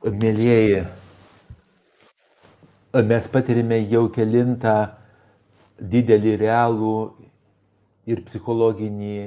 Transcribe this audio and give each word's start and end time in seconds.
Mėlyjeji, 0.00 0.78
mes 3.04 3.26
patirime 3.28 3.76
jau 3.84 4.06
kelintą 4.08 4.76
didelį 5.76 6.30
realų 6.40 6.92
ir 8.08 8.22
psichologinį 8.24 9.18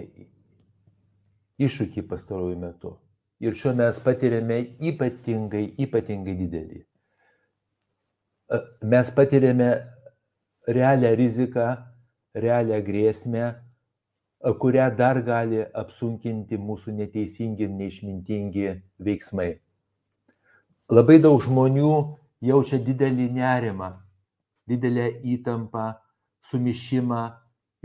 iššūkį 1.67 2.03
pastarojų 2.09 2.57
metų. 2.63 2.93
Ir 3.45 3.53
šiuo 3.59 3.75
mes 3.77 3.99
patiriame 4.01 4.57
ypatingai, 4.89 5.61
ypatingai 5.85 6.33
didelį. 6.39 6.81
Mes 8.89 9.11
patiriame 9.13 9.67
realią 10.65 11.11
riziką, 11.19 11.67
realią 12.33 12.79
grėsmę, 12.87 13.51
kurią 14.41 14.89
dar 14.97 15.21
gali 15.21 15.61
apsunkinti 15.83 16.57
mūsų 16.57 16.95
neteisingi 16.97 17.67
ir 17.67 17.77
neišmintingi 17.77 18.65
veiksmai. 18.97 19.51
Labai 20.93 21.15
daug 21.17 21.39
žmonių 21.41 21.91
jaučia 22.45 22.77
didelį 22.85 23.23
nerimą, 23.33 23.87
didelę 24.69 25.07
įtampą, 25.33 25.85
sumišimą 26.49 27.21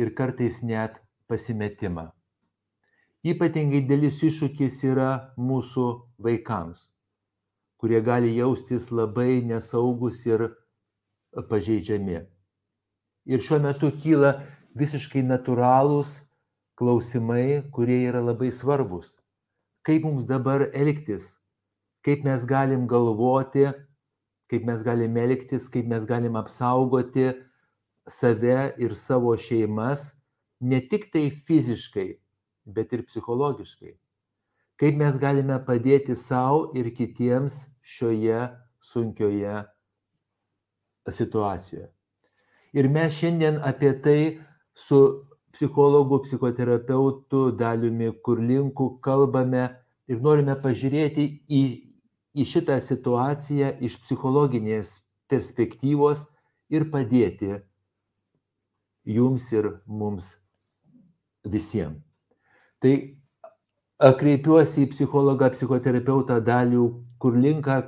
ir 0.03 0.11
kartais 0.19 0.59
net 0.61 0.99
pasimetimą. 1.31 2.05
Ypatingai 3.33 3.81
dėlis 3.89 4.21
iššūkis 4.29 4.77
yra 4.91 5.09
mūsų 5.41 5.87
vaikams, 6.27 6.85
kurie 7.81 8.03
gali 8.05 8.35
jaustis 8.37 8.91
labai 8.93 9.41
nesaugus 9.41 10.21
ir 10.29 10.51
pažeidžiami. 11.49 12.21
Ir 13.33 13.49
šiuo 13.49 13.63
metu 13.71 13.89
kyla 14.05 14.37
visiškai 14.77 15.25
natūralūs 15.25 16.19
klausimai, 16.77 17.65
kurie 17.73 18.03
yra 18.11 18.21
labai 18.21 18.53
svarbus. 18.53 19.15
Kaip 19.81 20.05
mums 20.05 20.29
dabar 20.29 20.69
elgtis, 20.77 21.39
kaip 22.05 22.25
mes 22.25 22.45
galim 22.47 22.87
galvoti, 22.89 23.69
kaip 24.51 24.65
mes 24.65 24.83
galim 24.85 25.17
elgtis, 25.17 25.69
kaip 25.69 25.87
mes 25.87 26.07
galim 26.07 26.37
apsaugoti 26.37 27.33
save 28.09 28.75
ir 28.79 28.95
savo 28.95 29.37
šeimas, 29.37 30.15
ne 30.61 30.81
tik 30.89 31.11
tai 31.13 31.29
fiziškai, 31.31 32.19
bet 32.67 32.93
ir 32.93 33.05
psichologiškai. 33.07 33.97
Kaip 34.79 34.97
mes 34.97 35.19
galime 35.19 35.59
padėti 35.67 36.17
savo 36.17 36.71
ir 36.79 36.91
kitiems 36.95 37.67
šioje 37.83 38.47
sunkioje 38.81 39.65
situacijoje. 41.13 41.89
Ir 42.77 42.89
mes 42.93 43.15
šiandien 43.17 43.59
apie 43.65 43.95
tai 44.05 44.21
su 44.77 45.25
psichologu, 45.53 46.21
psichoterapeutu 46.23 47.51
Daliumi 47.57 48.13
Kurlinku 48.23 48.99
kalbame 49.01 49.65
ir 50.09 50.21
norime 50.21 50.55
pažiūrėti 50.63 51.25
į 51.49 51.63
į 52.37 52.45
šitą 52.49 52.79
situaciją 52.85 53.73
iš 53.85 53.99
psichologinės 54.03 54.99
perspektyvos 55.31 56.27
ir 56.73 56.89
padėti 56.93 57.59
jums 59.09 59.49
ir 59.53 59.71
mums 59.87 60.35
visiems. 61.49 62.03
Tai 62.79 62.93
kreipiuosi 63.99 64.85
į 64.85 64.91
psichologą, 64.93 65.49
psichoterapeutą 65.55 66.39
dalių, 66.45 66.85
kur 67.19 67.35
linka, 67.35 67.81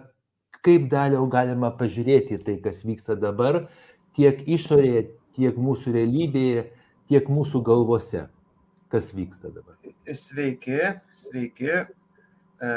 kaip 0.64 0.88
daliau 0.91 1.28
galima 1.30 1.70
pažiūrėti 1.78 2.41
tai, 2.44 2.56
kas 2.64 2.83
vyksta 2.84 3.14
dabar, 3.20 3.68
tiek 4.16 4.42
išorėje, 4.48 5.05
tiek 5.36 5.58
mūsų 5.61 5.94
realybėje, 5.94 6.64
tiek 7.11 7.30
mūsų 7.30 7.62
galvose, 7.66 8.24
kas 8.91 9.12
vyksta 9.14 9.52
dabar. 9.55 9.78
Sveiki, 10.11 10.80
sveiki. 11.14 11.84
E, 12.61 12.72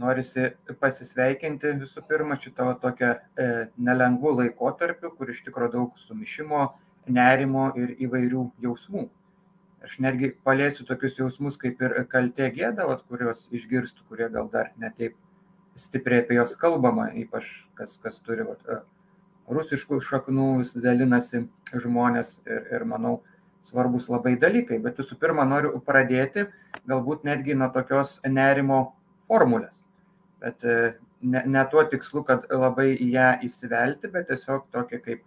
norisi 0.00 0.50
pasisveikinti 0.80 1.74
visų 1.80 2.02
pirma 2.08 2.36
šito 2.40 2.66
tokio 2.82 3.12
e, 3.14 3.46
nelengvų 3.76 4.32
laikotarpiu, 4.40 5.12
kur 5.16 5.30
iš 5.32 5.42
tikrųjų 5.46 5.72
daug 5.72 6.00
sumišimo, 6.00 6.64
nerimo 7.06 7.68
ir 7.78 7.94
įvairių 8.06 8.42
jausmų. 8.64 9.06
Aš 9.86 10.00
netgi 10.02 10.32
palėsiu 10.46 10.86
tokius 10.88 11.18
jausmus 11.20 11.58
kaip 11.62 11.80
ir 11.84 11.94
kaltė 12.10 12.50
gėda, 12.54 12.88
vat, 12.88 13.04
kuriuos 13.06 13.46
išgirstų, 13.54 14.08
kurie 14.10 14.28
gal 14.32 14.50
dar 14.52 14.72
netaip 14.82 15.14
stipriai 15.78 16.24
apie 16.24 16.38
juos 16.40 16.56
kalbama, 16.58 17.10
ypač 17.14 17.48
kas, 17.78 17.96
kas 18.02 18.18
turi 18.26 18.46
vat, 18.48 18.60
e, 18.66 18.80
rusiškų 19.52 20.00
šaknų, 20.02 20.50
dalinasi 20.82 21.46
žmonės 21.72 22.40
ir, 22.48 22.68
ir 22.74 22.86
manau, 22.88 23.20
svarbus 23.66 24.10
labai 24.10 24.36
dalykai. 24.40 24.78
Bet 24.82 25.00
visų 25.02 25.18
pirma, 25.22 25.46
noriu 25.48 25.78
pradėti 25.82 26.48
galbūt 26.86 27.26
netgi 27.26 27.56
nuo 27.58 27.70
tokios 27.74 28.20
nerimo 28.26 28.84
formulės 29.26 29.85
bet 30.42 30.64
e, 30.64 30.76
ne, 31.22 31.42
ne 31.46 31.64
tuo 31.70 31.84
tikslu, 31.90 32.22
kad 32.26 32.46
labai 32.52 32.92
į 32.94 33.08
ją 33.14 33.30
įsivelti, 33.46 34.10
bet 34.12 34.28
tiesiog 34.30 34.66
tokia 34.74 35.00
kaip 35.04 35.24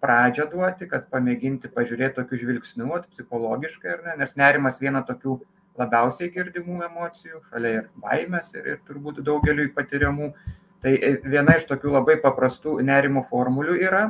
pradžią 0.00 0.46
duoti, 0.52 0.88
kad 0.88 1.08
pamėginti 1.12 1.70
pažiūrėti 1.72 2.16
tokių 2.20 2.40
žvilgsnių, 2.44 2.90
psichologiškai, 3.12 3.98
ne, 4.06 4.16
nes 4.22 4.36
nerimas 4.40 4.80
viena 4.80 5.02
tokių 5.06 5.36
labiausiai 5.80 6.30
girdimų 6.34 6.80
emocijų, 6.86 7.42
šalia 7.50 7.74
ir 7.78 7.86
baimės, 8.00 8.54
ir, 8.56 8.74
ir 8.74 8.80
turbūt 8.88 9.20
daugeliu 9.26 9.68
patiriamų. 9.76 10.32
Tai 10.80 10.94
e, 10.96 11.12
viena 11.28 11.58
iš 11.58 11.66
tokių 11.68 11.92
labai 11.98 12.16
paprastų 12.22 12.78
nerimo 12.86 13.22
formulių 13.28 13.76
yra, 13.82 14.06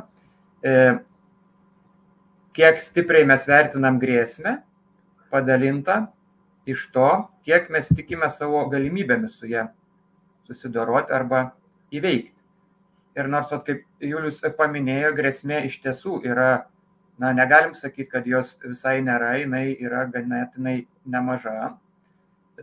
e, 0.63 0.75
kiek 2.55 2.79
stipriai 2.83 3.27
mes 3.27 3.43
vertinam 3.49 3.99
grėsmę, 3.99 4.61
padalintą 5.31 6.05
iš 6.67 6.87
to, 6.95 7.09
kiek 7.47 7.69
mes 7.73 7.91
tikime 7.91 8.29
savo 8.31 8.63
galimybėmis 8.71 9.39
su 9.39 9.51
ją 9.51 9.67
susidoroti 10.51 11.13
arba 11.15 11.51
įveikti. 11.95 12.35
Ir 13.19 13.27
nors, 13.27 13.51
at, 13.51 13.65
kaip 13.67 13.83
Julius 13.99 14.39
paminėjo, 14.57 15.11
grėsmė 15.17 15.65
iš 15.67 15.81
tiesų 15.83 16.21
yra, 16.27 16.67
na, 17.19 17.33
negalim 17.35 17.73
sakyti, 17.75 18.09
kad 18.11 18.27
jos 18.27 18.53
visai 18.63 18.99
nėra, 19.03 19.33
jinai 19.41 19.73
yra 19.75 20.05
ganėtinai 20.11 20.85
nemaža. 21.03 21.73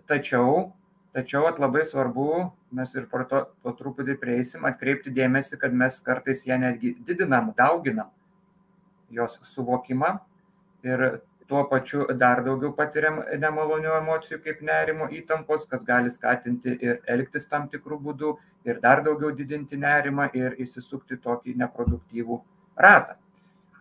Tačiau, 0.09 0.71
tačiau 1.17 1.49
at, 1.51 1.61
labai 1.61 1.85
svarbu, 1.85 2.29
mes 2.73 2.95
ir 2.97 3.09
po 3.13 3.21
to 3.29 3.43
po 3.65 3.75
truputį 3.77 4.17
prieisim, 4.21 4.65
atkreipti 4.69 5.13
dėmesį, 5.13 5.61
kad 5.61 5.77
mes 5.77 6.01
kartais 6.05 6.47
ją 6.49 6.57
netgi 6.61 6.95
didinam, 7.05 7.53
dauginam 7.57 8.09
jos 9.13 9.39
suvokimą 9.53 10.19
ir 10.85 11.21
tuo 11.49 11.65
pačiu 11.65 12.05
dar 12.21 12.43
daugiau 12.45 12.75
patiriam 12.77 13.23
nemalonių 13.41 13.95
emocijų 13.99 14.39
kaip 14.45 14.61
nerimo 14.69 15.09
įtampos, 15.21 15.65
kas 15.71 15.85
gali 15.85 16.13
skatinti 16.13 16.75
ir 16.85 16.99
elgtis 17.09 17.49
tam 17.49 17.69
tikrų 17.73 17.99
būdų, 18.05 18.35
ir 18.69 18.81
dar 18.83 19.01
daugiau 19.05 19.33
didinti 19.37 19.79
nerimą 19.81 20.29
ir 20.37 20.59
įsisukti 20.61 21.17
tokį 21.25 21.57
neproduktyvų 21.63 22.43
ratą. 22.77 23.17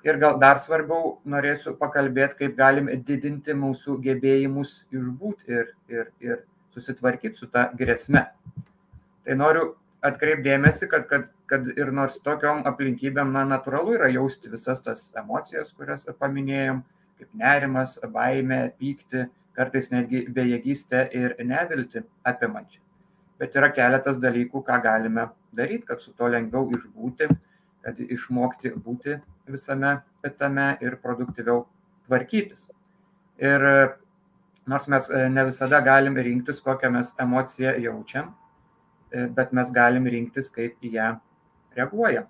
Ir 0.08 0.20
gal 0.22 0.38
dar 0.40 0.62
svarbiau 0.64 1.18
norėsiu 1.28 1.74
pakalbėti, 1.76 2.38
kaip 2.44 2.56
galim 2.56 2.88
didinti 3.04 3.56
mūsų 3.58 3.98
gebėjimus 4.06 4.78
išbūti 4.94 5.52
ir, 5.52 5.74
ir, 5.92 6.12
ir 6.24 6.46
susitvarkyti 6.72 7.36
su 7.36 7.50
ta 7.52 7.68
grėsme. 7.76 8.24
Tai 9.28 9.36
noriu 9.36 9.74
atkreipdėmėsi, 10.08 10.88
kad, 10.88 11.08
kad, 11.10 11.28
kad 11.52 11.68
ir 11.74 11.92
nors 11.92 12.16
tokiom 12.24 12.64
aplinkybėm, 12.70 13.34
na, 13.36 13.44
natūralu 13.50 13.98
yra 13.98 14.08
jausti 14.14 14.52
visas 14.54 14.80
tas 14.86 15.10
emocijas, 15.20 15.74
kurias 15.76 16.08
paminėjom, 16.22 16.84
kaip 17.18 17.30
nerimas, 17.34 17.98
baimė, 18.14 18.62
pykti, 18.80 19.26
kartais 19.58 19.90
netgi 19.92 20.26
bejėgystė 20.34 21.08
ir 21.18 21.36
nevilti 21.46 22.04
apimančią. 22.28 22.82
Bet 23.38 23.56
yra 23.58 23.70
keletas 23.74 24.18
dalykų, 24.22 24.64
ką 24.66 24.80
galime 24.84 25.28
daryti, 25.54 25.86
kad 25.90 26.02
su 26.02 26.14
to 26.18 26.30
lengviau 26.30 26.70
išbūti, 26.74 27.30
kad 27.86 28.00
išmokti 28.02 28.74
būti 28.84 29.18
visame 29.48 30.00
tame 30.38 30.72
ir 30.84 30.98
produktyviau 31.02 31.64
tvarkytis. 32.08 32.68
Ir 33.40 33.64
nors 34.68 34.88
mes 34.92 35.10
e, 35.10 35.28
ne 35.30 35.46
visada 35.48 35.80
galim 35.86 36.18
rinktis, 36.18 36.60
kokią 36.62 36.92
mes 36.92 37.14
emociją 37.24 37.76
jaučiam, 37.84 38.34
e, 39.12 39.28
bet 39.38 39.54
mes 39.56 39.72
galim 39.72 40.10
rinktis, 40.12 40.50
kaip 40.52 40.82
į 40.84 40.92
ją 40.98 41.12
reaguojam. 41.78 42.28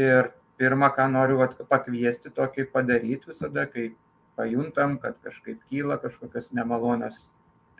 Ir 0.00 0.30
pirma, 0.60 0.90
ką 0.94 1.08
noriu 1.12 1.40
vat, 1.40 1.56
pakviesti 1.68 2.32
tokį 2.34 2.68
padaryti 2.72 3.30
visada, 3.32 3.66
kai 3.70 3.92
pajuntam, 4.36 4.98
kad 5.02 5.18
kažkaip 5.24 5.60
kyla 5.70 5.98
kažkokios 6.02 6.52
nemalonios 6.56 7.30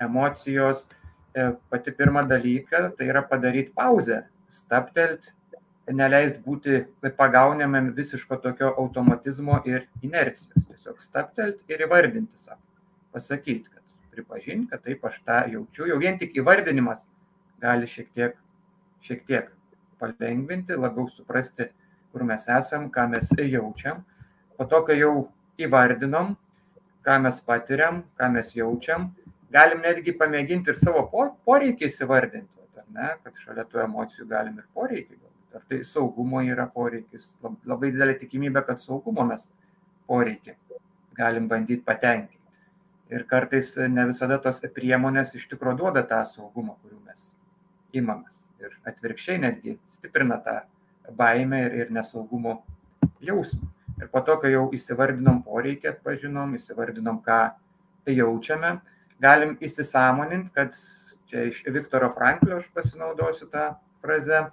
emocijos. 0.00 0.88
E, 1.34 1.52
pati 1.70 1.92
pirma 1.96 2.22
dalyka 2.28 2.90
tai 2.96 3.08
yra 3.08 3.22
padaryti 3.24 3.72
pauzę, 3.76 4.26
staptelt, 4.52 5.30
neleist 5.90 6.42
būti 6.44 6.82
pagaunamam 7.16 7.90
visiško 7.96 8.36
tokio 8.42 8.72
automatizmo 8.78 9.62
ir 9.66 9.88
inercijos. 10.02 10.66
Tiesiog 10.68 11.00
staptelt 11.00 11.64
ir 11.68 11.86
įvardinti 11.86 12.38
savo. 12.38 12.60
Pasakyti, 13.12 13.68
kad 13.72 13.82
pripažinti, 14.12 14.68
kad 14.70 14.84
taip 14.84 15.04
aš 15.08 15.18
tą 15.26 15.40
jaučiu. 15.52 15.88
Jau 15.90 15.98
vien 16.00 16.18
tik 16.20 16.36
įvardinimas 16.38 17.06
gali 17.62 17.88
šiek 17.88 18.12
tiek, 18.14 18.36
šiek 19.02 19.24
tiek 19.28 19.50
palengvinti, 20.02 20.76
labiau 20.78 21.08
suprasti, 21.10 21.70
kur 22.12 22.24
mes 22.28 22.46
esam, 22.48 22.88
ką 22.92 23.08
mes 23.10 23.32
jaučiam. 23.38 24.04
Po 24.56 24.66
to, 24.68 24.82
kai 24.86 24.98
jau 25.00 25.28
įvardinom, 25.60 26.34
ką 27.06 27.18
mes 27.24 27.40
patiriam, 27.46 28.02
ką 28.18 28.30
mes 28.32 28.52
jaučiam, 28.56 29.10
galim 29.52 29.82
netgi 29.84 30.14
pamėginti 30.16 30.72
ir 30.72 30.78
savo 30.80 31.06
poreikiais 31.44 32.00
įvardinti. 32.04 32.48
ar 32.78 32.86
ne, 32.88 33.08
kad 33.24 33.36
šalia 33.36 33.64
tų 33.64 33.84
emocijų 33.84 34.26
galim 34.28 34.58
ir 34.58 34.66
poreikį. 34.74 35.18
Ar 35.54 35.62
tai 35.68 35.82
saugumo 35.84 36.40
yra 36.40 36.66
poreikis, 36.66 37.34
labai 37.68 37.90
didelė 37.92 38.14
tikimybė, 38.20 38.62
kad 38.64 38.80
saugumo 38.80 39.24
mes 39.28 39.50
poreikį 40.08 40.56
galim 41.16 41.48
bandyti 41.48 41.84
patenkinti. 41.84 42.38
Ir 43.12 43.26
kartais 43.28 43.74
ne 43.92 44.06
visada 44.08 44.38
tos 44.40 44.62
priemonės 44.74 45.34
iš 45.36 45.44
tikrųjų 45.50 45.78
duoda 45.82 46.02
tą 46.08 46.22
saugumą, 46.24 46.78
kurių 46.80 47.00
mes 47.04 47.34
imamės. 47.92 48.38
Ir 48.62 48.72
atvirkščiai 48.88 49.42
netgi 49.42 49.76
stiprina 49.90 50.38
tą 50.40 50.62
baimę 51.16 51.62
ir, 51.66 51.76
ir 51.82 51.92
nesaugumo 51.94 52.62
jausmą. 53.20 53.68
Ir 54.00 54.08
po 54.10 54.22
to, 54.26 54.36
kai 54.42 54.50
jau 54.54 54.64
įsivardinom 54.74 55.42
poreikį, 55.46 55.92
atpažinom, 55.92 56.56
įsivardinom, 56.58 57.20
ką 57.22 57.38
jaučiame, 58.10 58.72
galim 59.22 59.54
įsisamoninti, 59.62 60.50
kad 60.56 60.74
čia 61.30 61.46
iš 61.50 61.62
Viktoro 61.74 62.10
Franklio 62.10 62.58
aš 62.58 62.66
pasinaudosiu 62.74 63.46
tą 63.52 63.68
frazę 64.02 64.48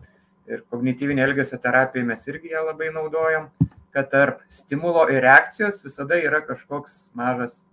ir 0.50 0.62
kognityvinė 0.70 1.26
elgesio 1.26 1.58
terapija 1.62 2.06
mes 2.06 2.28
irgi 2.30 2.54
ją 2.54 2.66
labai 2.68 2.92
naudojam, 2.94 3.50
kad 3.94 4.12
tarp 4.12 4.44
stimulo 4.54 5.08
ir 5.10 5.24
reakcijos 5.26 5.82
visada 5.86 6.20
yra 6.22 6.44
kažkoks 6.46 7.10
mažas 7.18 7.64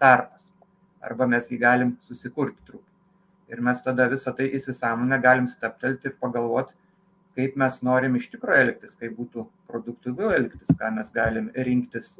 tarpas. 0.00 0.50
Arba 1.00 1.26
mes 1.30 1.48
jį 1.50 1.58
galim 1.62 1.96
susikurti 2.04 2.60
truputį. 2.66 2.92
Ir 3.52 3.62
mes 3.62 3.80
tada 3.82 4.08
visą 4.10 4.32
tai 4.36 4.48
įsisamonę 4.58 5.20
galim 5.22 5.46
staptelti 5.48 6.10
ir 6.10 6.16
pagalvoti, 6.20 6.74
kaip 7.36 7.56
mes 7.60 7.82
norim 7.84 8.16
iš 8.16 8.30
tikrųjų 8.32 8.62
elgtis, 8.64 8.96
kaip 8.98 9.12
būtų 9.18 9.44
produktyviau 9.68 10.32
elgtis, 10.36 10.72
ką 10.80 10.90
mes 10.96 11.12
galim 11.14 11.50
rinktis 11.54 12.16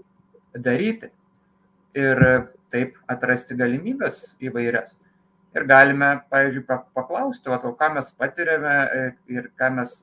daryti. 0.52 1.10
Ir 1.96 2.20
taip 2.72 2.96
atrasti 3.08 3.56
galimybės 3.56 4.36
įvairias. 4.44 4.96
Ir 5.56 5.64
galime, 5.64 6.10
pavyzdžiui, 6.28 6.66
paklausti, 6.68 7.48
o 7.48 7.72
ką 7.80 7.92
mes 7.94 8.10
patiriame 8.18 8.74
e, 8.84 9.04
ir 9.32 9.48
ką 9.56 9.70
mes 9.78 9.94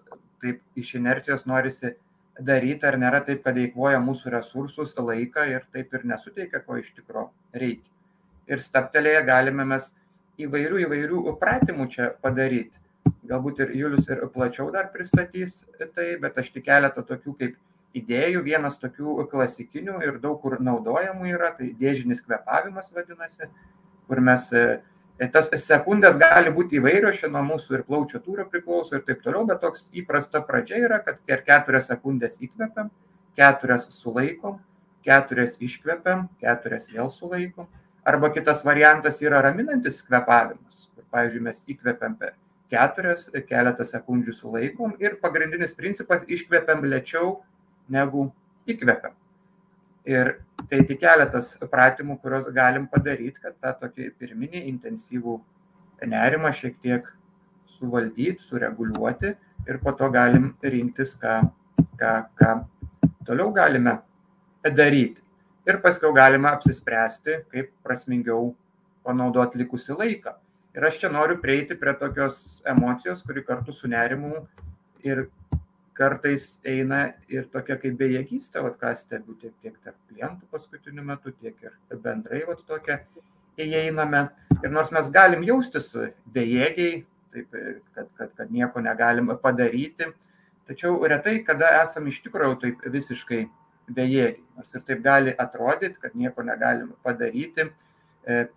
taip 0.42 0.62
iš 0.80 0.96
inercijos 0.98 1.46
norisi 1.46 1.94
daryti, 2.42 2.88
ar 2.90 2.98
nėra 2.98 3.22
taip, 3.26 3.44
kad 3.46 3.58
eikvoja 3.62 4.00
mūsų 4.02 4.34
resursus, 4.34 4.96
laiką 4.98 5.46
ir 5.52 5.68
taip 5.76 5.94
ir 5.94 6.08
nesuteikia, 6.10 6.64
ko 6.66 6.80
iš 6.82 6.90
tikrųjų 6.98 7.30
reikia. 7.62 7.92
Ir 8.50 8.64
staptelėje 8.66 9.22
galime 9.30 9.66
mes 9.70 9.92
įvairių 10.42 10.82
įvairių 10.88 11.36
pratimų 11.40 11.88
čia 11.94 12.10
padaryti. 12.24 12.82
Galbūt 13.28 13.62
ir 13.64 13.70
Julius 13.80 14.10
ir 14.12 14.26
plačiau 14.34 14.68
dar 14.72 14.90
pristatys 14.92 15.62
tai, 15.80 16.16
bet 16.20 16.40
aš 16.42 16.50
tik 16.52 16.66
keletą 16.68 17.06
tokių 17.08 17.36
kaip 17.40 17.54
idėjų. 17.96 18.42
Vienas 18.44 18.80
tokių 18.82 19.28
klasikinių 19.32 20.02
ir 20.04 20.18
daug 20.24 20.42
kur 20.42 20.58
naudojamų 20.60 21.30
yra, 21.32 21.54
tai 21.58 21.72
dėžinis 21.80 22.24
kvepavimas 22.26 22.92
vadinasi, 22.96 23.48
kur 24.10 24.20
mes, 24.20 24.50
e, 24.54 25.30
tas 25.32 25.50
sekundės 25.64 26.18
gali 26.20 26.52
būti 26.52 26.82
įvairios, 26.82 27.22
čia 27.22 27.32
nuo 27.32 27.46
mūsų 27.54 27.80
ir 27.80 27.86
plaučio 27.88 28.20
tūrio 28.20 28.48
priklauso 28.50 28.98
ir 28.98 29.06
taip 29.08 29.24
toliau, 29.24 29.46
bet 29.48 29.62
toks 29.64 29.88
įprasta 29.96 30.44
pradžia 30.44 30.84
yra, 30.84 31.00
kad 31.06 31.24
per 31.24 31.46
keturias 31.48 31.88
sekundės 31.94 32.42
įkvepiam, 32.44 32.92
keturias 33.40 33.88
sulaikom, 33.96 34.60
keturias 35.06 35.60
iškvepiam, 35.64 36.28
keturias 36.44 36.90
vėl 36.92 37.10
sulaikom. 37.12 37.72
Arba 38.04 38.34
kitas 38.36 38.66
variantas 38.68 39.22
yra 39.24 39.40
raminantis 39.46 40.02
kvepavimas. 40.04 40.90
Pavyzdžiui, 41.14 41.44
mes 41.46 41.62
įkvepiam 41.70 42.18
per 42.20 42.34
keturias, 42.74 43.30
keletą 43.50 43.86
sekundžių 43.88 44.34
sulaikom 44.36 44.98
ir 45.04 45.20
pagrindinis 45.22 45.76
principas 45.78 46.26
iškvepiam 46.28 46.84
lėčiau, 46.90 47.38
negu 47.90 48.32
įkvepiam. 48.70 49.16
Ir 50.10 50.38
tai 50.68 50.82
tik 50.84 51.00
keletas 51.00 51.54
pratimų, 51.72 52.18
kuriuos 52.20 52.50
galim 52.56 52.90
padaryti, 52.92 53.40
kad 53.40 53.56
tą 53.64 53.72
tokį 53.86 54.10
pirminį 54.20 54.66
intensyvų 54.74 55.38
nerimą 56.12 56.52
šiek 56.52 56.76
tiek 56.84 57.08
suvaldyti, 57.78 58.42
sureguliuoti 58.44 59.32
ir 59.70 59.80
po 59.84 59.94
to 59.96 60.10
galim 60.12 60.52
rinktis, 60.60 61.16
ką, 61.20 61.40
ką, 62.00 62.14
ką 62.40 62.56
toliau 63.28 63.54
galime 63.56 64.02
daryti. 64.64 65.22
Ir 65.64 65.80
paskui 65.80 66.12
galima 66.16 66.52
apsispręsti, 66.58 67.38
kaip 67.52 67.72
prasmingiau 67.84 68.52
panaudoti 69.08 69.62
likusi 69.62 69.96
laiką. 69.96 70.36
Ir 70.74 70.86
aš 70.88 71.00
čia 71.04 71.10
noriu 71.14 71.38
prieiti 71.42 71.76
prie 71.78 71.94
tokios 72.00 72.64
emocijos, 72.66 73.22
kuri 73.22 73.44
kartu 73.46 73.74
su 73.76 73.88
nerimu 73.88 74.48
ir 75.06 75.28
kartais 75.94 76.48
eina 76.66 77.04
ir 77.30 77.46
tokia 77.54 77.78
kaip 77.78 78.00
bejėgystė, 78.00 78.64
vat, 78.66 78.80
ką 78.82 78.94
stebiu 78.98 79.36
tiek, 79.38 79.54
tiek 79.62 79.76
tarp 79.84 80.00
klientų 80.10 80.50
paskutiniu 80.52 81.06
metu, 81.06 81.34
tiek 81.38 81.54
ir 81.62 82.02
bendrai 82.02 82.42
vat, 82.48 82.64
tokia 82.66 83.04
įeiname. 83.62 84.26
Ir 84.64 84.74
nors 84.74 84.90
mes 84.96 85.12
galim 85.14 85.46
jaustis 85.46 85.92
bejėgiai, 86.34 87.04
taip, 87.36 87.58
kad, 87.94 88.10
kad, 88.18 88.34
kad 88.40 88.54
nieko 88.54 88.82
negalim 88.82 89.30
padaryti, 89.44 90.10
tačiau 90.70 90.98
retai, 91.06 91.38
kada 91.46 91.70
esam 91.84 92.10
iš 92.10 92.24
tikrųjų 92.26 92.60
taip 92.66 92.86
visiškai 92.98 93.44
bejėgiai. 93.94 94.42
Nors 94.58 94.74
ir 94.74 94.86
taip 94.88 95.06
gali 95.06 95.38
atrodyti, 95.46 96.02
kad 96.02 96.18
nieko 96.18 96.46
negalim 96.50 96.96
padaryti, 97.06 97.70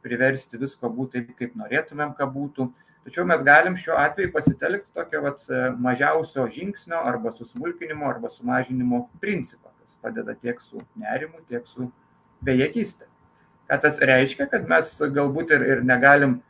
priversti 0.02 0.60
visko 0.60 0.90
būti 0.94 1.18
taip, 1.18 1.32
kaip 1.38 1.56
norėtumėm, 1.58 2.12
kad 2.18 2.30
būtų 2.34 2.68
Tačiau 3.06 3.22
mes 3.22 3.42
galim 3.46 3.76
šiuo 3.78 3.94
atveju 4.02 4.32
pasitelkti 4.34 4.90
tokio 4.90 5.20
vat, 5.22 5.44
e, 5.46 5.58
mažiausio 5.78 6.48
žingsnio 6.50 6.98
arba 7.06 7.30
susmulkinimo 7.30 8.08
arba 8.10 8.26
sumažinimo 8.34 9.04
principą, 9.22 9.70
kas 9.78 9.94
padeda 10.02 10.34
tiek 10.34 10.58
su 10.60 10.82
nerimu, 10.98 11.38
tiek 11.46 11.68
su 11.70 11.86
bejėgystė. 12.48 13.06
Ką 13.70 13.78
tas 13.84 14.00
reiškia, 14.10 14.48
kad 14.50 14.66
mes 14.72 14.90
galbūt 15.20 15.54
ir, 15.54 15.66
ir 15.70 15.84
negalim, 15.86 16.40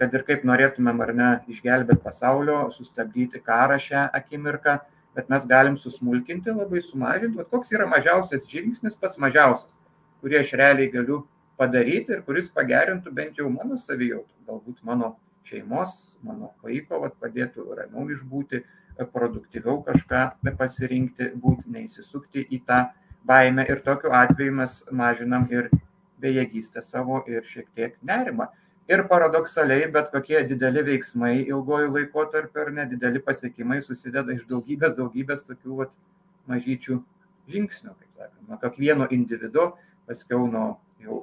kad 0.00 0.16
ir 0.16 0.24
kaip 0.30 0.48
norėtumėm 0.48 1.04
ar 1.04 1.12
ne, 1.18 1.28
išgelbėti 1.52 2.00
pasaulio, 2.06 2.56
sustabdyti 2.72 3.44
karą 3.44 3.76
šią 3.76 4.08
akimirką, 4.16 4.78
bet 5.18 5.28
mes 5.28 5.44
galim 5.50 5.76
susmulkinti, 5.76 6.56
labai 6.56 6.80
sumažinti, 6.88 7.36
vat, 7.42 7.52
koks 7.52 7.76
yra 7.76 7.84
mažiausias 7.90 8.48
žingsnis, 8.48 8.96
pats 8.96 9.20
mažiausias, 9.20 9.76
kurį 10.24 10.40
aš 10.40 10.56
realiai 10.56 10.88
galiu 10.96 11.26
padaryti 11.58 12.14
ir 12.16 12.22
kuris 12.26 12.50
pagerintų 12.54 13.12
bent 13.14 13.38
jau 13.40 13.48
mano 13.52 13.78
savijautą, 13.80 14.34
galbūt 14.48 14.82
mano 14.86 15.16
šeimos, 15.48 16.16
mano 16.22 16.52
vaiko, 16.62 17.00
vat, 17.02 17.16
padėtų 17.22 17.66
ramiau 17.78 18.06
išbūti, 18.14 18.62
produktyviau 19.12 19.82
kažką 19.86 20.22
pasirinkti, 20.58 21.30
būti, 21.38 21.70
neįsisukti 21.70 22.46
į 22.50 22.62
tą 22.66 22.80
baimę. 23.28 23.66
Ir 23.70 23.82
tokiu 23.86 24.10
atveju 24.14 24.54
mes 24.60 24.80
mažinam 24.90 25.46
ir 25.52 25.70
bejėgystę 26.22 26.82
savo 26.82 27.22
ir 27.30 27.46
šiek 27.46 27.68
tiek 27.74 27.94
nerimą. 28.02 28.48
Ir 28.88 29.04
paradoksaliai, 29.08 29.86
bet 29.92 30.08
kokie 30.10 30.40
dideli 30.48 30.82
veiksmai 30.86 31.34
ilgojų 31.42 31.92
laikotarpiu 31.92 32.62
ar 32.64 32.70
nedideli 32.72 33.20
pasiekimai 33.20 33.82
susideda 33.84 34.32
iš 34.32 34.46
daugybės, 34.48 34.96
daugybės 34.96 35.44
tokių 35.44 35.82
vat, 35.82 35.92
mažyčių 36.48 36.96
žingsnių, 37.52 37.92
kaip 37.92 38.22
sakoma, 38.22 38.46
nuo 38.48 38.58
kiekvieno 38.62 39.08
individu, 39.12 39.66
paskiau 40.08 40.46
nuo 40.48 40.78
jau 41.08 41.22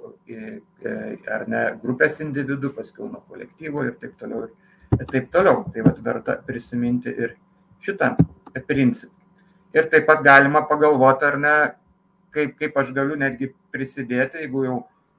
ar 1.38 1.48
ne 1.52 1.64
grupės 1.82 2.20
individų, 2.26 2.74
paskui 2.76 3.08
nuo 3.08 3.22
kolektyvo 3.30 3.86
ir 3.86 3.98
taip 4.02 4.18
toliau. 4.20 4.50
Ir 4.96 5.08
taip 5.12 5.32
toliau. 5.34 5.64
Tai 5.74 5.86
vat 5.88 6.02
verta 6.04 6.38
prisiminti 6.46 7.14
ir 7.14 7.36
šitą 7.86 8.16
principą. 8.68 9.14
Ir 9.76 9.90
taip 9.92 10.06
pat 10.08 10.22
galima 10.24 10.62
pagalvoti, 10.70 11.26
ar 11.28 11.38
ne, 11.42 11.56
kaip, 12.36 12.56
kaip 12.60 12.78
aš 12.80 12.94
galiu 12.96 13.18
netgi 13.20 13.50
prisidėti, 13.76 14.40
jeigu 14.46 14.64
jau 14.64 14.78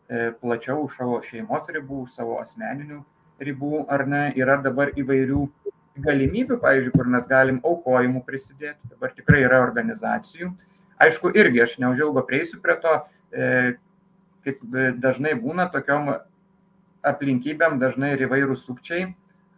e, 0.08 0.30
plačiau 0.40 0.86
už 0.86 0.96
savo 0.96 1.18
šeimos 1.24 1.68
ribų, 1.76 2.06
savo 2.08 2.38
asmeninių 2.40 3.02
ribų, 3.44 3.82
ar 3.92 4.06
ne, 4.08 4.22
yra 4.40 4.56
dabar 4.64 4.94
įvairių 4.96 5.42
galimybių, 6.06 6.56
pavyzdžiui, 6.62 6.94
kur 6.96 7.10
mes 7.12 7.28
galim 7.28 7.60
aukojimų 7.64 8.22
prisidėti. 8.24 8.80
Dabar 8.94 9.12
tikrai 9.16 9.42
yra 9.44 9.60
organizacijų. 9.64 10.54
Aišku, 11.04 11.32
irgi 11.36 11.60
aš 11.64 11.76
neužilgo 11.82 12.24
prieisiu 12.28 12.60
prie 12.64 12.78
to, 12.80 12.94
e, 13.32 13.76
kaip 14.46 14.64
dažnai 15.02 15.34
būna 15.38 15.68
tokiom 15.74 16.14
aplinkybėm, 17.06 17.78
dažnai 17.82 18.14
ir 18.14 18.26
įvairūs 18.26 18.64
sukčiai 18.66 19.10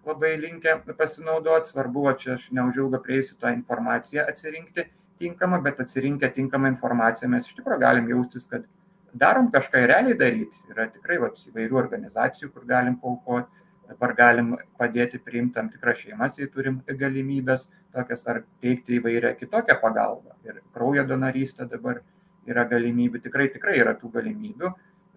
labai 0.09 0.37
linkę 0.41 0.79
pasinaudoti. 0.97 1.69
Svarbu, 1.73 2.07
čia 2.21 2.35
aš 2.37 2.49
neužilgo 2.57 3.01
prieisiu 3.05 3.37
tą 3.41 3.53
informaciją 3.53 4.25
atsirinkti 4.29 4.89
tinkamą, 5.21 5.61
bet 5.63 5.81
atsirinkę 5.85 6.31
tinkamą 6.35 6.73
informaciją 6.75 7.31
mes 7.35 7.49
iš 7.49 7.59
tikrųjų 7.59 7.81
galim 7.83 8.11
jaustis, 8.13 8.47
kad 8.51 8.67
darom 9.13 9.51
kažką 9.53 9.85
realiai 9.91 10.17
daryti. 10.19 10.61
Yra 10.73 10.89
tikrai 10.93 11.19
vat, 11.23 11.41
įvairių 11.51 11.81
organizacijų, 11.83 12.53
kur 12.55 12.69
galim 12.69 12.99
paukoti. 13.03 13.51
Dabar 13.89 14.13
galim 14.13 14.51
padėti 14.77 15.17
priimti 15.25 15.55
tam 15.55 15.71
tikras 15.73 16.03
šeimas, 16.03 16.35
jei 16.37 16.51
turim 16.53 16.83
galimybės 16.87 17.71
tokias 17.97 18.27
ar 18.29 18.43
teikti 18.61 18.99
įvairią 18.99 19.31
kitokią 19.39 19.79
pagalbą. 19.81 20.37
Ir 20.45 20.59
kraujo 20.75 21.07
donorystė 21.09 21.65
dabar 21.71 22.03
yra 22.49 22.65
galimybių, 22.69 23.21
tikrai, 23.25 23.49
tikrai 23.55 23.79
yra 23.83 23.95
tų 23.99 24.11
galimybių, 24.15 24.71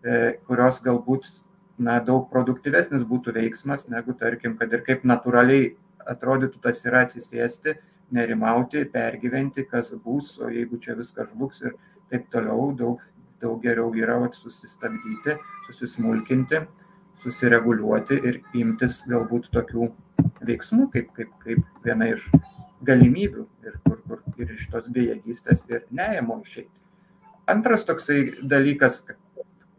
e, 0.04 0.20
kurios 0.48 0.82
galbūt 0.86 1.30
na, 1.82 2.00
daug 2.04 2.28
produktyvesnis 2.32 3.06
būtų 3.08 3.36
veiksmas, 3.38 3.88
negu 3.90 4.16
tarkim, 4.18 4.58
kad 4.60 4.74
ir 4.74 4.84
kaip 4.88 5.08
natūraliai 5.08 5.74
atrodytų 6.12 6.62
tas 6.62 6.84
yra 6.86 7.06
atsisėsti, 7.06 7.78
nerimauti, 8.12 8.84
pergyventi, 8.92 9.66
kas 9.70 9.94
bus, 10.04 10.36
o 10.42 10.50
jeigu 10.52 10.80
čia 10.84 10.98
viskas 11.00 11.32
žlugs 11.32 11.62
ir 11.64 11.78
taip 12.12 12.28
toliau, 12.34 12.72
daug, 12.78 13.04
daug 13.42 13.62
geriau 13.64 13.94
yra 13.98 14.20
vat, 14.22 14.36
susistabdyti, 14.36 15.38
susismulkinti, 15.68 16.62
susireguliuoti 17.22 18.20
ir 18.28 18.42
imtis 18.58 19.04
galbūt 19.10 19.50
tokių 19.56 19.92
veiksmų, 20.48 20.90
kaip, 20.94 21.14
kaip, 21.18 21.32
kaip 21.46 21.86
viena 21.86 22.10
iš 22.12 22.28
galimybių 22.86 23.48
ir 23.68 23.80
kur, 23.86 24.02
kur 24.08 24.22
ir 24.42 24.54
iš 24.58 24.68
tos 24.74 24.90
bejėgystės 24.94 25.68
ir 25.70 25.86
neėmo 25.94 26.42
išeiti. 26.46 26.81
Antras 27.50 27.86
toksai 27.88 28.20
dalykas, 28.46 29.02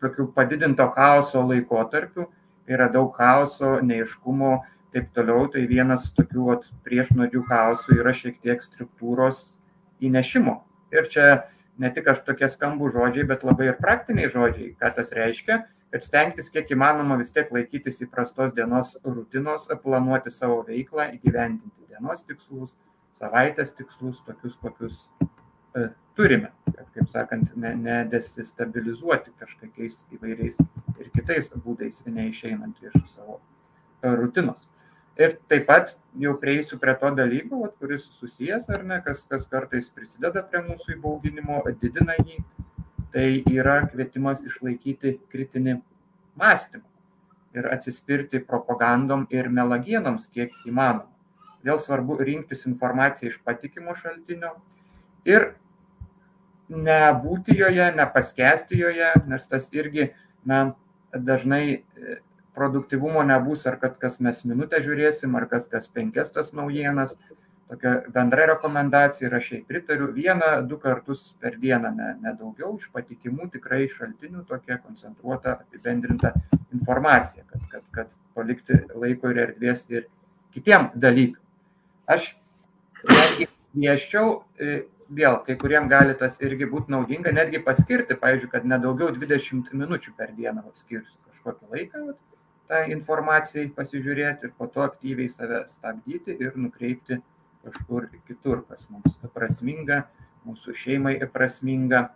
tokių 0.02 0.28
padidinto 0.34 0.88
chaoso 0.96 1.44
laikotarpių, 1.46 2.26
yra 2.70 2.88
daug 2.92 3.12
chaoso, 3.16 3.76
neiškumo, 3.84 4.56
taip 4.92 5.08
toliau, 5.16 5.46
tai 5.52 5.64
vienas 5.70 6.10
tokių 6.16 6.48
vat, 6.50 6.68
priešnodžių 6.86 7.42
chaosų 7.48 7.98
yra 8.00 8.12
šiek 8.16 8.40
tiek 8.42 8.62
struktūros 8.62 9.42
įnešimo. 10.04 10.58
Ir 10.92 11.08
čia 11.12 11.26
ne 11.80 11.90
tik 11.94 12.10
aš 12.12 12.24
tokie 12.26 12.48
skambų 12.50 12.90
žodžiai, 12.92 13.26
bet 13.28 13.46
labai 13.46 13.70
ir 13.70 13.78
praktiniai 13.80 14.30
žodžiai, 14.32 14.74
ką 14.80 14.92
tas 14.98 15.14
reiškia, 15.16 15.62
kad 15.92 16.04
stengtis 16.04 16.50
kiek 16.52 16.70
įmanoma 16.74 17.18
vis 17.20 17.32
tiek 17.32 17.50
laikytis 17.52 18.02
įprastos 18.04 18.54
dienos 18.56 18.94
rutinos, 19.04 19.68
planuoti 19.84 20.32
savo 20.32 20.62
veiklą, 20.68 21.10
įgyvendinti 21.16 21.88
dienos 21.88 22.24
tikslus, 22.28 22.76
savaitės 23.16 23.74
tikslus, 23.76 24.20
tokius, 24.26 24.58
kokius 24.60 25.02
turime, 26.16 26.50
kad, 26.64 26.86
kaip 26.94 27.08
sakant, 27.08 27.52
nedesistabilizuoti 27.56 29.32
ne 29.32 29.40
kažkokiais 29.40 30.02
įvairiais 30.12 30.60
ir 31.00 31.10
kitais 31.14 31.52
būdais, 31.64 32.02
neišeinant 32.06 32.82
iš 32.84 32.98
savo 33.14 33.38
e, 33.38 34.12
rutinos. 34.20 34.66
Ir 35.20 35.36
taip 35.48 35.66
pat 35.68 35.94
jau 36.20 36.32
prieisiu 36.40 36.78
prie 36.80 36.94
to 37.00 37.10
dalyko, 37.16 37.62
vat, 37.64 37.74
kuris 37.80 38.06
susijęs 38.16 38.68
ar 38.72 38.84
ne, 38.88 39.00
kas, 39.04 39.24
kas 39.28 39.44
kartais 39.48 39.90
prisideda 39.92 40.44
prie 40.48 40.62
mūsų 40.68 40.96
įbauginimo, 40.96 41.60
didina 41.80 42.16
jį, 42.20 42.40
tai 43.12 43.26
yra 43.52 43.82
kvietimas 43.92 44.44
išlaikyti 44.48 45.18
kritinį 45.32 45.78
mąstymą 46.40 46.88
ir 47.52 47.68
atsispirti 47.68 48.40
propagandom 48.48 49.26
ir 49.30 49.50
melagienoms 49.52 50.30
kiek 50.32 50.54
įmanoma. 50.64 51.10
Vėl 51.62 51.78
svarbu 51.78 52.16
rinktis 52.24 52.64
informaciją 52.66 53.30
iš 53.30 53.36
patikimo 53.44 53.92
šaltinio 53.94 54.54
ir 55.28 55.52
nebūti 56.72 57.56
joje, 57.58 57.90
nepaskesti 57.96 58.78
joje, 58.78 59.12
nes 59.28 59.48
tas 59.48 59.68
irgi 59.76 60.10
na, 60.48 60.72
dažnai 61.12 61.82
produktyvumo 62.54 63.22
nebus, 63.22 63.66
ar 63.66 63.78
kad 63.80 63.96
kas 64.00 64.18
mes 64.20 64.42
minutę 64.44 64.80
žiūrėsim, 64.84 65.36
ar 65.36 65.48
kas 65.48 65.68
kas 65.72 65.88
penkias 65.92 66.32
tas 66.32 66.52
naujienas. 66.56 67.16
Tokia 67.72 68.02
bendra 68.12 68.44
rekomendacija 68.50 69.30
ir 69.30 69.34
aš 69.38 69.46
jai 69.54 69.60
pritariu 69.64 70.10
vieną, 70.12 70.50
du 70.68 70.76
kartus 70.76 71.30
per 71.40 71.54
dieną, 71.60 71.94
ne, 71.96 72.08
ne 72.20 72.32
daugiau, 72.36 72.74
iš 72.76 72.90
patikimų 72.92 73.48
tikrai 73.54 73.86
šaltinių 73.88 74.44
tokia 74.48 74.76
koncentruota, 74.82 75.54
apibendrinta 75.62 76.34
informacija, 76.74 77.46
kad, 77.48 77.64
kad, 77.70 77.86
kad 77.94 78.12
palikti 78.36 78.76
laiko 78.92 79.32
ir 79.32 79.40
erdvės 79.46 79.86
ir 79.88 80.04
kitiem 80.52 80.90
dalykam. 81.00 81.40
Aš 82.12 82.34
kvieščiau, 83.72 84.36
e, 84.60 84.82
vėl, 85.16 85.38
kai 85.46 85.56
kuriem 85.60 85.88
gali 85.90 86.14
tas 86.18 86.38
irgi 86.40 86.68
būti 86.70 86.92
naudinga, 86.94 87.32
netgi 87.34 87.60
paskirti, 87.64 88.16
pavyzdžiui, 88.18 88.50
kad 88.52 88.66
nedaugiau 88.68 89.12
20 89.14 89.72
minučių 89.76 90.14
per 90.16 90.32
dieną 90.36 90.64
skirsiu 90.78 91.18
kažkokį 91.28 91.72
laiką, 91.74 92.04
vat, 92.08 92.20
tą 92.72 92.80
informacijai 92.94 93.68
pasižiūrėti 93.76 94.48
ir 94.48 94.56
po 94.56 94.68
to 94.72 94.84
aktyviai 94.86 95.28
save 95.28 95.64
stabdyti 95.68 96.36
ir 96.40 96.56
nukreipti 96.56 97.20
kažkur 97.66 98.08
kitur, 98.26 98.64
kas 98.68 98.88
mums 98.90 99.18
prasminga, 99.34 100.06
mūsų 100.48 100.74
šeimai 100.78 101.18
prasminga. 101.32 102.08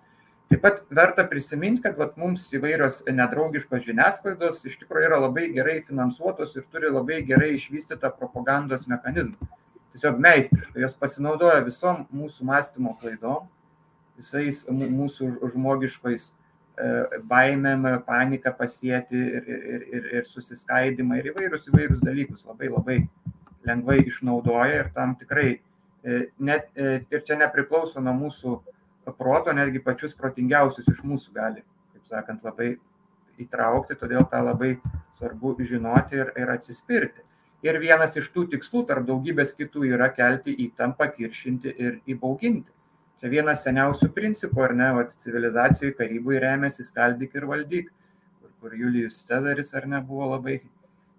Taip 0.47 0.63
pat 0.63 0.83
verta 0.95 1.25
prisiminti, 1.27 1.83
kad 1.83 1.99
vat, 1.99 2.15
mums 2.21 2.47
įvairios 2.55 3.01
nedraugiškos 3.11 3.83
žiniasklaidos 3.83 4.63
iš 4.71 4.79
tikrųjų 4.83 5.09
yra 5.09 5.21
labai 5.25 5.49
gerai 5.55 5.81
finansuotos 5.83 6.55
ir 6.55 6.67
turi 6.71 6.93
labai 6.95 7.21
gerai 7.27 7.53
išvystytą 7.57 8.13
propagandos 8.15 8.87
mechanizmą. 8.91 9.51
Tiesiog 9.97 10.19
meistriškai, 10.21 10.83
jos 10.85 10.97
pasinaudoja 11.01 11.65
visom 11.65 12.05
mūsų 12.13 12.45
mąstymo 12.51 12.93
klaidom, 13.01 13.47
visais 14.21 14.67
mūsų 14.69 15.31
žmogiškais 15.55 16.31
E, 16.77 16.89
baimėm, 17.25 17.87
paniką 18.05 18.51
pasėti 18.59 19.17
ir, 19.17 19.47
ir, 19.49 19.85
ir, 19.97 20.09
ir 20.19 20.27
susiskaidimą 20.29 21.23
ir 21.23 21.31
įvairius 21.31 21.71
įvairius 21.71 22.03
dalykus 22.05 22.43
labai 22.45 22.69
labai 22.69 22.97
lengvai 23.65 24.03
išnaudoja 24.03 24.83
ir 24.83 24.91
tam 24.93 25.15
tikrai 25.17 25.55
e, 25.55 26.19
net, 26.37 26.69
e, 26.77 26.99
ir 27.09 27.23
čia 27.25 27.39
nepriklauso 27.41 28.03
nuo 28.05 28.13
mūsų 28.19 28.59
proto, 29.17 29.55
netgi 29.57 29.81
pačius 29.87 30.13
protingiausius 30.19 30.91
iš 30.93 31.01
mūsų 31.01 31.33
gali, 31.39 31.65
kaip 31.95 32.13
sakant, 32.13 32.45
labai 32.45 32.75
įtraukti, 33.41 33.97
todėl 33.97 34.29
tą 34.29 34.43
labai 34.45 34.75
svarbu 35.17 35.57
žinoti 35.65 36.21
ir, 36.21 36.35
ir 36.37 36.53
atsispirti. 36.53 37.25
Ir 37.67 37.81
vienas 37.83 38.15
iš 38.21 38.29
tų 38.31 38.45
tikslų 38.53 38.85
tarp 38.87 39.07
daugybės 39.09 39.51
kitų 39.59 39.89
yra 39.89 40.07
kelti 40.15 40.55
įtampą, 40.69 41.09
kiršinti 41.17 41.73
ir 41.83 41.97
įbauginti. 42.07 42.71
Čia 43.17 43.31
vienas 43.33 43.65
seniausių 43.65 44.11
principų, 44.15 44.63
ar 44.69 44.75
ne, 44.77 44.89
o 44.95 45.03
civilizacijų 45.09 45.95
karybui 45.99 46.39
remiasi 46.43 46.85
skaldyk 46.87 47.35
ir 47.35 47.47
valdyk, 47.49 47.89
kur, 48.39 48.51
kur 48.61 48.77
Julijus 48.77 49.23
Cezaris 49.27 49.73
ar 49.75 49.89
ne 49.89 50.03
buvo 50.05 50.29
labai 50.35 50.61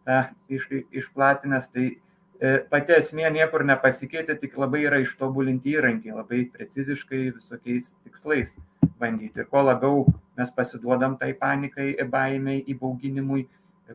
tą 0.08 0.22
iš, 0.48 0.70
išplatinęs. 1.02 1.68
Tai 1.74 1.88
e, 1.90 2.54
pati 2.72 2.96
esmė 2.96 3.34
niekur 3.40 3.66
nepasikeitė, 3.68 4.38
tik 4.40 4.56
labai 4.62 4.86
yra 4.86 5.02
ištobulinti 5.04 5.74
įrankiai, 5.74 6.16
labai 6.16 6.46
preciziškai 6.54 7.24
visokiais 7.42 7.92
tikslais 8.06 8.56
bandyti. 9.02 9.42
Ir 9.42 9.50
kuo 9.52 9.66
labiau 9.66 10.06
mes 10.38 10.54
pasiduodam 10.54 11.18
tai 11.20 11.34
panikai, 11.34 11.96
baimiai, 12.14 12.62
įbauginimui, 12.76 13.48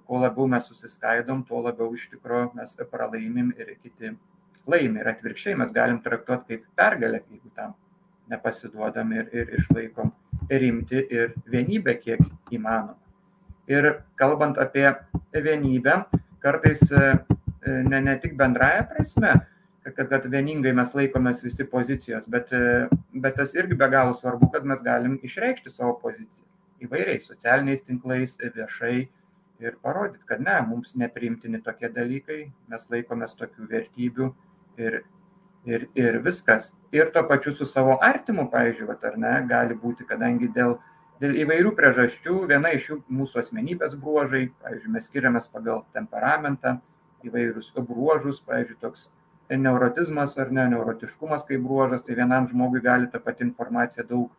kuo 0.06 0.20
labiau 0.22 0.46
mes 0.48 0.66
susiskaidom, 0.68 1.44
tuo 1.48 1.62
labiau 1.64 1.92
iš 1.94 2.08
tikrųjų 2.12 2.52
mes 2.56 2.76
pralaimim 2.90 3.52
ir 3.58 3.74
kiti 3.82 4.14
laimi. 4.66 5.00
Ir 5.00 5.10
atvirkščiai 5.12 5.58
mes 5.58 5.72
galim 5.74 6.00
traktuoti 6.04 6.56
kaip 6.56 6.66
pergalę, 6.78 7.22
jeigu 7.30 7.52
tam 7.56 7.74
nepasiduodam 8.32 9.12
ir, 9.12 9.28
ir 9.32 9.54
išlaikom 9.58 10.12
rimti 10.50 11.04
ir 11.10 11.32
vienybę 11.52 11.96
kiek 12.00 12.20
įmanoma. 12.50 12.98
Ir 13.70 13.88
kalbant 14.18 14.58
apie 14.58 14.88
vienybę, 15.32 16.02
kartais 16.42 16.82
e, 16.92 17.12
ne, 17.86 18.00
ne 18.00 18.16
tik 18.20 18.34
bendraja 18.38 18.82
prasme, 18.90 19.34
kad, 19.84 20.08
kad 20.10 20.26
vieningai 20.30 20.72
mes 20.74 20.94
laikomės 20.98 21.44
visi 21.46 21.66
pozicijos, 21.68 22.26
bet, 22.30 22.50
e, 22.52 22.88
bet 23.22 23.38
tas 23.38 23.54
irgi 23.58 23.78
be 23.78 23.88
galo 23.92 24.16
svarbu, 24.16 24.50
kad 24.54 24.66
mes 24.66 24.82
galim 24.82 25.18
išreikšti 25.22 25.70
savo 25.70 25.94
poziciją 26.02 26.48
įvairiai, 26.82 27.22
socialiniais 27.22 27.84
tinklais, 27.86 28.36
viešai 28.42 29.06
ir 29.62 29.78
parodyti, 29.82 30.26
kad 30.28 30.42
ne, 30.42 30.58
mums 30.68 30.96
nepriimtini 30.98 31.62
tokie 31.62 31.90
dalykai, 31.92 32.44
mes 32.72 32.86
laikomės 32.90 33.36
tokių 33.38 33.68
vertybių 33.70 34.30
ir 34.82 35.02
ir, 35.64 35.88
ir 35.94 36.18
viskas. 36.24 36.72
Ir 36.92 37.10
tuo 37.14 37.22
pačiu 37.28 37.52
su 37.52 37.66
savo 37.66 37.98
artimu, 38.02 38.48
pavyzdžiui, 38.50 38.88
vat, 38.88 39.04
ar 39.04 39.18
ne, 39.18 39.34
gali 39.48 39.76
būti, 39.78 40.06
kadangi 40.08 40.50
dėl, 40.54 40.76
dėl 41.22 41.36
įvairių 41.44 41.74
priežasčių, 41.78 42.36
viena 42.50 42.72
iš 42.76 42.88
jų 42.90 42.98
mūsų 43.20 43.42
asmenybės 43.42 43.96
bruožai, 43.98 44.48
pavyzdžiui, 44.62 44.92
mes 44.96 45.08
skiriamės 45.10 45.48
pagal 45.52 45.84
temperamentą, 45.96 46.78
įvairius 47.26 47.72
bruožus, 47.78 48.42
pavyzdžiui, 48.46 48.80
toks 48.82 49.08
neurotizmas 49.52 50.36
ar 50.40 50.52
ne, 50.54 50.66
neurotiškumas 50.72 51.46
kaip 51.48 51.62
bruožas, 51.64 52.04
tai 52.06 52.16
vienam 52.18 52.48
žmogui 52.48 52.80
gali 52.82 53.10
ta 53.12 53.20
pati 53.20 53.44
informacija 53.44 54.04
daug, 54.08 54.30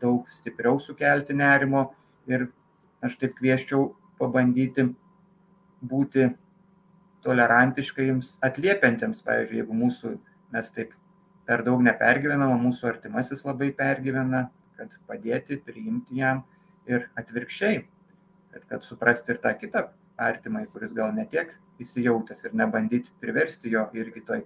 daug 0.00 0.28
stipriau 0.28 0.78
sukelti 0.82 1.36
nerimo 1.36 1.86
ir 2.28 2.48
aš 3.04 3.16
taip 3.20 3.36
kvieščiau 3.38 3.86
pabandyti 4.20 4.88
būti 5.84 6.28
tolerantiškaims 7.24 8.38
atliepiantiems, 8.44 9.22
pavyzdžiui, 9.24 9.62
jeigu 9.62 9.76
mūsų 9.78 10.12
mes 10.54 10.70
taip 10.74 10.92
per 11.48 11.64
daug 11.64 11.82
nepergyvenam, 11.84 12.52
o 12.54 12.60
mūsų 12.60 12.88
artimasis 12.92 13.44
labai 13.46 13.70
pergyvena, 13.76 14.46
kad 14.78 14.92
padėti, 15.08 15.58
priimti 15.60 16.20
jam 16.20 16.42
ir 16.90 17.08
atvirkščiai, 17.20 17.84
kad, 18.52 18.66
kad 18.70 18.86
suprasti 18.86 19.34
ir 19.34 19.40
tą 19.44 19.54
kitą 19.60 19.86
artimai, 20.20 20.66
kuris 20.70 20.92
gal 20.96 21.12
netiek 21.16 21.52
įsijautęs 21.82 22.44
ir 22.46 22.54
nebandyti 22.56 23.12
priversti 23.20 23.72
jo 23.72 23.86
irgi 23.98 24.22
toj 24.26 24.44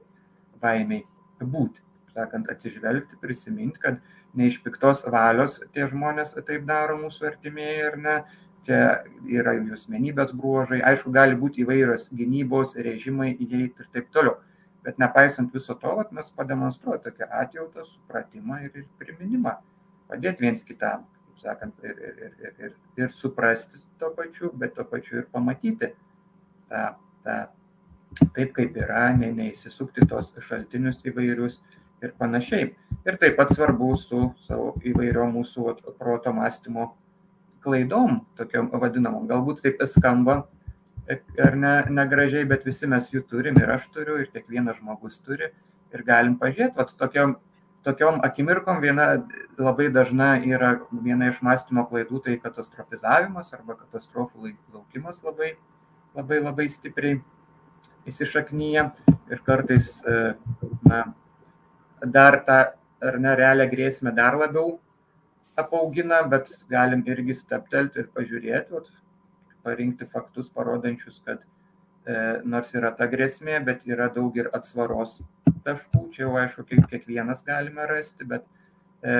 baimiai 0.62 1.04
būti. 1.42 1.84
Sakant, 2.14 2.48
atsižvelgti, 2.50 3.18
prisiminti, 3.22 3.78
kad 3.82 3.98
ne 4.34 4.48
iš 4.48 4.58
piktos 4.64 5.04
valios 5.12 5.58
tie 5.74 5.86
žmonės 5.86 6.34
taip 6.38 6.64
daro 6.66 6.96
mūsų 6.98 7.28
artimieji 7.30 7.84
ar 7.86 7.98
ne, 8.00 8.16
čia 8.66 8.80
yra 9.28 9.54
jų 9.58 9.76
asmenybės 9.76 10.32
bruožai, 10.36 10.80
aišku, 10.90 11.12
gali 11.14 11.36
būti 11.38 11.64
įvairios 11.64 12.08
gynybos 12.16 12.76
režimai 12.84 13.32
įeiti 13.34 13.84
ir 13.84 13.90
taip 13.94 14.10
toliau. 14.14 14.38
Bet 14.86 15.00
nepaisant 15.02 15.52
viso 15.52 15.74
to, 15.76 15.94
vat, 15.98 16.12
mes 16.16 16.30
pademonstruojame 16.38 17.02
tokią 17.04 17.28
atjautą, 17.42 17.84
supratimą 17.84 18.62
ir, 18.66 18.82
ir 18.82 18.86
priminimą, 19.00 19.56
padėti 20.08 20.46
viens 20.46 20.62
kitam, 20.64 21.04
kaip 21.26 21.42
sakant, 21.42 21.82
ir, 21.84 21.96
ir, 21.98 22.20
ir, 22.26 22.36
ir, 22.44 22.54
ir, 22.68 22.76
ir 23.04 23.14
suprasti 23.14 23.82
to 24.00 24.12
pačiu, 24.16 24.52
bet 24.54 24.76
to 24.78 24.86
pačiu 24.88 25.20
ir 25.22 25.26
pamatyti 25.32 25.90
tą, 26.70 26.84
tą 27.26 27.40
taip, 28.34 28.54
kaip 28.56 28.78
yra, 28.78 29.08
ne, 29.16 29.32
neįsisukti 29.36 30.06
tos 30.08 30.30
šaltinius 30.46 31.02
įvairius 31.08 31.60
ir 32.04 32.14
panašiai. 32.18 32.70
Ir 33.04 33.18
taip 33.20 33.36
pat 33.38 33.52
svarbu 33.54 33.90
su 33.98 34.22
savo 34.46 34.72
įvairiom 34.86 35.34
mūsų 35.38 35.74
proto 35.98 36.32
mąstymo 36.36 36.92
klaidom, 37.68 38.22
tokiam 38.40 38.70
vadinamom. 38.72 39.28
Galbūt 39.28 39.60
taip 39.66 39.84
skamba 39.88 40.46
ar 41.44 41.56
ne, 41.56 41.74
negražiai, 42.00 42.46
bet 42.48 42.64
visi 42.68 42.88
mes 42.88 43.08
jų 43.12 43.24
turim 43.28 43.58
ir 43.60 43.70
aš 43.72 43.88
turiu, 43.94 44.18
ir 44.22 44.32
kiekvienas 44.32 44.80
žmogus 44.80 45.20
turi 45.24 45.50
ir 45.94 46.02
galim 46.04 46.36
pažiūrėti, 46.40 46.76
o 46.80 47.00
tokiom, 47.02 47.36
tokiom 47.86 48.20
akimirkom 48.26 48.82
viena 48.84 49.08
labai 49.56 49.88
dažna 49.92 50.34
yra 50.44 50.74
viena 50.92 51.30
iš 51.32 51.40
mąstymo 51.44 51.86
klaidų, 51.88 52.20
tai 52.26 52.36
katastrofizavimas 52.42 53.54
arba 53.56 53.78
katastrofų 53.78 54.52
laukimas 54.74 55.22
labai, 55.24 55.54
labai, 56.16 56.42
labai 56.44 56.68
stipriai 56.72 57.22
įsišaknyja 58.08 58.84
ir 59.32 59.40
kartais, 59.46 59.94
e, 60.04 60.34
na, 60.88 61.06
dar 62.04 62.42
tą 62.44 62.60
ar 63.08 63.18
ne 63.22 63.32
realią 63.38 63.68
grėsmę 63.70 64.12
dar 64.14 64.36
labiau 64.36 64.76
apaugina, 65.58 66.22
bet 66.30 66.50
galim 66.70 67.02
irgi 67.06 67.36
staptelti 67.36 68.02
ir 68.02 68.10
pažiūrėti, 68.14 68.74
vat, 68.74 68.90
parinkti 69.66 70.06
faktus 70.08 70.48
parodančius, 70.54 71.18
kad 71.26 71.42
e, 71.42 72.14
nors 72.44 72.72
yra 72.78 72.92
ta 72.96 73.08
grėsmė, 73.10 73.58
bet 73.66 73.84
yra 73.90 74.08
daug 74.14 74.36
ir 74.38 74.50
atsvaros 74.56 75.18
taškų, 75.66 76.04
čia 76.14 76.24
jau 76.24 76.36
aišku, 76.40 76.64
kiekvienas 76.88 77.44
galime 77.46 77.86
rasti, 77.90 78.28
bet 78.28 78.46
e, 79.02 79.18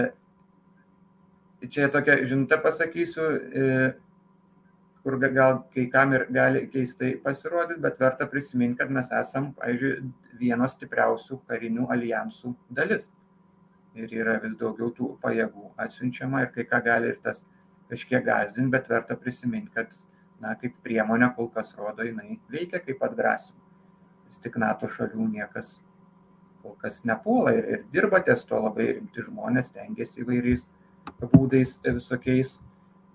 čia 1.67 1.91
tokia 1.93 2.21
žinutė 2.29 2.61
pasakysiu, 2.65 3.29
e, 3.29 3.91
kur 5.03 5.19
gal 5.27 5.63
kai 5.75 5.87
kam 5.93 6.15
ir 6.17 6.27
gali 6.35 6.67
keistai 6.71 7.15
pasirodyti, 7.23 7.81
bet 7.83 8.01
verta 8.01 8.27
prisiminti, 8.31 8.79
kad 8.81 8.91
mes 8.95 9.11
esam, 9.21 9.53
pavyzdžiui, 9.59 10.11
vienos 10.39 10.75
stipriausių 10.79 11.41
karinių 11.49 11.89
alijansų 11.91 12.53
dalis 12.71 13.09
ir 13.99 14.13
yra 14.23 14.37
vis 14.43 14.57
daugiau 14.61 14.91
tų 14.95 15.15
pajėgų 15.23 15.73
atsiunčiama 15.85 16.45
ir 16.45 16.53
kai 16.55 16.67
ką 16.69 16.83
gali 16.85 17.13
ir 17.13 17.19
tas 17.25 17.45
kažkiek 17.89 18.25
gazdinti, 18.25 18.71
bet 18.71 18.89
verta 18.91 19.17
prisiminti, 19.17 19.73
kad, 19.75 19.95
na, 20.43 20.55
kaip 20.61 20.77
priemonė 20.85 21.31
kol 21.37 21.49
kas 21.55 21.73
rodo, 21.79 22.05
jinai 22.07 22.39
veikia 22.53 22.83
kaip 22.85 23.03
atgrasim. 23.05 23.57
Vis 24.29 24.41
tik 24.45 24.59
NATO 24.61 24.89
šalių 24.93 25.29
niekas 25.33 25.79
kol 26.63 26.77
kas 26.83 27.01
nepuola 27.09 27.55
ir, 27.57 27.65
ir 27.75 27.85
dirba 27.93 28.21
ties 28.25 28.45
to 28.49 28.61
labai 28.61 28.91
rimti 28.93 29.25
žmonės, 29.25 29.73
tengiasi 29.73 30.23
įvairiais 30.25 30.67
būdais 31.33 31.79
visokiais 31.87 32.59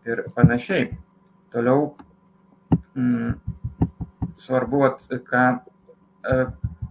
ir 0.10 0.24
panašiai. 0.36 0.90
Toliau 1.54 1.92
mm, 2.98 3.36
svarbu, 4.36 4.82
ką 5.30 5.44
e, 5.54 6.38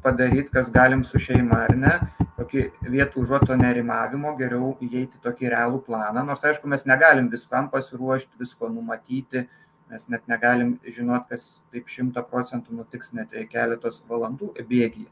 padaryti, 0.04 0.50
kas 0.54 0.70
galim 0.70 1.02
su 1.04 1.18
šeima 1.18 1.64
ar 1.66 1.74
ne, 1.76 1.96
tokį 2.42 2.90
vietų 2.90 3.22
užuot 3.22 3.46
to 3.46 3.56
nerimavimo, 3.58 4.34
geriau 4.38 4.74
įeiti 4.82 5.20
tokį 5.22 5.50
realų 5.54 5.82
planą. 5.86 6.24
Nors 6.26 6.42
aišku, 6.44 6.68
mes 6.70 6.84
negalim 6.88 7.28
viskam 7.32 7.68
pasiruošti, 7.70 8.38
visko 8.40 8.70
numatyti, 8.72 9.46
mes 9.92 10.08
net 10.10 10.26
negalim 10.30 10.76
žinot, 10.86 11.28
kas 11.30 11.62
taip 11.72 11.90
šimta 11.92 12.24
procentų 12.26 12.78
nutiks 12.78 13.12
net 13.16 13.34
keletos 13.52 14.02
valandų 14.08 14.52
bėgyje. 14.58 15.10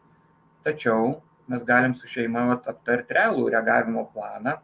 Tačiau 0.66 1.20
mes 1.50 1.64
galim 1.66 1.94
su 1.94 2.08
šeima 2.10 2.46
aptarti 2.56 3.16
realų 3.16 3.48
reagavimo 3.54 4.06
planą, 4.14 4.58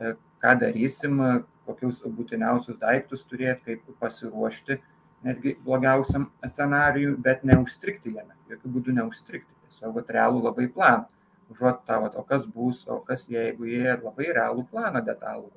e, 0.00 0.14
ką 0.42 0.56
darysim, 0.60 1.20
kokius 1.68 2.02
būtiniausius 2.06 2.78
daiktus 2.80 3.22
turėti, 3.28 3.76
kaip 3.76 4.00
pasiruošti 4.02 4.80
netgi 5.26 5.54
blogiausiam 5.64 6.30
scenarijui, 6.48 7.14
bet 7.20 7.44
neužstrikti 7.44 8.14
jame, 8.16 8.34
jokių 8.50 8.74
būdų 8.76 8.94
neužstrikti, 8.96 9.52
tiesiog 9.68 10.00
realų 10.08 10.46
labai 10.48 10.68
planą 10.72 11.08
užuot 11.50 11.84
tą, 11.86 12.02
o 12.16 12.22
kas 12.26 12.46
bus, 12.46 12.84
o 12.88 13.00
kas 13.06 13.26
jeigu 13.30 13.66
jie 13.68 13.96
labai 13.96 14.30
realų 14.36 14.66
planą 14.70 15.02
detalų 15.06 15.50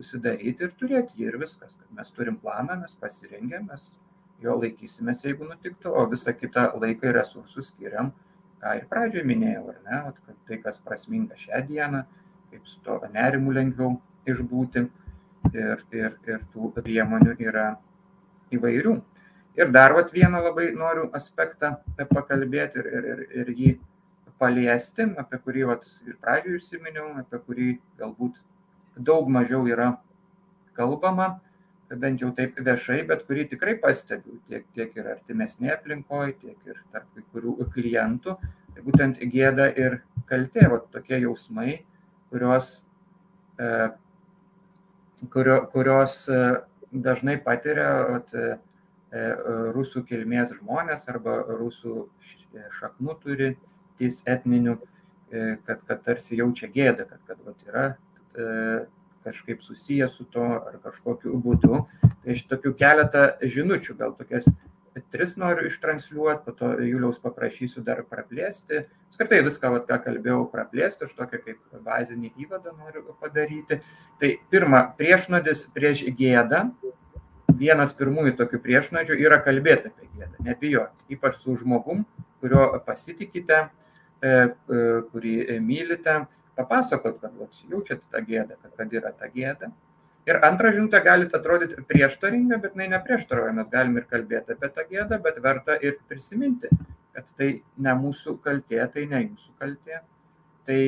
susidaryti 0.00 0.64
ir 0.64 0.72
turėti 0.80 1.20
jį 1.20 1.28
ir 1.28 1.38
viskas, 1.42 1.76
kad 1.76 1.88
mes 1.96 2.10
turim 2.16 2.38
planą, 2.40 2.78
mes 2.82 2.96
pasirengėm, 3.00 3.68
mes 3.70 3.86
jo 4.40 4.56
laikysimės, 4.56 5.24
jeigu 5.26 5.48
nutiktų, 5.48 5.92
o 5.92 6.06
visą 6.08 6.32
kitą 6.36 6.70
laiką 6.80 7.10
ir 7.10 7.18
resursus 7.20 7.70
skiriam, 7.74 8.12
ką 8.62 8.76
ir 8.78 8.86
pradžioje 8.88 9.26
minėjau, 9.28 9.66
ar 9.74 9.78
ne, 9.84 10.00
kad 10.24 10.40
tai, 10.48 10.60
kas 10.64 10.80
prasminga 10.84 11.36
šią 11.40 11.60
dieną, 11.68 12.02
kaip 12.50 12.66
su 12.66 12.80
to 12.86 12.96
nerimu 13.12 13.52
lengviau 13.56 13.98
išbūti 14.28 14.86
ir, 15.52 15.84
ir, 15.92 16.16
ir 16.28 16.48
tų 16.54 16.72
priemonių 16.78 17.36
yra 17.38 17.68
įvairių. 18.54 18.96
Ir 19.60 19.70
dar 19.74 19.92
vat, 19.96 20.12
vieną 20.14 20.40
labai 20.46 20.70
noriu 20.76 21.08
aspektą 21.16 21.74
pakalbėti 21.98 22.80
ir, 22.80 22.90
ir, 22.96 23.08
ir, 23.12 23.22
ir 23.42 23.54
jį 23.58 23.72
paliesti, 24.40 25.06
apie 25.20 25.38
kurį 25.44 25.66
vat, 25.70 25.86
ir 26.08 26.16
pradžioje 26.22 26.60
užsiminiau, 26.60 27.12
apie 27.20 27.40
kurį 27.46 27.68
galbūt 28.00 28.40
daug 28.96 29.28
mažiau 29.32 29.66
yra 29.68 29.92
kalbama, 30.76 31.34
bent 31.90 32.22
jau 32.22 32.30
taip 32.34 32.58
viešai, 32.62 33.00
bet 33.08 33.24
kurį 33.26 33.48
tikrai 33.50 33.74
pastebiu 33.82 34.38
tiek, 34.48 34.66
tiek 34.76 34.94
ir 34.96 35.10
artimesnėje 35.16 35.74
aplinkoje, 35.74 36.36
tiek 36.42 36.70
ir 36.70 36.78
tarp 36.92 37.08
kai 37.16 37.24
kurių 37.34 37.56
klientų. 37.74 38.36
Tai 38.74 38.84
būtent 38.86 39.18
gėda 39.32 39.66
ir 39.74 39.98
kaltė, 40.30 40.68
vat, 40.70 40.86
tokie 40.94 41.18
jausmai, 41.24 41.80
kurios, 42.30 42.70
e, 43.58 43.90
kurio, 45.34 45.58
kurios 45.74 46.22
e, 46.30 46.40
dažnai 46.92 47.40
patiria 47.42 47.90
vat, 48.12 48.34
e, 48.34 48.54
rusų 49.74 50.04
kilmės 50.06 50.52
žmonės 50.60 51.08
arba 51.10 51.40
rusų 51.58 52.04
šaknų 52.78 53.16
turi 53.24 53.48
tais 53.58 53.79
etninių, 54.28 54.78
e, 55.30 55.44
kad, 55.66 55.84
kad 55.88 56.02
tarsi 56.06 56.38
jaučia 56.40 56.70
gėdą, 56.72 57.06
kad, 57.10 57.20
kad 57.28 57.44
vat, 57.46 57.68
yra 57.68 57.84
e, 57.90 58.48
kažkaip 59.24 59.62
susijęs 59.62 60.16
su 60.16 60.24
to 60.24 60.46
ar 60.56 60.80
kažkokiu 60.84 61.36
būdu. 61.44 61.84
Tai 62.00 62.34
iš 62.34 62.44
tokių 62.50 62.74
keletą 62.80 63.24
žinučių, 63.42 63.96
gal 63.98 64.14
tokias 64.16 64.48
tris 65.12 65.36
noriu 65.38 65.68
ištransliuoti, 65.68 66.42
po 66.44 66.52
to 66.56 66.70
Juliaus 66.82 67.20
paprašysiu 67.22 67.82
dar 67.86 68.02
praplėsti. 68.08 68.84
Apskritai 69.10 69.42
viską, 69.46 69.72
vat, 69.74 69.86
ką 69.88 70.00
kalbėjau, 70.06 70.40
praplėsti, 70.52 71.06
aš 71.06 71.14
tokią 71.18 71.42
kaip 71.44 71.76
bazinį 71.86 72.32
įvadą 72.44 72.74
noriu 72.78 73.04
padaryti. 73.20 73.80
Tai 74.20 74.32
pirma, 74.52 74.82
priešnodis 74.98 75.66
prieš 75.74 76.04
gėdą. 76.18 76.66
Vienas 77.60 77.92
pirmųjų 77.92 78.34
tokių 78.38 78.58
priešnodžių 78.64 79.18
yra 79.20 79.40
kalbėti 79.44 79.90
apie 79.90 80.08
gėdą, 80.16 80.44
nebijoti, 80.46 81.06
ypač 81.12 81.42
su 81.42 81.58
žmogum, 81.60 82.06
kurio 82.40 82.62
pasitikite, 82.86 83.58
uh, 83.66 83.89
kurį 84.20 85.36
mylite, 85.64 86.16
papasakot, 86.58 87.20
kad 87.22 87.36
vat, 87.38 87.62
jaučiate 87.70 88.04
tą 88.12 88.20
gėdą, 88.26 88.58
kad, 88.60 88.74
kad 88.76 88.98
yra 89.00 89.12
ta 89.16 89.30
gėda. 89.32 89.70
Ir 90.28 90.38
antra 90.44 90.70
žinutė 90.74 91.00
gali 91.02 91.26
atrodyti 91.32 91.80
prieštaringa, 91.88 92.60
bet 92.60 92.76
jinai 92.76 92.90
neprieštaroja. 92.92 93.54
Mes 93.56 93.70
galim 93.72 93.96
ir 93.96 94.06
kalbėti 94.10 94.54
apie 94.54 94.68
tą 94.76 94.84
gėdą, 94.90 95.18
bet 95.24 95.40
verta 95.42 95.78
ir 95.80 95.96
prisiminti, 96.10 96.68
kad 97.16 97.30
tai 97.38 97.50
ne 97.80 97.94
mūsų 98.02 98.36
kaltė, 98.44 98.82
tai 98.92 99.06
ne 99.10 99.22
jūsų 99.24 99.54
kaltė. 99.58 100.02
Tai 100.68 100.80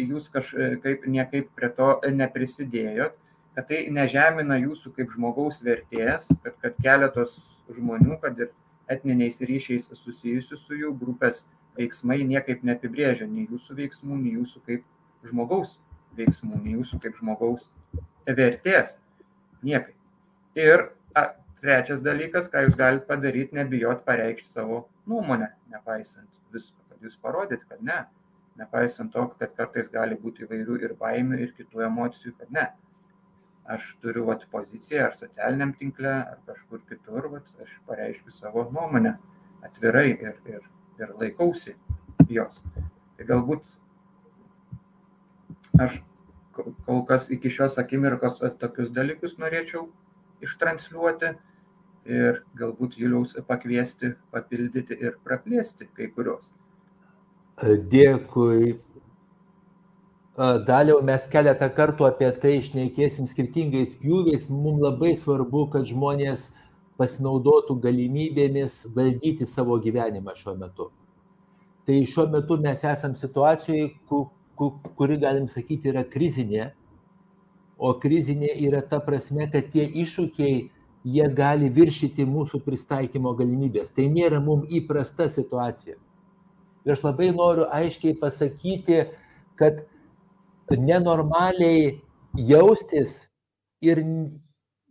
jūs 0.00 0.30
kažkaip 0.32 1.04
niekaip 1.06 1.52
prie 1.54 1.68
to 1.76 1.90
neprisidėjot, 2.16 3.18
kad 3.54 3.68
tai 3.68 3.84
nežemina 3.92 4.56
jūsų 4.62 4.94
kaip 4.96 5.12
žmogaus 5.12 5.60
vertės, 5.62 6.30
kad, 6.42 6.56
kad 6.64 6.78
keletos 6.82 7.36
žmonių, 7.70 8.16
kad 8.24 8.40
ir 8.40 8.50
etniniais 8.90 9.38
ryšiais 9.44 9.90
susijusių 9.92 10.58
su 10.58 10.78
jų 10.80 10.94
grupės 10.98 11.44
veiksmai 11.78 12.20
niekaip 12.28 12.64
neapibrėžia 12.66 13.28
nei 13.28 13.46
jūsų 13.50 13.76
veiksmų, 13.78 14.18
nei 14.20 14.34
jūsų 14.38 14.62
kaip 14.66 15.28
žmogaus 15.28 15.78
veiksmų, 16.18 16.60
nei 16.64 16.76
jūsų 16.76 17.00
kaip 17.02 17.16
žmogaus 17.20 17.68
vertės. 18.26 18.98
Niekaip. 19.62 19.94
Ir 20.58 20.90
a, 21.16 21.28
trečias 21.62 22.02
dalykas, 22.04 22.50
ką 22.52 22.66
jūs 22.66 22.76
galite 22.78 23.06
padaryti, 23.08 23.56
nebijot 23.56 24.02
pareikšti 24.04 24.50
savo 24.50 24.82
nuomonę, 25.08 25.52
nepaisant 25.72 26.28
visko, 26.52 26.76
kad 26.90 27.06
jūs 27.06 27.16
parodyt, 27.22 27.64
kad 27.70 27.80
ne. 27.84 28.02
Nepaisant 28.60 29.14
to, 29.14 29.24
kad 29.40 29.54
kartais 29.56 29.88
gali 29.88 30.18
būti 30.20 30.44
įvairių 30.44 30.76
ir 30.82 30.96
baimių, 30.98 31.38
ir 31.40 31.54
kitų 31.56 31.86
emocijų, 31.86 32.34
kad 32.40 32.50
ne. 32.52 32.66
Aš 33.72 33.94
turiu 34.02 34.26
vat, 34.26 34.44
poziciją 34.52 35.06
ar 35.06 35.16
socialiniam 35.16 35.72
tinkle, 35.78 36.12
ar 36.34 36.40
kažkur 36.48 36.82
kitur, 36.90 37.30
vat, 37.32 37.48
aš 37.62 37.78
pareiškiu 37.88 38.34
savo 38.34 38.66
nuomonę 38.74 39.14
atvirai 39.64 40.10
ir, 40.12 40.36
ir 40.50 40.66
ir 41.00 41.14
laikausi 41.20 41.76
jos. 42.32 42.60
Tai 43.16 43.28
galbūt 43.28 43.78
aš 45.80 46.02
kol 46.52 47.04
kas 47.08 47.30
iki 47.32 47.50
šios 47.52 47.78
akimirkos 47.80 48.40
tokius 48.60 48.92
dalykus 48.92 49.38
norėčiau 49.40 49.86
ištransliuoti 50.44 51.32
ir 52.12 52.42
galbūt 52.58 52.98
Juliaus 52.98 53.36
pakviesti, 53.46 54.14
papildyti 54.34 54.98
ir 54.98 55.18
praplėsti 55.24 55.88
kai 55.96 56.10
kurios. 56.14 56.52
Dėkui. 57.62 58.80
Daliau 60.66 61.02
mes 61.04 61.24
keletą 61.28 61.68
kartų 61.76 62.06
apie 62.08 62.30
tai 62.42 62.56
išnekėsim 62.58 63.28
skirtingais 63.28 63.94
pjūviais. 64.00 64.48
Mums 64.48 64.80
labai 64.82 65.12
svarbu, 65.20 65.66
kad 65.74 65.84
žmonės 65.86 66.48
pasinaudotų 67.02 67.80
galimybėmis 67.82 68.82
valdyti 68.96 69.48
savo 69.48 69.78
gyvenimą 69.82 70.36
šiuo 70.38 70.54
metu. 70.60 70.92
Tai 71.86 71.96
šiuo 72.06 72.28
metu 72.30 72.58
mes 72.62 72.84
esam 72.86 73.16
situacijoje, 73.18 73.88
kuri, 74.06 75.18
galim 75.18 75.48
sakyti, 75.50 75.90
yra 75.90 76.04
krizinė, 76.06 76.68
o 77.82 77.90
krizinė 77.98 78.52
yra 78.68 78.84
ta 78.86 79.00
prasme, 79.02 79.48
kad 79.50 79.72
tie 79.72 79.88
iššūkiai 80.04 80.60
jie 81.02 81.26
gali 81.34 81.70
viršyti 81.74 82.26
mūsų 82.28 82.62
pristaikymo 82.62 83.32
galimybės. 83.38 83.90
Tai 83.90 84.06
nėra 84.14 84.38
mums 84.44 84.70
įprasta 84.70 85.26
situacija. 85.26 85.98
Ir 86.86 86.94
aš 86.94 87.02
labai 87.02 87.32
noriu 87.34 87.66
aiškiai 87.74 88.14
pasakyti, 88.20 89.02
kad 89.58 89.82
nenormaliai 90.70 91.98
jaustis 92.38 93.24
ir, 93.82 94.04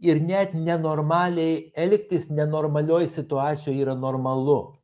ir 0.02 0.20
net 0.28 0.54
nenormaliai 0.54 1.72
elgtis 1.78 2.30
nenormalioj 2.30 3.08
situacijoje 3.08 3.84
yra 3.86 3.96
normalu. 3.96 4.76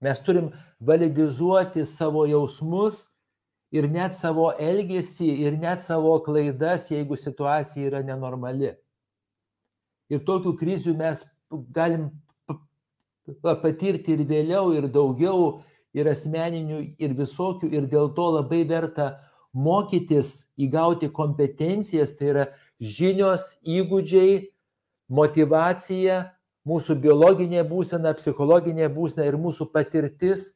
Mes 0.00 0.18
turim 0.26 0.50
validizuoti 0.80 1.84
savo 1.84 2.26
jausmus 2.26 3.04
ir 3.70 3.86
net 3.88 4.14
savo 4.16 4.50
elgesį, 4.58 5.28
ir 5.46 5.58
net 5.60 5.82
savo 5.84 6.16
klaidas, 6.24 6.88
jeigu 6.90 7.16
situacija 7.16 7.86
yra 7.86 8.02
nenormali. 8.02 8.74
Ir 10.10 10.24
tokių 10.26 10.56
krizių 10.58 10.96
mes 10.98 11.22
galim 11.70 12.08
patirti 13.42 14.16
ir 14.16 14.24
vėliau, 14.26 14.72
ir 14.74 14.88
daugiau, 14.90 15.60
ir 15.94 16.10
asmeninių, 16.10 16.80
ir 16.98 17.14
visokių, 17.18 17.70
ir 17.70 17.86
dėl 17.90 18.10
to 18.16 18.26
labai 18.40 18.64
verta 18.66 19.12
mokytis, 19.54 20.50
įgauti 20.58 21.10
kompetencijas, 21.14 22.14
tai 22.18 22.32
yra 22.34 22.44
žinios, 22.80 23.56
įgūdžiai, 23.64 24.50
motivacija, 25.10 26.20
mūsų 26.68 26.96
biologinė 27.02 27.64
būsena, 27.68 28.14
psichologinė 28.16 28.88
būsena 28.92 29.26
ir 29.28 29.38
mūsų 29.40 29.68
patirtis, 29.72 30.50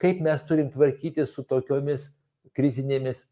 kaip 0.00 0.20
mes 0.22 0.42
turim 0.46 0.70
tvarkyti 0.70 1.26
su 1.26 1.44
tokiomis 1.46 2.12
krizinėmis 2.54 3.24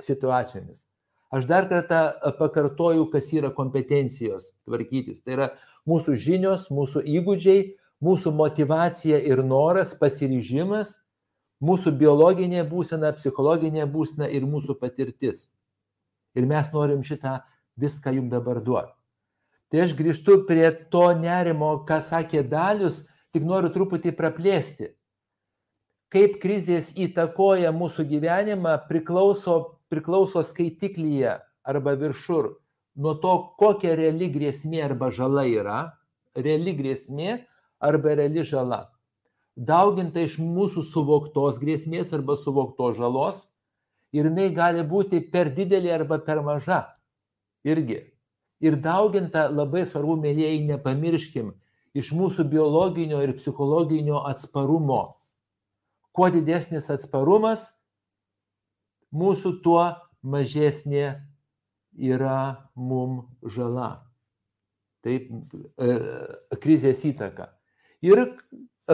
situacijomis. 0.00 0.84
Aš 1.32 1.44
dar 1.44 1.68
kartą 1.68 2.32
pakartoju, 2.38 3.10
kas 3.12 3.28
yra 3.36 3.50
kompetencijos 3.52 4.54
tvarkytis. 4.64 5.20
Tai 5.20 5.34
yra 5.34 5.48
mūsų 5.88 6.16
žinios, 6.16 6.70
mūsų 6.72 7.04
įgūdžiai, 7.18 7.74
mūsų 8.04 8.32
motivacija 8.32 9.18
ir 9.20 9.42
noras, 9.44 9.92
pasiryžimas 9.98 10.96
mūsų 11.60 11.92
biologinė 11.98 12.62
būsena, 12.68 13.12
psichologinė 13.16 13.86
būsena 13.90 14.28
ir 14.30 14.46
mūsų 14.46 14.78
patirtis. 14.78 15.48
Ir 16.38 16.46
mes 16.46 16.68
norim 16.72 17.02
šitą 17.02 17.40
viską 17.78 18.14
jums 18.16 18.32
dabar 18.32 18.60
duoti. 18.64 18.94
Tai 19.68 19.82
aš 19.84 19.94
grįžtu 19.98 20.42
prie 20.48 20.68
to 20.92 21.04
nerimo, 21.18 21.70
ką 21.88 22.00
sakė 22.04 22.42
Dalius, 22.48 23.02
tik 23.34 23.44
noriu 23.44 23.72
truputį 23.74 24.14
praplėsti. 24.16 24.92
Kaip 26.08 26.38
krizės 26.40 26.94
įtakoja 26.96 27.72
mūsų 27.76 28.06
gyvenimą 28.08 28.78
priklauso, 28.88 29.58
priklauso 29.92 30.40
skaitiklyje 30.40 31.36
arba 31.68 31.96
viršur 32.00 32.54
nuo 32.96 33.16
to, 33.20 33.34
kokia 33.60 33.92
reali 33.98 34.30
grėsmė 34.32 34.86
arba 34.86 35.12
žala 35.12 35.44
yra, 35.44 35.80
reali 36.34 36.72
grėsmė 36.78 37.42
arba 37.84 38.16
reali 38.16 38.46
žala 38.46 38.86
dauginta 39.58 40.22
iš 40.22 40.38
mūsų 40.38 40.84
suvoktos 40.92 41.58
grėsmės 41.58 42.12
arba 42.14 42.36
suvoktos 42.38 42.96
žalos 42.96 43.40
ir 44.14 44.28
jinai 44.30 44.52
gali 44.54 44.84
būti 44.86 45.20
per 45.32 45.50
didelė 45.54 45.96
arba 45.96 46.20
per 46.22 46.40
maža 46.46 46.84
irgi. 47.66 48.02
Ir 48.60 48.78
dauginta 48.82 49.46
labai 49.50 49.84
svarbu, 49.86 50.16
mėlyjei, 50.18 50.64
nepamirškim, 50.66 51.52
iš 51.98 52.10
mūsų 52.14 52.46
biologinio 52.50 53.20
ir 53.22 53.36
psichologinio 53.38 54.24
atsparumo. 54.26 55.18
Kuo 56.12 56.28
didesnis 56.34 56.88
atsparumas, 56.90 57.68
mūsų 59.14 59.58
tuo 59.62 59.84
mažesnė 60.22 61.20
yra 61.94 62.68
mum 62.74 63.22
žala. 63.42 64.04
Taip, 65.06 65.30
e, 65.78 65.94
krizės 66.58 67.04
įtaka. 67.06 67.52
Ir 68.02 68.24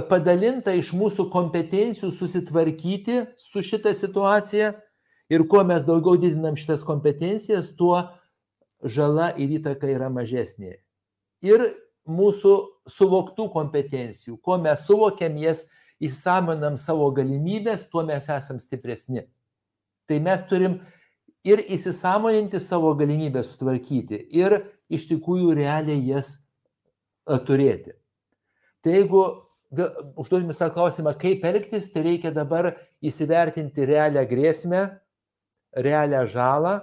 padalinta 0.09 0.75
iš 0.77 0.93
mūsų 0.97 1.29
kompetencijų 1.33 2.11
susitvarkyti 2.13 3.23
su 3.41 3.63
šita 3.65 3.95
situacija 3.97 4.75
ir 5.33 5.47
kuo 5.49 5.65
mes 5.65 5.85
daugiau 5.87 6.19
didinam 6.21 6.57
šitas 6.61 6.85
kompetencijas, 6.85 7.71
tuo 7.77 8.03
žala 8.83 9.31
ir 9.39 9.59
įtaka 9.61 9.89
yra 9.93 10.11
mažesnė. 10.13 10.79
Ir 11.45 11.65
mūsų 12.09 12.55
suvoktų 12.91 13.49
kompetencijų, 13.53 14.39
kuo 14.45 14.59
mes 14.61 14.85
suvokiam 14.87 15.37
jas, 15.41 15.65
įsamonam 16.03 16.77
savo 16.81 17.07
galimybės, 17.15 17.87
tuo 17.89 18.03
mes 18.05 18.27
esam 18.29 18.59
stipresni. 18.61 19.25
Tai 20.09 20.19
mes 20.21 20.43
turim 20.51 20.81
ir 21.47 21.63
įsisamoninti 21.63 22.61
savo 22.61 22.93
galimybės 22.99 23.55
sutvarkyti 23.55 24.19
ir 24.37 24.59
iš 24.93 25.07
tikrųjų 25.13 25.55
realiai 25.57 26.03
jas 26.11 26.35
turėti. 27.47 27.95
Tai 28.85 28.93
jeigu 28.93 29.23
užduodami 30.21 30.55
savo 30.55 30.75
klausimą, 30.77 31.15
kaip 31.19 31.45
elgtis, 31.49 31.89
tai 31.93 32.05
reikia 32.05 32.33
dabar 32.35 32.75
įsivertinti 33.05 33.87
realią 33.89 34.25
grėsmę, 34.29 34.83
realią 35.75 36.25
žalą, 36.31 36.75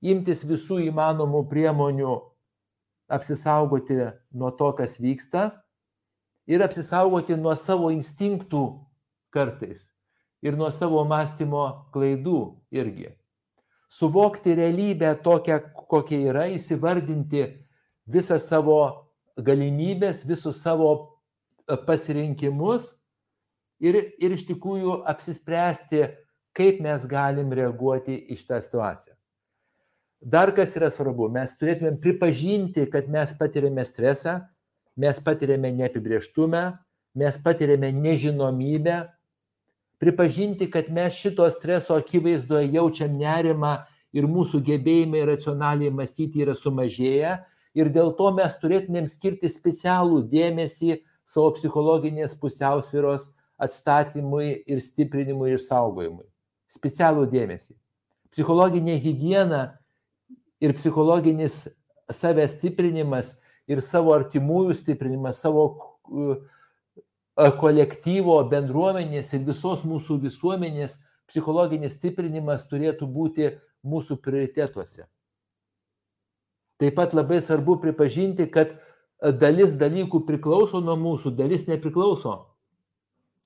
imtis 0.00 0.44
visų 0.46 0.80
įmanomų 0.88 1.44
priemonių 1.50 2.14
apsisaugoti 3.10 3.98
nuo 4.32 4.50
to, 4.56 4.72
kas 4.78 4.96
vyksta 5.00 5.50
ir 6.50 6.62
apsisaugoti 6.64 7.36
nuo 7.36 7.54
savo 7.58 7.90
instinktų 7.94 8.64
kartais 9.34 9.88
ir 10.42 10.56
nuo 10.56 10.70
savo 10.72 11.02
mąstymo 11.04 11.64
klaidų 11.94 12.40
irgi. 12.72 13.10
Suvokti 13.90 14.54
realybę 14.54 15.16
tokią, 15.24 15.58
kokia 15.90 16.20
yra, 16.30 16.46
įsivardinti 16.54 17.42
visą 18.06 18.38
savo 18.38 19.10
galimybės, 19.36 20.22
visus 20.26 20.60
savo 20.62 21.18
pasirinkimus 21.86 22.92
ir, 23.82 23.98
ir 24.22 24.36
iš 24.36 24.46
tikrųjų 24.48 25.00
apsispręsti, 25.10 26.04
kaip 26.56 26.80
mes 26.82 27.06
galim 27.10 27.50
reaguoti 27.54 28.16
į 28.30 28.38
šitą 28.38 28.60
situaciją. 28.62 29.19
Dar 30.20 30.52
kas 30.52 30.74
yra 30.76 30.90
svarbu, 30.92 31.30
mes 31.32 31.54
turėtumėm 31.56 31.96
pripažinti, 32.00 32.84
kad 32.92 33.08
mes 33.08 33.32
patiriame 33.38 33.84
stresą, 33.88 34.42
mes 35.00 35.20
patiriame 35.24 35.70
neapibrieštumą, 35.78 36.64
mes 37.16 37.38
patiriame 37.40 37.88
nežinomybę, 37.96 38.98
pripažinti, 40.00 40.68
kad 40.70 40.90
mes 40.92 41.16
šito 41.16 41.48
streso 41.50 41.96
akivaizdoje 41.96 42.68
jaučiam 42.74 43.16
nerimą 43.16 43.78
ir 44.12 44.28
mūsų 44.28 44.60
gebėjimai 44.68 45.24
racionaliai 45.28 45.92
mąstyti 45.94 46.44
yra 46.44 46.52
sumažėję 46.58 47.38
ir 47.80 47.90
dėl 47.94 48.12
to 48.18 48.28
mes 48.36 48.56
turėtumėm 48.60 49.08
skirti 49.08 49.48
specialų 49.48 50.24
dėmesį 50.28 51.00
savo 51.24 51.54
psichologinės 51.56 52.36
pusiausvyros 52.36 53.30
atstatymui 53.60 54.64
ir 54.66 54.80
stiprinimui 54.84 55.54
ir 55.54 55.62
saugojimui. 55.62 56.26
Specialų 56.70 57.28
dėmesį. 57.30 57.74
Psichologinė 58.30 58.96
hygiena 59.02 59.79
ir 60.60 60.74
psichologinis 60.76 61.66
savęs 62.12 62.56
stiprinimas 62.58 63.36
ir 63.70 63.82
savo 63.84 64.12
artimųjų 64.16 64.74
stiprinimas, 64.76 65.40
savo 65.40 65.66
kolektyvo, 67.60 68.36
bendruomenės 68.50 69.32
ir 69.36 69.46
visos 69.46 69.84
mūsų 69.86 70.18
visuomenės 70.26 70.98
psichologinis 71.30 71.94
stiprinimas 71.96 72.66
turėtų 72.68 73.06
būti 73.06 73.54
mūsų 73.86 74.18
prioritetuose. 74.20 75.06
Taip 76.80 76.96
pat 76.96 77.14
labai 77.14 77.40
svarbu 77.44 77.76
pripažinti, 77.80 78.48
kad 78.50 78.72
dalis 79.20 79.76
dalykų 79.80 80.24
priklauso 80.26 80.80
nuo 80.80 80.96
mūsų, 80.96 81.34
dalis 81.36 81.66
nepriklauso. 81.68 82.34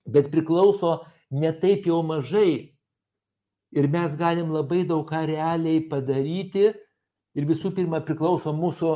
Bet 0.07 0.31
priklauso 0.31 1.03
ne 1.35 1.51
taip 1.53 1.87
jau 1.91 2.01
mažai. 2.07 2.71
Ir 3.75 3.89
mes 3.91 4.15
galim 4.17 4.53
labai 4.55 4.85
daug 4.87 5.03
ką 5.09 5.25
realiai 5.27 5.83
padaryti. 5.91 6.73
Ir 7.35 7.47
visų 7.49 7.73
pirma 7.75 8.01
priklauso 8.05 8.53
mūsų 8.55 8.93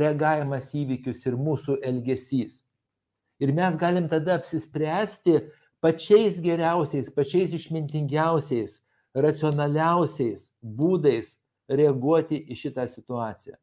reagavimas 0.00 0.70
įvykius 0.76 1.24
ir 1.26 1.38
mūsų 1.38 1.80
elgesys. 1.86 2.60
Ir 3.40 3.54
mes 3.56 3.76
galim 3.80 4.06
tada 4.08 4.36
apsispręsti 4.38 5.40
pačiais 5.82 6.38
geriausiais, 6.44 7.08
pačiais 7.10 7.54
išmintingiausiais, 7.56 8.78
racionaliausiais 9.16 10.50
būdais 10.62 11.38
reaguoti 11.70 12.38
į 12.50 12.58
šitą 12.62 12.86
situaciją. 12.90 13.56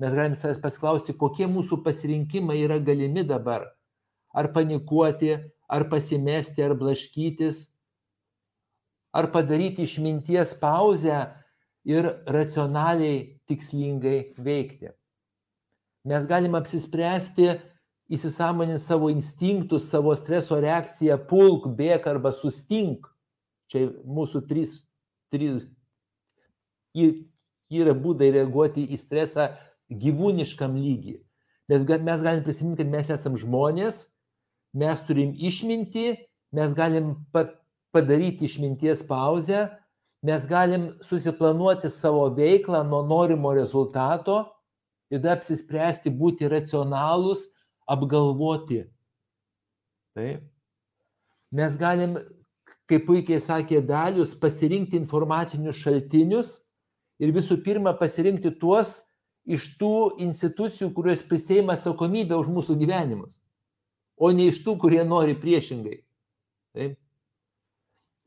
Mes 0.00 0.14
galim 0.16 0.36
savęs 0.36 0.60
pasiklausti, 0.62 1.16
kokie 1.16 1.48
mūsų 1.50 1.82
pasirinkimai 1.84 2.60
yra 2.62 2.78
galimi 2.80 3.24
dabar. 3.26 3.66
Ar 4.32 4.48
panikuoti, 4.54 5.34
ar 5.68 5.88
pasimesti, 5.90 6.62
ar 6.64 6.76
blaškytis, 6.78 7.66
ar 9.12 9.28
padaryti 9.34 9.84
išminties 9.84 10.54
pauzę 10.60 11.18
ir 11.90 12.08
racionaliai, 12.30 13.40
tikslingai 13.50 14.32
veikti. 14.38 14.92
Mes 16.08 16.26
galim 16.28 16.54
apsispręsti, 16.56 17.50
įsisamoninti 18.10 18.82
savo 18.82 19.10
instinktus, 19.12 19.88
savo 19.90 20.14
streso 20.18 20.58
reakciją, 20.62 21.18
pulk, 21.30 21.68
bėk 21.78 22.08
arba 22.10 22.32
sustink. 22.34 23.06
Čia 23.70 23.86
mūsų 24.02 24.42
trys, 24.50 24.72
trys 25.30 25.62
yra 27.70 27.94
būdai 27.94 28.32
reaguoti 28.34 28.82
į 28.90 28.98
stresą 28.98 29.52
gyvūniškam 29.90 30.74
lygiui. 30.78 31.20
Mes, 31.70 31.84
mes 31.86 32.24
galim 32.24 32.42
prisiminti, 32.42 32.82
kad 32.82 32.90
mes 32.90 33.12
esame 33.14 33.38
žmonės, 33.38 34.08
mes 34.74 35.02
turim 35.06 35.36
išminti, 35.38 36.16
mes 36.56 36.74
galim 36.74 37.12
pa, 37.30 37.46
padaryti 37.94 38.48
išminties 38.48 39.04
pauzę, 39.06 39.68
mes 40.22 40.46
galim 40.46 40.90
susiplanuoti 41.02 41.90
savo 41.90 42.28
veiklą 42.36 42.82
nuo 42.88 43.02
norimo 43.06 43.52
rezultato 43.56 44.44
ir 45.10 45.18
tada 45.18 45.34
apsispręsti 45.38 46.12
būti 46.12 46.48
racionalūs, 46.50 47.46
apgalvoti. 47.90 48.84
Taip. 50.14 50.44
Mes 51.50 51.76
galim, 51.78 52.14
kaip 52.86 53.06
puikiai 53.08 53.40
sakė 53.42 53.80
Dalius, 53.82 54.36
pasirinkti 54.38 54.98
informacinius 55.00 55.80
šaltinius 55.82 56.58
ir 57.18 57.32
visų 57.34 57.58
pirma 57.64 57.94
pasirinkti 57.98 58.52
tuos 58.60 59.00
iš 59.50 59.66
tų 59.80 60.20
institucijų, 60.22 60.92
kurios 60.94 61.24
prisėima 61.26 61.74
atsakomybę 61.74 62.36
už 62.38 62.52
mūsų 62.54 62.76
gyvenimus, 62.78 63.40
o 64.20 64.30
ne 64.30 64.50
iš 64.52 64.60
tų, 64.62 64.76
kurie 64.78 65.02
nori 65.02 65.34
priešingai. 65.38 66.02
Taip. 66.76 66.98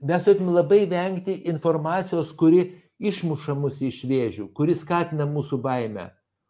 Mes 0.04 0.24
turėtume 0.26 0.52
labai 0.52 0.82
vengti 0.92 1.38
informacijos, 1.48 2.34
kuri 2.36 2.66
išmuša 3.00 3.56
mus 3.56 3.78
iš 3.80 4.02
vėžių, 4.10 4.50
kuri 4.52 4.76
skatina 4.76 5.24
mūsų 5.30 5.62
baimę, 5.64 6.10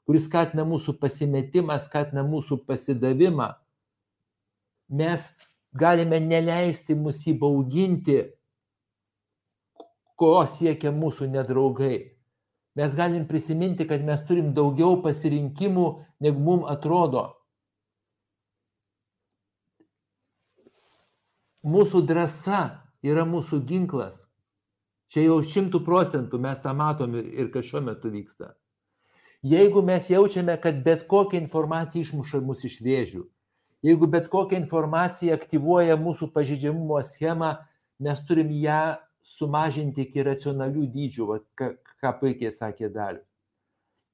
kuris 0.09 0.25
skatina 0.25 0.65
mūsų 0.65 0.95
pasimetimą, 0.97 1.77
skatina 1.83 2.23
mūsų 2.25 2.63
pasidavimą. 2.65 3.51
Mes 4.89 5.29
galime 5.69 6.17
neleisti 6.17 6.97
mus 6.97 7.21
įbauginti, 7.29 8.17
ko 10.17 10.33
siekia 10.49 10.89
mūsų 10.89 11.29
nedraugai. 11.37 12.01
Mes 12.73 12.97
galim 12.97 13.27
prisiminti, 13.29 13.85
kad 13.85 14.01
mes 14.01 14.21
turim 14.25 14.49
daugiau 14.57 14.97
pasirinkimų, 15.05 15.87
negu 16.25 16.41
mums 16.41 16.71
atrodo. 16.73 17.27
Mūsų 21.63 22.01
drąsa 22.09 22.82
yra 23.03 23.25
mūsų 23.27 23.61
ginklas. 23.67 24.23
Čia 25.13 25.27
jau 25.27 25.41
šimtų 25.45 25.83
procentų 25.85 26.39
mes 26.41 26.61
tą 26.63 26.73
matom 26.73 27.13
ir 27.19 27.51
kas 27.53 27.67
šiuo 27.67 27.83
metu 27.85 28.09
vyksta. 28.09 28.55
Jeigu 29.43 29.83
mes 29.83 30.07
jaučiame, 30.09 30.55
kad 30.63 30.79
bet 30.85 31.03
kokia 31.11 31.41
informacija 31.41 32.01
išmuša 32.01 32.39
mus 32.41 32.63
iš 32.63 32.79
vėžių, 32.81 33.25
jeigu 33.83 34.07
bet 34.07 34.29
kokia 34.31 34.57
informacija 34.61 35.35
aktyvuoja 35.35 35.99
mūsų 35.99 36.31
pažydžiamumo 36.31 37.01
schemą, 37.03 37.57
mes 37.99 38.23
turim 38.25 38.49
ją 38.55 38.95
sumažinti 39.35 40.07
iki 40.07 40.23
racionalių 40.23 40.87
dydžių, 40.95 41.27
va, 41.27 41.39
ką, 41.59 41.73
ką 41.99 42.13
puikiai 42.21 42.51
sakė 42.55 42.89
Dalius. 42.93 43.27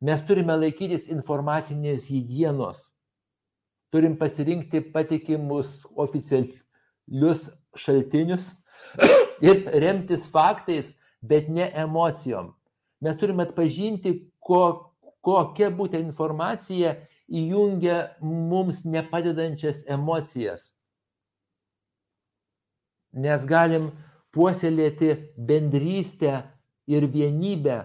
Mes 0.01 0.21
turime 0.23 0.55
laikytis 0.55 1.09
informacinės 1.11 2.05
hygienos, 2.07 2.85
turim 3.91 4.15
pasirinkti 4.17 4.79
patikimus 4.93 5.81
oficialius 5.99 7.49
šaltinius 7.75 8.53
ir 9.49 9.65
remtis 9.81 10.27
faktais, 10.31 10.93
bet 11.21 11.49
ne 11.49 11.69
emocijom. 11.75 12.53
Mes 13.01 13.15
turime 13.19 13.45
atpažinti, 13.47 14.15
ko, 14.39 14.91
kokia 15.23 15.69
būtent 15.71 16.07
informacija 16.07 16.95
įjungia 17.29 18.15
mums 18.21 18.83
nepadedančias 18.85 19.83
emocijas. 19.87 20.73
Nes 23.13 23.45
galim 23.49 23.89
puoselėti 24.35 25.15
bendrystę 25.37 26.43
ir 26.89 27.07
vienybę, 27.09 27.79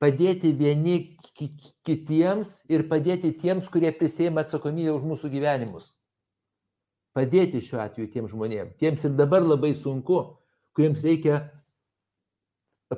padėti 0.00 0.52
vieni 0.56 1.16
kitiems 1.34 2.60
ir 2.68 2.86
padėti 2.88 3.32
tiems, 3.40 3.68
kurie 3.72 3.92
prisėmė 3.96 4.44
atsakomybę 4.44 4.94
už 4.94 5.04
mūsų 5.12 5.30
gyvenimus. 5.32 5.92
Padėti 7.14 7.60
šiuo 7.62 7.78
atveju 7.84 8.10
tiems 8.10 8.32
žmonėms. 8.32 8.74
Tiems 8.80 9.04
ir 9.06 9.14
dabar 9.14 9.44
labai 9.46 9.70
sunku, 9.78 10.18
kuriems 10.74 11.02
reikia 11.04 11.44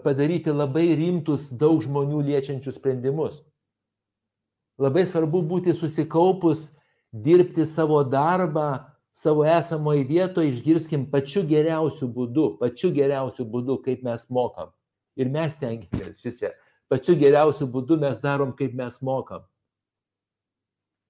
padaryti 0.02 0.52
labai 0.52 0.88
rimtus 0.96 1.50
daug 1.52 1.82
žmonių 1.84 2.22
liečiančius 2.30 2.78
sprendimus. 2.80 3.42
Labai 4.80 5.06
svarbu 5.08 5.40
būti 5.48 5.72
susikaupus, 5.76 6.66
dirbti 7.12 7.64
savo 7.68 8.02
darbą, 8.04 8.84
savo 9.16 9.44
esamoje 9.48 10.04
vietoje, 10.04 10.52
išgirskim 10.52 11.06
pačiu 11.12 11.46
geriausiu 11.48 12.08
būdu, 12.12 12.58
pačiu 12.60 12.90
geriausiu 12.92 13.46
būdu, 13.48 13.78
kaip 13.84 14.04
mes 14.04 14.26
mokam. 14.28 14.72
Ir 15.16 15.30
mes 15.32 15.56
tengiamės 15.56 16.20
šičia. 16.20 16.52
Pačiu 16.92 17.16
geriausiu 17.16 17.68
būdu 17.72 17.96
mes 18.02 18.20
darom, 18.20 18.52
kaip 18.56 18.76
mes 18.76 19.00
mokam. 19.00 19.46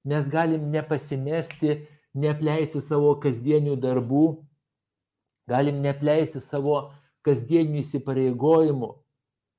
Mes 0.06 0.28
galim 0.30 0.70
nepasimesti, 0.70 1.80
neapleisti 2.16 2.80
savo 2.80 3.14
kasdienių 3.20 3.76
darbų, 3.80 4.26
galim 5.50 5.82
neapleisti 5.84 6.40
savo 6.42 6.90
kasdienių 7.26 7.82
įsipareigojimų. 7.82 8.92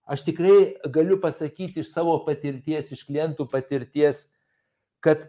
Aš 0.08 0.24
tikrai 0.24 0.78
galiu 0.94 1.18
pasakyti 1.20 1.84
iš 1.84 1.92
savo 1.92 2.16
patirties, 2.26 2.94
iš 2.96 3.04
klientų 3.08 3.48
patirties, 3.52 4.28
kad 5.04 5.28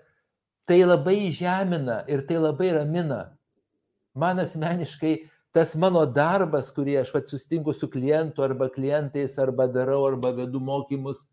tai 0.69 0.85
labai 0.85 1.33
žemina 1.35 2.05
ir 2.11 2.23
tai 2.29 2.39
labai 2.39 2.71
ramina. 2.77 3.23
Man 4.15 4.39
asmeniškai 4.39 5.17
tas 5.55 5.75
mano 5.75 6.05
darbas, 6.07 6.71
kurį 6.75 7.01
aš 7.03 7.11
pats 7.15 7.35
sustinku 7.35 7.75
su 7.75 7.89
klientu 7.91 8.45
arba 8.45 8.69
klientais, 8.71 9.35
arba 9.43 9.67
darau, 9.67 10.05
arba 10.07 10.31
vedu 10.37 10.61
mokymus, 10.63 11.25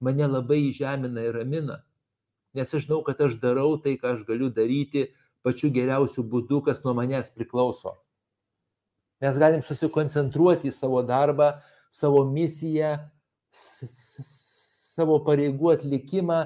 mane 0.00 0.26
labai 0.26 0.68
žemina 0.76 1.24
ir 1.24 1.40
ramina. 1.40 1.80
Nes 2.52 2.74
aš 2.74 2.84
žinau, 2.84 3.00
kad 3.06 3.20
aš 3.22 3.38
darau 3.40 3.78
tai, 3.80 3.94
ką 3.96 4.16
aš 4.16 4.26
galiu 4.28 4.50
daryti 4.52 5.06
pačiu 5.46 5.70
geriausiu 5.72 6.24
būdu, 6.26 6.62
kas 6.66 6.82
nuo 6.84 6.94
manęs 6.96 7.30
priklauso. 7.34 7.96
Mes 9.20 9.36
galim 9.40 9.60
susikoncentruoti 9.64 10.70
į 10.70 10.74
savo 10.74 11.02
darbą, 11.04 11.52
savo 11.92 12.24
misiją, 12.24 12.94
savo 13.52 15.18
pareigų 15.26 15.74
atlikimą, 15.74 16.40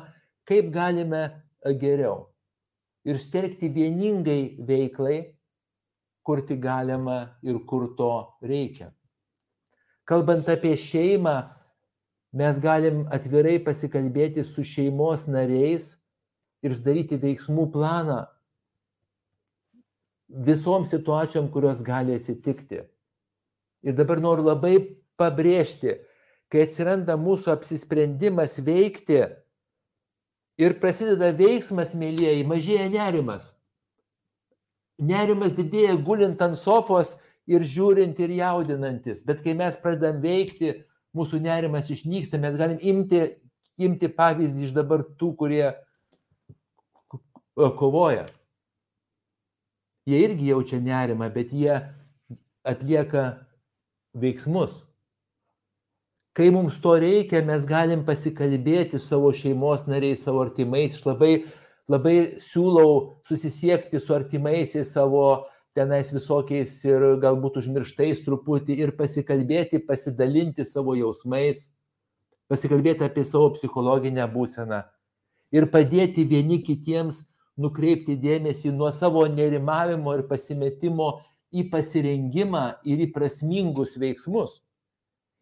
kaip 0.48 0.72
galime 0.74 1.28
geriau. 1.80 2.30
Ir 3.04 3.20
stelkti 3.20 3.68
vieningai 3.68 4.56
veiklai, 4.64 5.34
kur 6.24 6.40
tik 6.40 6.62
galima 6.64 7.36
ir 7.44 7.60
kur 7.68 7.90
to 7.98 8.12
reikia. 8.42 8.90
Kalbant 10.08 10.48
apie 10.48 10.74
šeimą, 10.80 11.36
mes 12.34 12.58
galim 12.60 13.04
atvirai 13.12 13.58
pasikalbėti 13.62 14.44
su 14.44 14.64
šeimos 14.66 15.28
nariais 15.28 15.94
ir 16.64 16.74
sudaryti 16.74 17.20
veiksmų 17.20 17.68
planą, 17.72 18.24
visom 20.28 20.84
situacijom, 20.86 21.50
kurios 21.52 21.82
gali 21.82 22.14
atsitikti. 22.14 22.82
Ir 23.84 23.96
dabar 23.96 24.20
noriu 24.20 24.46
labai 24.46 24.78
pabrėžti, 25.20 25.98
kai 26.48 26.64
atsiranda 26.64 27.16
mūsų 27.20 27.52
apsisprendimas 27.52 28.56
veikti 28.64 29.20
ir 30.60 30.76
prasideda 30.80 31.32
veiksmas, 31.36 31.92
mėlyjeji, 31.98 32.46
mažėja 32.48 32.88
nerimas. 32.92 33.52
Nerimas 34.98 35.56
didėja 35.58 35.96
gulint 36.06 36.40
ant 36.42 36.56
sofos 36.58 37.16
ir 37.50 37.64
žiūrint 37.66 38.18
ir 38.22 38.32
jaudinantis. 38.38 39.24
Bet 39.26 39.42
kai 39.44 39.56
mes 39.58 39.76
pradedam 39.82 40.22
veikti, 40.22 40.78
mūsų 41.14 41.42
nerimas 41.42 41.90
išnyksta, 41.92 42.40
mes 42.42 42.56
galim 42.58 42.78
imti, 42.80 43.26
imti 43.78 44.08
pavyzdį 44.08 44.68
iš 44.68 44.72
dabar 44.74 45.04
tų, 45.18 45.34
kurie 45.38 45.66
kovoja 47.54 48.24
jie 50.08 50.20
irgi 50.26 50.50
jaučia 50.52 50.80
nerimą, 50.80 51.30
bet 51.32 51.52
jie 51.52 51.78
atlieka 52.64 53.24
veiksmus. 54.14 54.82
Kai 56.34 56.50
mums 56.50 56.80
to 56.82 56.96
reikia, 56.98 57.44
mes 57.46 57.66
galim 57.66 58.02
pasikalbėti 58.06 58.98
savo 58.98 59.30
šeimos 59.32 59.84
nariais, 59.86 60.24
savo 60.26 60.42
artimais. 60.42 60.96
Aš 60.96 61.04
labai, 61.06 61.34
labai 61.90 62.16
siūlau 62.42 63.20
susisiekti 63.28 64.00
su 64.02 64.16
artimaisiais 64.16 64.90
savo 64.96 65.44
tenais 65.74 66.10
visokiais 66.14 66.72
ir 66.86 67.06
galbūt 67.22 67.60
užmirštais 67.62 68.24
truputį 68.26 68.80
ir 68.82 68.94
pasikalbėti, 68.98 69.82
pasidalinti 69.86 70.66
savo 70.66 70.96
jausmais, 70.98 71.68
pasikalbėti 72.50 73.06
apie 73.06 73.24
savo 73.26 73.52
psichologinę 73.54 74.26
būseną 74.34 74.82
ir 75.54 75.68
padėti 75.70 76.26
vieni 76.26 76.60
kitiems 76.66 77.22
nukreipti 77.60 78.16
dėmesį 78.18 78.72
nuo 78.74 78.90
savo 78.94 79.24
nerimavimo 79.30 80.14
ir 80.18 80.24
pasimetimo 80.30 81.10
į 81.54 81.68
pasirengimą 81.70 82.64
ir 82.88 83.04
į 83.06 83.12
prasmingus 83.14 83.94
veiksmus. 84.00 84.58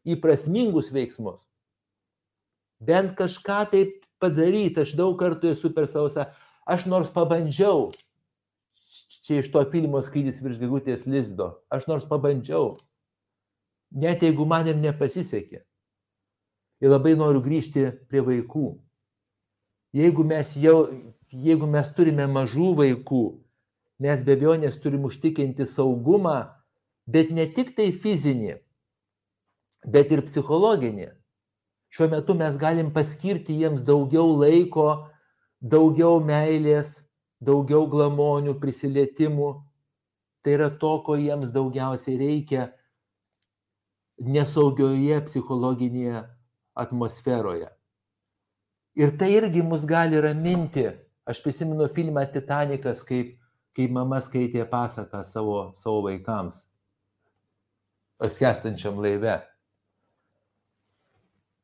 Į 0.05 0.19
prasmingus 0.21 0.91
veiksmus. 0.93 1.41
Bent 2.83 3.15
kažką 3.19 3.61
taip 3.71 4.01
padaryti, 4.23 4.83
aš 4.83 4.97
daug 4.99 5.15
kartų 5.21 5.53
esu 5.55 5.71
per 5.75 5.87
savo, 5.91 6.11
aš 6.67 6.87
nors 6.91 7.11
pabandžiau, 7.15 7.89
čia 9.23 9.39
iš 9.41 9.51
to 9.55 9.63
filmo 9.71 10.03
skrydis 10.03 10.43
virš 10.43 10.59
gegutės 10.61 11.07
lizdo, 11.07 11.53
aš 11.71 11.87
nors 11.91 12.07
pabandžiau, 12.11 12.73
net 13.95 14.25
jeigu 14.27 14.47
manim 14.49 14.83
nepasisekė. 14.83 15.63
Ir 16.83 16.91
labai 16.91 17.15
noriu 17.15 17.43
grįžti 17.45 17.93
prie 18.11 18.25
vaikų. 18.27 18.73
Jeigu 19.95 20.25
mes, 20.27 20.51
jau, 20.59 20.89
jeigu 21.33 21.67
mes 21.67 21.89
turime 21.97 22.27
mažų 22.29 22.73
vaikų, 22.79 23.23
mes 24.03 24.23
be 24.27 24.37
abejonės 24.37 24.77
turim 24.83 25.07
užtikrinti 25.09 25.67
saugumą, 25.67 26.53
bet 27.07 27.33
ne 27.33 27.47
tik 27.49 27.75
tai 27.77 27.91
fizinį, 27.93 28.59
bet 29.89 30.13
ir 30.13 30.25
psichologinį. 30.29 31.09
Šiuo 31.93 32.09
metu 32.09 32.37
mes 32.37 32.57
galim 32.61 32.93
paskirti 32.93 33.57
jiems 33.61 33.83
daugiau 33.85 34.31
laiko, 34.41 35.09
daugiau 35.61 36.23
meilės, 36.25 37.03
daugiau 37.41 37.85
glamonių, 37.91 38.57
prisilietimų. 38.61 39.51
Tai 40.43 40.55
yra 40.57 40.71
to, 40.75 40.95
ko 41.07 41.15
jiems 41.21 41.53
daugiausiai 41.55 42.17
reikia 42.19 42.71
nesaugioje 44.19 45.21
psichologinėje 45.29 46.25
atmosferoje. 46.79 47.69
Ir 48.99 49.15
tai 49.19 49.31
irgi 49.37 49.63
mus 49.65 49.87
gali 49.89 50.21
raminti. 50.21 50.91
Aš 51.29 51.43
prisimenu 51.45 51.87
filmą 51.95 52.25
Titanikas, 52.33 53.05
kaip, 53.07 53.37
kaip 53.77 53.95
mama 53.95 54.19
skaitė 54.23 54.65
pasaką 54.69 55.23
savo, 55.27 55.57
savo 55.79 56.03
vaikams, 56.09 56.65
paskestančiam 58.19 58.99
laive. 59.03 59.39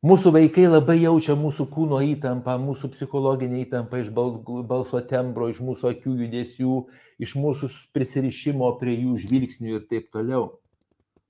Mūsų 0.07 0.31
vaikai 0.37 0.69
labai 0.69 1.01
jaučia 1.01 1.35
mūsų 1.35 1.67
kūno 1.75 1.99
įtampą, 2.07 2.55
mūsų 2.63 2.93
psichologinę 2.95 3.65
įtampą 3.65 3.99
iš 4.05 4.13
balso 4.15 5.01
tembro, 5.11 5.49
iš 5.51 5.59
mūsų 5.59 5.91
akių 5.91 6.15
judesių, 6.23 6.75
iš 7.19 7.35
mūsų 7.35 7.73
prisirišimo 7.97 8.71
prie 8.79 8.95
jų 8.95 9.17
žvilgsnių 9.25 9.75
ir 9.75 9.89
taip 9.91 10.13
toliau. 10.15 10.53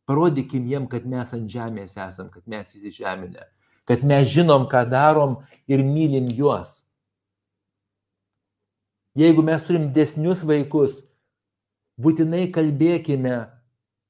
Parodykim 0.09 0.69
jiem, 0.69 0.85
kad 0.89 1.09
mes 1.09 1.33
ant 1.33 1.49
žemės 1.49 1.97
esam, 1.97 2.29
kad 2.33 2.45
mes 2.45 2.77
įsižeminę 2.77 3.49
kad 3.89 4.05
mes 4.05 4.29
žinom, 4.29 4.69
ką 4.69 4.85
darom 4.85 5.39
ir 5.65 5.81
mylim 5.81 6.29
juos. 6.37 6.83
Jeigu 9.17 9.43
mes 9.43 9.63
turim 9.67 9.89
desnius 9.95 10.43
vaikus, 10.47 11.01
būtinai 12.01 12.49
kalbėkime 12.55 13.37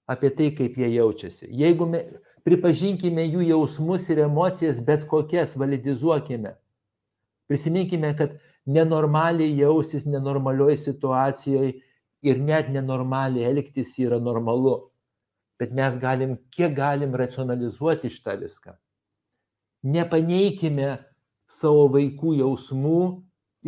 apie 0.08 0.30
tai, 0.34 0.48
kaip 0.56 0.78
jie 0.80 0.88
jaučiasi. 0.94 1.48
Jeigu 1.54 1.86
me, 1.88 2.02
pripažinkime 2.48 3.24
jų 3.28 3.46
jausmus 3.50 4.08
ir 4.10 4.24
emocijas, 4.26 4.80
bet 4.84 5.06
kokias 5.08 5.54
validizuokime. 5.60 6.56
Prisiminkime, 7.48 8.12
kad 8.16 8.34
nenormaliai 8.66 9.54
jausis 9.56 10.04
nenormalioj 10.08 10.76
situacijoje 10.80 11.78
ir 12.26 12.42
net 12.42 12.68
nenormaliai 12.72 13.48
elgtis 13.48 13.94
yra 14.02 14.18
normalu. 14.20 14.90
Bet 15.58 15.72
mes 15.74 15.96
galim, 15.98 16.36
kiek 16.52 16.76
galim 16.76 17.16
racionalizuoti 17.16 18.12
šitą 18.12 18.36
viską 18.42 18.76
nepaneikime 19.82 20.96
savo 21.48 21.88
vaikų 21.94 22.34
jausmų 22.42 23.02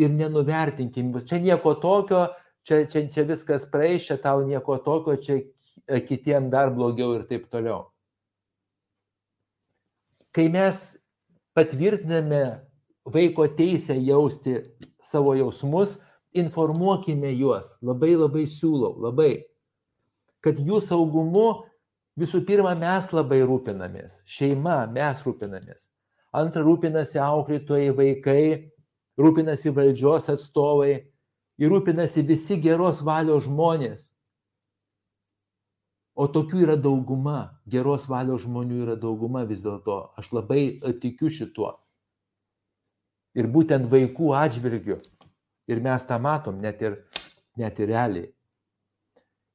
ir 0.01 0.13
nenuvertinkim. 0.15 1.13
Čia 1.27 1.41
nieko 1.43 1.75
tokio, 1.81 2.27
čia, 2.65 2.85
čia, 2.91 3.05
čia 3.13 3.27
viskas 3.29 3.67
praeis, 3.71 4.07
čia 4.09 4.17
tau 4.21 4.45
nieko 4.47 4.79
tokio, 4.85 5.17
čia 5.21 5.41
kitiem 6.07 6.51
dar 6.51 6.73
blogiau 6.75 7.15
ir 7.19 7.27
taip 7.29 7.49
toliau. 7.53 7.89
Kai 10.31 10.47
mes 10.53 10.99
patvirtiname 11.57 12.61
vaiko 13.05 13.49
teisę 13.49 13.97
jausti 13.99 14.61
savo 15.03 15.35
jausmus, 15.35 15.99
informuokime 16.33 17.33
juos, 17.35 17.75
labai 17.83 18.15
labai 18.15 18.45
siūlau, 18.47 18.95
labai, 19.03 19.33
kad 20.45 20.61
jų 20.63 20.79
saugumu 20.85 21.65
visų 22.21 22.45
pirma 22.47 22.77
mes 22.79 23.09
labai 23.13 23.41
rūpinamės, 23.43 24.21
šeima 24.31 24.85
mes 24.93 25.25
rūpinamės. 25.27 25.89
Antra 26.37 26.63
rūpinasi 26.63 27.19
auklėtojai 27.19 27.91
vaikai, 27.99 28.70
rūpinasi 29.21 29.73
valdžios 29.77 30.29
atstovai 30.33 30.95
ir 31.61 31.71
rūpinasi 31.73 32.25
visi 32.27 32.57
geros 32.61 33.03
valios 33.05 33.45
žmonės. 33.47 34.09
O 36.21 36.27
tokių 36.29 36.65
yra 36.67 36.77
dauguma, 36.77 37.61
geros 37.71 38.09
valios 38.11 38.43
žmonių 38.45 38.83
yra 38.85 38.97
dauguma 38.99 39.45
vis 39.49 39.63
dėlto. 39.65 40.11
Aš 40.21 40.33
labai 40.37 40.81
tikiu 41.01 41.31
šituo. 41.33 41.75
Ir 43.39 43.47
būtent 43.47 43.87
vaikų 43.89 44.35
atžvilgiu. 44.37 44.99
Ir 45.71 45.81
mes 45.81 46.05
tą 46.05 46.19
matom 46.19 46.59
net 46.61 46.83
ir, 46.83 46.99
net 47.57 47.79
ir 47.79 47.93
realiai. 47.93 48.29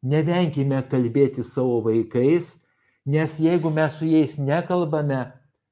Nevenkime 0.06 0.80
kalbėti 0.90 1.44
savo 1.44 1.82
vaikais, 1.86 2.54
nes 3.06 3.36
jeigu 3.42 3.72
mes 3.74 3.98
su 3.98 4.08
jais 4.08 4.38
nekalbame, 4.40 5.26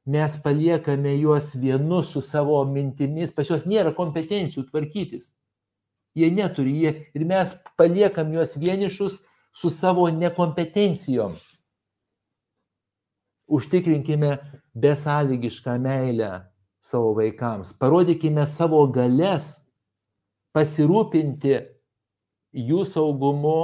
mes 0.06 0.36
paliekame 0.44 1.16
juos 1.18 1.54
vienus 1.56 2.12
su 2.12 2.22
savo 2.22 2.60
mintimis, 2.66 3.32
pas 3.32 3.48
juos 3.48 3.63
nėra 3.70 3.94
kompetencijų 3.96 4.68
tvarkytis. 4.68 5.32
Jie 6.13 6.30
neturi, 6.30 6.74
jie, 6.84 6.92
ir 7.16 7.26
mes 7.26 7.56
paliekam 7.80 8.34
juos 8.36 8.58
vienišus 8.60 9.22
su 9.56 9.70
savo 9.74 10.10
nekompetencijom. 10.12 11.38
Užtikrinkime 13.48 14.38
besąlygišką 14.76 15.78
meilę 15.80 16.32
savo 16.84 17.13
vaikams, 17.18 17.74
parodykime 17.80 18.46
savo 18.50 18.84
galės 18.92 19.63
pasirūpinti 20.54 21.56
jų 22.54 22.84
saugumu 22.86 23.58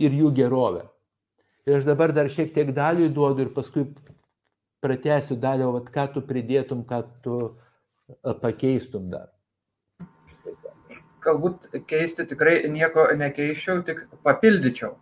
ir 0.00 0.16
jų 0.16 0.32
gerovę. 0.34 0.86
Ir 1.66 1.80
aš 1.80 1.86
dabar 1.88 2.12
dar 2.14 2.28
šiek 2.30 2.52
tiek 2.54 2.68
dalį 2.74 3.08
duodu 3.14 3.42
ir 3.42 3.48
paskui 3.54 3.88
pratęsiu 4.84 5.34
dalį, 5.42 5.64
o 5.66 5.80
ką 5.82 6.04
tu 6.14 6.22
pridėtum, 6.22 6.84
ką 6.86 7.00
tu 7.24 7.38
pakeistum 8.42 9.08
dar. 9.10 9.32
Galbūt 11.26 11.66
keisti 11.90 12.26
tikrai 12.30 12.60
nieko 12.70 13.08
nekeiščiau, 13.18 13.82
tik 13.88 14.04
papildyčiau. 14.22 14.94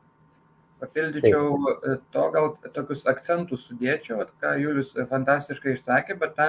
Papildyčiau 0.81 1.53
Taip. 1.67 2.09
to, 2.17 2.25
gal 2.33 2.51
tokius 2.73 3.05
akcentus 3.13 3.69
sudėčiau, 3.69 4.25
ką 4.41 4.57
Julius 4.63 4.95
fantastiškai 5.11 5.77
išsakė, 5.77 6.17
bet 6.21 6.33
tą 6.41 6.49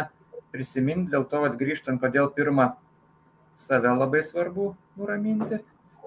prisiminti 0.55 1.11
dėl 1.11 1.27
to, 1.27 1.43
kad 1.43 1.59
grįžtant, 1.59 1.99
kodėl 1.99 2.31
pirmą 2.31 2.71
save 3.55 3.91
labai 3.91 4.23
svarbu 4.23 4.71
nuraminti 4.95 5.59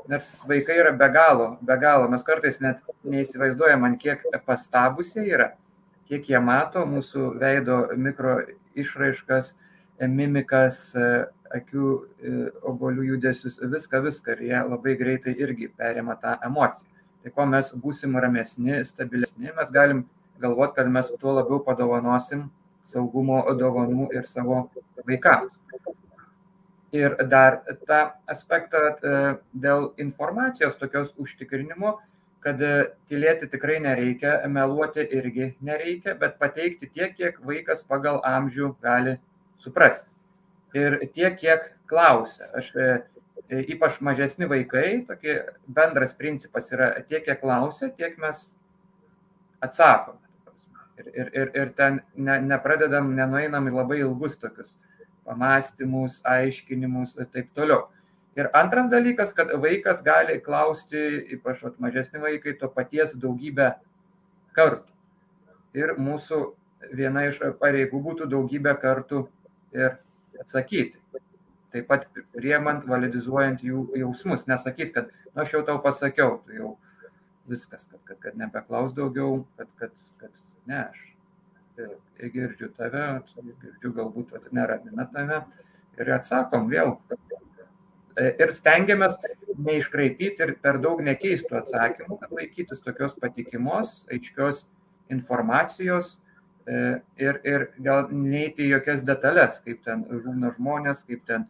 nes 0.09 0.29
vaikai 0.49 0.79
yra 0.81 0.93
be 0.97 1.09
galo, 1.13 1.49
be 1.61 1.77
galo. 1.81 2.09
Mes 2.09 2.25
kartais 2.25 2.61
net 2.65 2.81
neįsivaizduojam, 3.05 3.85
ant 3.85 4.01
kiek 4.01 4.25
pastabus 4.47 5.15
jie 5.17 5.27
yra, 5.29 5.53
kiek 6.09 6.31
jie 6.33 6.41
mato 6.41 6.85
mūsų 6.89 7.33
veido 7.41 7.81
mikro 7.97 8.39
išraiškas, 8.79 9.55
mimikas, 10.09 10.81
akių 11.55 11.89
obolių 12.71 13.09
judesius, 13.13 13.59
viską, 13.61 14.03
viską. 14.05 14.37
Ir 14.37 14.47
jie 14.49 14.63
labai 14.71 14.95
greitai 15.01 15.35
irgi 15.37 15.69
perima 15.77 16.17
tą 16.21 16.37
emociją. 16.47 16.89
Tai 17.23 17.35
kuo 17.35 17.49
mes 17.51 17.73
būsim 17.83 18.15
ramesni, 18.23 18.79
stabilesni, 18.87 19.51
mes 19.57 19.73
galim 19.75 20.05
galvoti, 20.41 20.77
kad 20.79 20.91
mes 20.93 21.11
tuo 21.21 21.35
labiau 21.35 21.59
padovanosim 21.67 22.47
saugumo 22.89 23.43
dovanų 23.59 24.09
ir 24.17 24.25
savo 24.25 24.69
vaikams. 25.09 25.59
Ir 26.93 27.17
dar 27.29 27.61
tą 27.85 27.99
aspektą 28.33 28.79
e, 28.81 29.17
dėl 29.53 29.91
informacijos 30.01 30.79
tokios 30.81 31.11
užtikrinimo, 31.21 31.99
kad 32.41 32.63
e, 32.65 32.71
tylėti 33.11 33.49
tikrai 33.53 33.77
nereikia, 33.85 34.39
meluoti 34.49 35.05
irgi 35.19 35.51
nereikia, 35.61 36.15
bet 36.17 36.39
pateikti 36.41 36.89
tiek, 36.89 37.13
kiek 37.19 37.43
vaikas 37.45 37.85
pagal 37.85 38.23
amžių 38.25 38.71
gali 38.81 39.19
suprasti. 39.61 40.09
Ir 40.73 40.97
tiek, 41.13 41.37
kiek 41.37 41.69
klausia. 41.93 42.49
Aš 42.57 42.73
e, 42.73 42.89
ypač 43.75 44.01
mažesni 44.01 44.49
vaikai, 44.49 45.05
tokie 45.09 45.43
bendras 45.69 46.17
principas 46.17 46.73
yra 46.73 46.95
tiek, 47.05 47.21
kiek 47.29 47.45
klausia, 47.45 47.93
tiek 47.93 48.17
mes 48.17 48.47
atsakome. 49.61 50.25
Ir, 50.97 51.13
ir, 51.13 51.33
ir, 51.37 51.51
ir 51.53 51.73
ten 51.77 52.01
ne, 52.17 52.41
nepradedam, 52.49 53.13
nenueinam 53.15 53.69
į 53.69 53.77
labai 53.77 54.01
ilgus 54.01 54.41
tokius 54.41 54.79
pamastymus, 55.29 56.19
aiškinimus 56.27 57.17
ir 57.21 57.29
taip 57.33 57.53
toliau. 57.57 57.87
Ir 58.39 58.49
antras 58.55 58.87
dalykas, 58.91 59.33
kad 59.35 59.51
vaikas 59.63 60.01
gali 60.07 60.39
klausti, 60.41 61.01
ypač 61.35 61.65
mažesni 61.83 62.23
vaikai, 62.23 62.55
to 62.59 62.69
paties 62.71 63.17
daugybę 63.19 63.73
kartų. 64.57 64.95
Ir 65.77 65.97
mūsų 65.99 66.39
viena 66.95 67.27
iš 67.29 67.41
pareigų 67.61 68.01
būtų 68.05 68.29
daugybę 68.31 68.77
kartų 68.79 69.25
ir 69.75 69.99
atsakyti. 70.41 71.03
Taip 71.75 71.89
pat 71.91 72.07
priemant, 72.33 72.87
validizuojant 72.89 73.65
jų 73.67 73.89
jausmus. 74.01 74.47
Nesakyti, 74.49 74.95
kad, 74.95 75.11
nu, 75.33 75.43
aš 75.43 75.59
jau 75.59 75.65
tau 75.67 75.83
pasakiau, 75.85 76.39
tu 76.47 76.57
jau 76.57 76.73
viskas, 77.51 77.89
kad, 77.91 78.01
kad, 78.07 78.23
kad 78.23 78.39
nebeklaus 78.41 78.95
daugiau, 78.97 79.43
kad, 79.59 79.69
kad, 79.81 80.07
kad 80.23 80.43
ne, 80.69 80.87
aš 80.87 81.05
girdžiu 82.35 82.71
tave, 82.77 83.07
girdžiu 83.63 83.93
galbūt 83.97 84.37
neramina 84.53 85.09
tave 85.13 85.43
ir 85.99 86.13
atsakom 86.15 86.69
vėl. 86.71 86.97
E, 88.19 88.33
ir 88.43 88.55
stengiamės 88.55 89.19
neiškraipyti 89.59 90.47
ir 90.47 90.55
per 90.63 90.79
daug 90.83 91.03
nekeistų 91.03 91.61
atsakymų, 91.63 92.19
kad 92.23 92.35
laikytis 92.35 92.83
tokios 92.85 93.15
patikimos, 93.19 94.01
aiškios 94.13 94.67
informacijos, 95.11 96.19
ir, 97.17 97.41
ir 97.45 97.67
gal 97.85 98.09
neįti 98.13 98.69
jokias 98.69 99.05
detalės, 99.07 99.63
kaip 99.65 99.81
ten 99.87 100.05
žūna 100.09 100.53
žmonės, 100.57 101.05
kaip 101.09 101.25
ten 101.29 101.47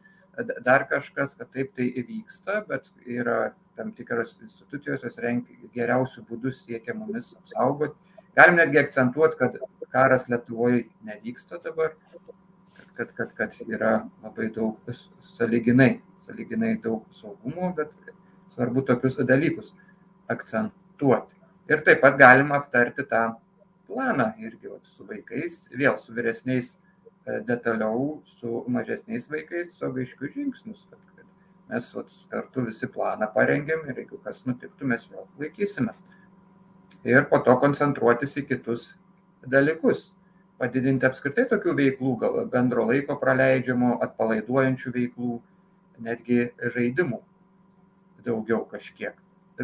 dar 0.65 0.87
kažkas, 0.91 1.35
kad 1.39 1.51
taip 1.55 1.73
tai 1.75 1.89
įvyksta, 2.03 2.63
bet 2.69 2.93
yra 3.07 3.55
tam 3.79 3.91
tikros 3.95 4.37
institucijos, 4.43 5.03
jos 5.07 5.19
renkia 5.23 5.71
geriausių 5.75 6.25
būdų 6.29 6.53
siekia 6.55 6.95
mumis 6.95 7.33
apsaugoti. 7.39 7.99
Galim 8.39 8.59
netgi 8.59 8.79
akcentuoti, 8.79 9.39
kad 9.41 9.59
karas 9.93 10.29
Lietuvoje 10.29 10.85
nevyksta 11.07 11.61
dabar, 11.65 11.95
kad, 12.95 13.13
kad, 13.17 13.33
kad 13.35 13.57
yra 13.67 13.93
labai 14.23 14.49
daug 14.55 14.93
saliginai, 15.35 16.01
saliginai 16.27 16.77
daug 16.83 17.07
saugumo, 17.15 17.73
bet 17.77 17.95
svarbu 18.53 18.83
tokius 18.89 19.19
dalykus 19.29 19.73
akcentuoti. 20.29 21.37
Ir 21.69 21.85
taip 21.85 22.01
pat 22.01 22.17
galim 22.19 22.53
aptarti 22.57 23.05
tą 23.09 23.23
planą 23.89 24.33
irgi 24.41 24.71
vat, 24.71 24.85
su 24.89 25.07
vaikais, 25.09 25.61
vėl 25.73 25.97
su 26.01 26.15
vyresniais 26.17 26.75
e, 26.75 27.41
detaliau, 27.49 28.21
su 28.29 28.63
mažesniais 28.73 29.29
vaikais, 29.33 29.71
tiesiog 29.73 30.01
aiškius 30.03 30.35
žingsnius, 30.37 30.87
kad, 30.91 31.01
kad 31.17 31.27
mes 31.73 31.91
vat, 31.97 32.15
kartu 32.33 32.65
visi 32.69 32.89
planą 32.93 33.29
parengėm 33.35 33.85
ir 33.89 34.03
jeigu 34.03 34.21
kas 34.25 34.45
nutiktų, 34.49 34.89
mes 34.93 35.09
jo 35.13 35.27
laikysimės. 35.41 36.05
Ir 37.09 37.29
po 37.31 37.41
to 37.45 37.55
koncentruotis 37.63 38.37
į 38.41 38.49
kitus 38.49 38.89
dalykus. 39.47 40.09
Padidinti 40.59 41.07
apskritai 41.07 41.45
tokių 41.47 41.77
veiklų, 41.79 42.17
gal 42.19 42.41
bendro 42.51 42.89
laiko 42.89 43.15
praleidžiamo, 43.21 43.93
atpalaiduojančių 44.03 44.93
veiklų, 44.97 45.37
netgi 46.03 46.49
žaidimų 46.75 47.21
daugiau 48.27 48.65
kažkiek 48.67 49.15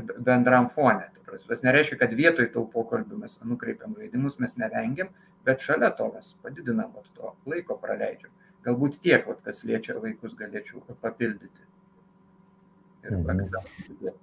bendram 0.01 0.69
fone. 0.69 1.11
Tas 1.49 1.63
nereiškia, 1.67 1.99
kad 1.99 2.15
vietoj 2.15 2.47
tų 2.55 2.63
pokalbių 2.71 3.19
mes 3.25 3.37
nukreipiam 3.43 3.95
žaidimus, 3.99 4.39
mes 4.43 4.57
nevengiam, 4.61 5.11
bet 5.47 5.63
šalia 5.65 5.91
to 5.99 6.07
mes 6.15 6.35
padidinam 6.43 6.93
vat, 6.95 7.09
to 7.17 7.33
laiko 7.51 7.77
praleidžiam. 7.81 8.31
Galbūt 8.65 9.01
tiek, 9.03 9.27
vat, 9.27 9.41
kas 9.45 9.65
liečia 9.67 9.97
vaikus, 10.01 10.37
galėčiau 10.39 10.83
papildyti. 11.03 11.67
Ir 13.05 13.19
mhm. 13.19 14.15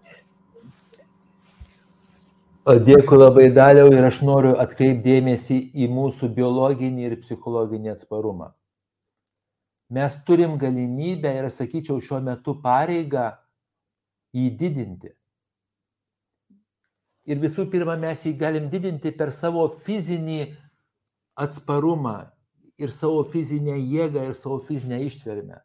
Dėkui 2.61 3.17
labai 3.17 3.47
daliau 3.49 3.89
ir 3.89 4.05
aš 4.05 4.19
noriu 4.21 4.51
atkreipdėmėsi 4.61 5.55
į 5.73 5.87
mūsų 5.89 6.27
biologinį 6.35 7.07
ir 7.07 7.15
psichologinį 7.23 7.89
atsparumą. 7.95 8.51
Mes 9.89 10.13
turim 10.27 10.59
galimybę 10.61 11.31
ir, 11.39 11.49
sakyčiau, 11.49 11.97
šiuo 11.97 12.21
metu 12.21 12.53
pareigą 12.61 13.31
jį 14.37 14.45
didinti. 14.61 15.09
Ir 17.25 17.41
visų 17.41 17.65
pirma, 17.65 17.97
mes 17.97 18.21
jį 18.29 18.37
galim 18.37 18.69
didinti 18.69 19.09
per 19.09 19.33
savo 19.33 19.65
fizinį 19.81 20.53
atsparumą 21.33 22.29
ir 22.77 22.93
savo 22.93 23.23
fizinę 23.25 23.79
jėgą 23.79 24.29
ir 24.29 24.37
savo 24.37 24.61
fizinę 24.69 25.01
ištvermę. 25.09 25.57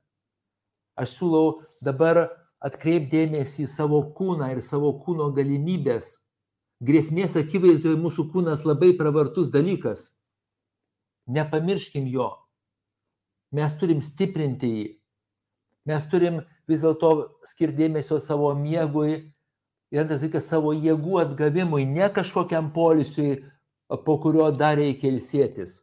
Aš 0.96 1.18
siūlau 1.20 1.58
dabar 1.84 2.30
atkreipdėmėsi 2.64 3.66
į 3.68 3.68
savo 3.68 4.00
kūną 4.16 4.54
ir 4.56 4.64
savo 4.64 4.96
kūno 5.04 5.28
galimybės. 5.36 6.22
Grėsmės 6.84 7.38
akivaizdoje 7.40 7.96
mūsų 7.96 8.26
kūnas 8.34 8.66
labai 8.68 8.90
pravartus 8.98 9.48
dalykas. 9.48 10.10
Nepamirškim 11.26 12.04
jo. 12.12 12.28
Mes 13.56 13.72
turim 13.80 14.02
stiprinti 14.04 14.68
jį. 14.68 14.86
Mes 15.88 16.04
turim 16.10 16.42
vis 16.68 16.82
dėlto 16.82 17.38
skirdėmėsio 17.48 18.18
savo 18.20 18.50
miegui 18.58 19.32
ir 19.94 20.02
antras 20.02 20.20
dalykas 20.20 20.50
savo 20.50 20.74
jėgų 20.74 21.20
atgavimui, 21.22 21.86
ne 21.86 22.10
kažkokiam 22.12 22.72
polisiui, 22.74 23.38
po 24.04 24.18
kurio 24.20 24.50
dar 24.50 24.76
reikia 24.76 25.12
ilsėtis, 25.12 25.78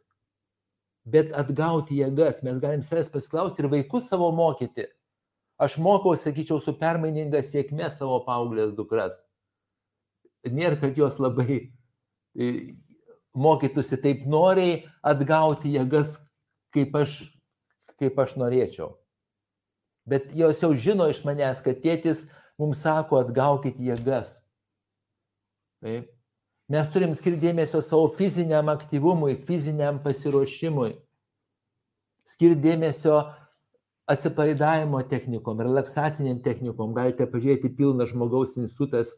bet 1.08 1.32
atgauti 1.32 2.02
jėgas. 2.02 2.42
Mes 2.44 2.60
galim 2.62 2.84
savęs 2.84 3.10
pasiklausti 3.10 3.64
ir 3.64 3.70
vaikus 3.72 4.10
savo 4.12 4.30
mokyti. 4.36 4.86
Aš 5.58 5.78
mokau, 5.78 6.14
sakyčiau, 6.18 6.60
su 6.60 6.74
permaininga 6.78 7.40
sėkme 7.42 7.88
savo 7.90 8.20
paauglės 8.26 8.74
dukras. 8.76 9.22
Nėra, 10.44 10.76
kad 10.80 10.98
jos 10.98 11.16
labai 11.22 11.58
e, 12.36 12.48
mokytųsi 13.34 13.98
taip 14.02 14.26
noriai 14.28 14.82
atgauti 15.02 15.72
jėgas, 15.74 16.18
kaip 16.74 16.94
aš, 17.00 17.18
kaip 18.00 18.18
aš 18.20 18.36
norėčiau. 18.40 18.92
Bet 20.04 20.34
jos 20.36 20.60
jau 20.60 20.72
žino 20.76 21.08
iš 21.08 21.22
manęs, 21.24 21.62
kad 21.64 21.80
tėtis 21.80 22.26
mums 22.60 22.82
sako, 22.84 23.22
atgaukit 23.24 23.80
jėgas. 23.80 24.42
Taip. 25.84 26.10
Mes 26.72 26.88
turim 26.88 27.12
skirti 27.12 27.42
dėmesio 27.42 27.82
savo 27.84 28.08
fiziniam 28.16 28.70
aktyvumui, 28.72 29.34
fiziniam 29.36 29.98
pasiruošimui. 30.00 30.94
Skirti 32.24 32.62
dėmesio 32.64 33.18
atsipalaidavimo 34.08 35.02
technikom, 35.08 35.60
relaksaciniam 35.60 36.40
technikom. 36.44 36.94
Galite 36.96 37.26
pažiūrėti 37.28 37.72
pilną 37.76 38.06
žmogaus 38.08 38.56
institutas, 38.60 39.12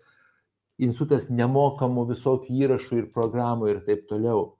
institutas 0.78 1.28
nemokamų 1.32 2.06
visokių 2.12 2.58
įrašų 2.66 3.00
ir 3.00 3.08
programų 3.14 3.70
ir 3.72 3.80
taip 3.86 4.06
toliau. 4.10 4.54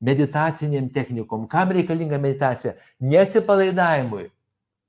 Meditaciniam 0.00 0.88
technikom. 0.92 1.46
Kam 1.48 1.72
reikalinga 1.72 2.18
meditacija? 2.20 2.74
Nesipalaidavimui, 3.00 4.28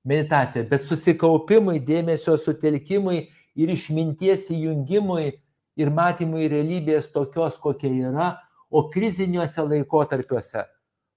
meditacija, 0.06 0.66
bet 0.68 0.88
susikaupimui, 0.90 1.80
dėmesio 1.80 2.36
sutelkimui 2.38 3.28
ir 3.58 3.72
išminties 3.74 4.50
įjungimui 4.54 5.32
ir 5.78 5.94
matymui 5.94 6.50
realybės 6.52 7.08
tokios, 7.14 7.58
kokia 7.62 7.94
yra, 8.10 8.34
o 8.70 8.84
kriziniuose 8.92 9.64
laikotarpiuose 9.64 10.66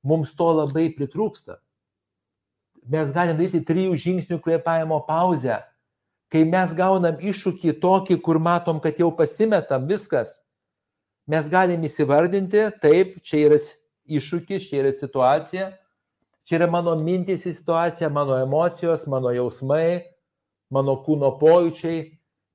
mums 0.07 0.33
to 0.37 0.49
labai 0.55 0.89
pritrūksta. 0.97 1.59
Mes 2.91 3.11
galim 3.12 3.37
daryti 3.37 3.61
trijų 3.66 3.97
žingsnių 4.01 4.39
kvėpavimo 4.43 5.03
pauzę, 5.07 5.59
kai 6.31 6.45
mes 6.47 6.72
gaunam 6.78 7.18
iššūkį 7.18 7.76
tokį, 7.83 8.20
kur 8.22 8.39
matom, 8.39 8.81
kad 8.81 8.99
jau 8.99 9.11
pasimetam 9.14 9.89
viskas. 9.91 10.39
Mes 11.31 11.47
galim 11.51 11.83
įsivardinti, 11.87 12.68
taip, 12.83 13.18
čia 13.26 13.45
yra 13.49 13.61
iššūkis, 14.11 14.66
čia 14.66 14.83
yra 14.83 14.93
situacija, 14.95 15.70
Čia 16.51 16.57
yra 16.59 16.66
mano 16.66 16.97
mintys 16.99 17.45
į 17.47 17.53
situaciją, 17.61 18.09
mano 18.11 18.35
emocijos, 18.43 19.05
mano 19.07 19.31
jausmai, 19.31 20.03
mano 20.74 20.97
kūno 21.05 21.28
pojūčiai. 21.39 22.01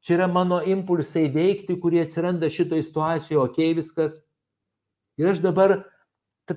Čia 0.03 0.17
yra 0.17 0.25
mano 0.27 0.57
impulsai 0.67 1.29
veikti, 1.31 1.77
kurie 1.79 2.01
atsiranda 2.03 2.49
šitoje 2.51 2.83
situacijoje, 2.89 3.39
ok, 3.39 3.59
viskas. 3.77 4.17
Ir 5.15 5.31
aš 5.31 5.39
dabar 5.45 5.77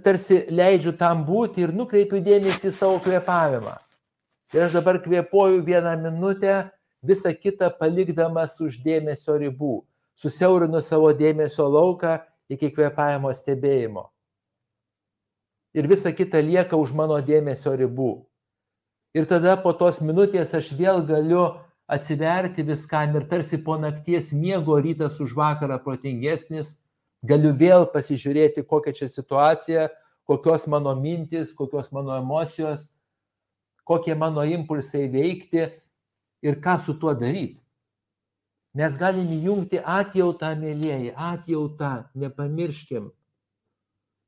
tarsi 0.03 0.41
leidžiu 0.51 0.97
tam 0.99 1.23
būti 1.29 1.63
ir 1.63 1.77
nukreipiu 1.79 2.19
dėmesį 2.27 2.73
į 2.73 2.75
savo 2.75 2.99
kvėpavimą. 3.07 3.77
Ir 4.59 4.67
aš 4.67 4.75
dabar 4.81 4.99
kvėpuoju 5.05 5.63
vieną 5.63 5.95
minutę, 6.09 6.57
visą 7.03 7.33
kitą 7.35 7.71
palikdamas 7.79 8.59
už 8.61 8.81
dėmesio 8.85 9.39
ribų, 9.41 9.83
susiaurinu 10.19 10.83
savo 10.83 11.11
dėmesio 11.15 11.69
lauką 11.71 12.19
iki 12.51 12.73
kvėpavimo 12.75 13.33
stebėjimo 13.35 14.09
ir 15.79 15.87
visa 15.87 16.13
kita 16.13 16.41
lieka 16.41 16.77
už 16.77 16.93
mano 16.93 17.19
dėmesio 17.23 17.75
ribų. 17.79 18.25
Ir 19.17 19.29
tada 19.31 19.57
po 19.61 19.73
tos 19.73 20.01
minutės 20.05 20.53
aš 20.55 20.73
vėl 20.77 21.01
galiu 21.07 21.45
atsiverti 21.89 22.65
viskam 22.67 23.17
ir 23.17 23.25
tarsi 23.31 23.61
po 23.63 23.79
nakties 23.81 24.33
miego 24.33 24.77
rytas 24.83 25.21
už 25.21 25.33
vakarą 25.39 25.79
protingesnis, 25.85 26.77
galiu 27.25 27.55
vėl 27.57 27.87
pasižiūrėti, 27.93 28.67
kokia 28.67 28.93
čia 28.93 29.09
situacija, 29.09 29.89
kokios 30.29 30.67
mano 30.69 30.93
mintis, 30.99 31.55
kokios 31.57 31.93
mano 31.93 32.19
emocijos, 32.19 32.89
kokie 33.89 34.15
mano 34.15 34.45
impulsai 34.45 35.07
veikti 35.09 35.71
ir 36.43 36.61
ką 36.63 36.79
su 36.83 36.95
tuo 36.99 37.15
daryti. 37.15 37.61
Mes 38.79 38.97
galim 39.01 39.31
įjungti 39.35 39.81
atjautą, 39.83 40.53
mėlyjeji, 40.61 41.15
atjautą, 41.17 41.93
nepamirškim 42.15 43.09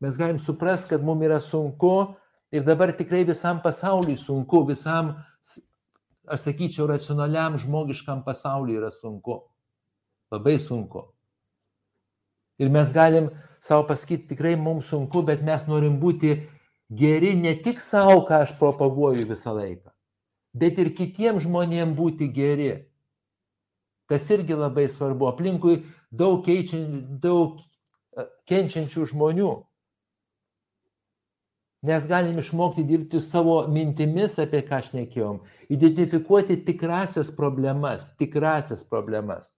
mes 0.00 0.16
galim 0.16 0.38
suprasti, 0.38 0.88
kad 0.88 1.04
mums 1.04 1.24
yra 1.24 1.40
sunku 1.40 2.14
ir 2.52 2.64
dabar 2.64 2.92
tikrai 2.96 3.24
visam 3.24 3.60
pasauliui 3.62 4.16
sunku, 4.18 4.64
visam, 4.68 5.14
aš 6.26 6.46
sakyčiau, 6.46 6.88
racionaliam 6.88 7.58
žmogiškam 7.60 8.24
pasauliui 8.24 8.80
yra 8.80 8.90
sunku. 8.90 9.42
Labai 10.32 10.58
sunku. 10.58 11.10
Ir 12.60 12.70
mes 12.70 12.92
galim 12.92 13.30
savo 13.60 13.86
pasakyti, 13.88 14.30
tikrai 14.32 14.56
mums 14.56 14.88
sunku, 14.88 15.22
bet 15.26 15.44
mes 15.44 15.66
norim 15.68 16.00
būti 16.00 16.36
geri 16.90 17.34
ne 17.36 17.54
tik 17.60 17.80
savo, 17.80 18.22
ką 18.28 18.44
aš 18.46 18.56
propaguoju 18.58 19.26
visą 19.28 19.52
laiką, 19.56 19.89
bet 20.54 20.78
ir 20.78 20.92
kitiems 20.96 21.44
žmonėms 21.46 21.96
būti 21.98 22.30
geri. 22.34 22.72
Tas 24.10 24.26
irgi 24.34 24.56
labai 24.58 24.88
svarbu. 24.90 25.28
Aplinkui 25.30 25.84
daug, 26.10 26.42
keičiant, 26.46 27.20
daug 27.22 27.60
e, 27.60 28.26
kenčiančių 28.50 29.06
žmonių. 29.12 29.52
Mes 31.86 32.04
galim 32.10 32.36
išmokti 32.42 32.82
dirbti 32.84 33.22
savo 33.24 33.62
mintimis, 33.72 34.34
apie 34.42 34.60
ką 34.66 34.82
aš 34.82 34.90
nekėjom, 34.92 35.38
identifikuoti 35.72 36.58
tikrasias 36.66 37.30
problemas, 37.32 38.10
tikrasias 38.20 38.82
problemas. 38.84 39.48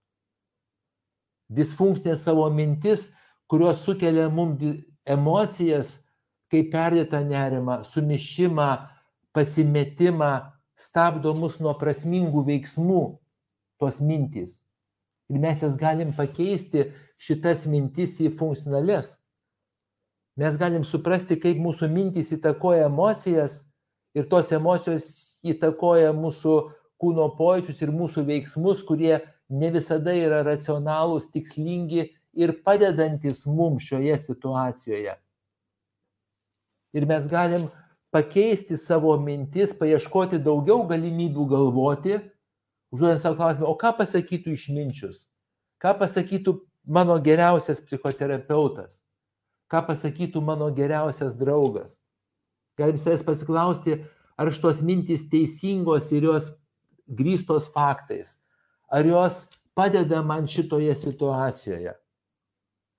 Disfunkcinės 1.51 2.23
savo 2.23 2.45
mintis, 2.55 3.09
kurios 3.51 3.83
sukelia 3.83 4.29
mums 4.31 4.63
emocijas, 5.03 5.97
kai 6.53 6.63
perdėtą 6.71 7.25
nerimą, 7.27 7.81
sumišimą, 7.89 8.71
pasimetimą 9.35 10.33
stabdo 10.83 11.33
mus 11.39 11.59
nuo 11.63 11.73
prasmingų 11.79 12.43
veiksmų 12.49 13.03
tos 13.81 14.01
mintys. 14.03 14.59
Ir 15.31 15.41
mes 15.43 15.63
jas 15.63 15.79
galim 15.79 16.13
pakeisti 16.17 16.91
šitas 17.23 17.65
mintis 17.71 18.19
į 18.21 18.33
funkcionales. 18.39 19.17
Mes 20.37 20.57
galim 20.59 20.85
suprasti, 20.89 21.39
kaip 21.41 21.61
mūsų 21.61 21.89
mintys 21.93 22.33
įtakoja 22.35 22.89
emocijas 22.89 23.61
ir 24.17 24.27
tos 24.29 24.51
emocijos 24.53 25.07
įtakoja 25.47 26.13
mūsų 26.17 26.57
kūno 27.03 27.29
pojūčius 27.39 27.83
ir 27.83 27.93
mūsų 27.95 28.25
veiksmus, 28.29 28.83
kurie 28.87 29.19
ne 29.53 29.71
visada 29.75 30.15
yra 30.17 30.41
racionalūs, 30.47 31.31
tikslingi 31.35 32.09
ir 32.33 32.55
padedantis 32.65 33.43
mums 33.47 33.89
šioje 33.91 34.17
situacijoje. 34.23 35.17
Ir 36.93 37.09
mes 37.09 37.29
galim 37.29 37.69
pakeisti 38.13 38.77
savo 38.77 39.15
mintis, 39.17 39.73
paieškoti 39.73 40.39
daugiau 40.45 40.85
galimybių 40.89 41.47
galvoti, 41.49 42.19
užduodant 42.93 43.23
savo 43.23 43.39
klausimą, 43.41 43.71
o 43.73 43.77
ką 43.81 43.95
pasakytų 44.03 44.53
išminčius, 44.53 45.25
ką 45.81 45.95
pasakytų 46.03 46.59
mano 46.85 47.17
geriausias 47.25 47.81
psichoterapeutas, 47.81 49.01
ką 49.73 49.81
pasakytų 49.89 50.45
mano 50.45 50.69
geriausias 50.77 51.35
draugas. 51.39 51.97
Galim 52.77 53.01
savęs 53.01 53.25
pasiklausti, 53.25 54.03
ar 54.37 54.53
šitos 54.53 54.85
mintys 54.85 55.25
teisingos 55.33 56.13
ir 56.13 56.29
jos 56.29 56.53
grįstos 57.09 57.73
faktais, 57.73 58.37
ar 58.93 59.09
jos 59.09 59.47
padeda 59.77 60.21
man 60.25 60.49
šitoje 60.49 60.93
situacijoje, 61.01 61.97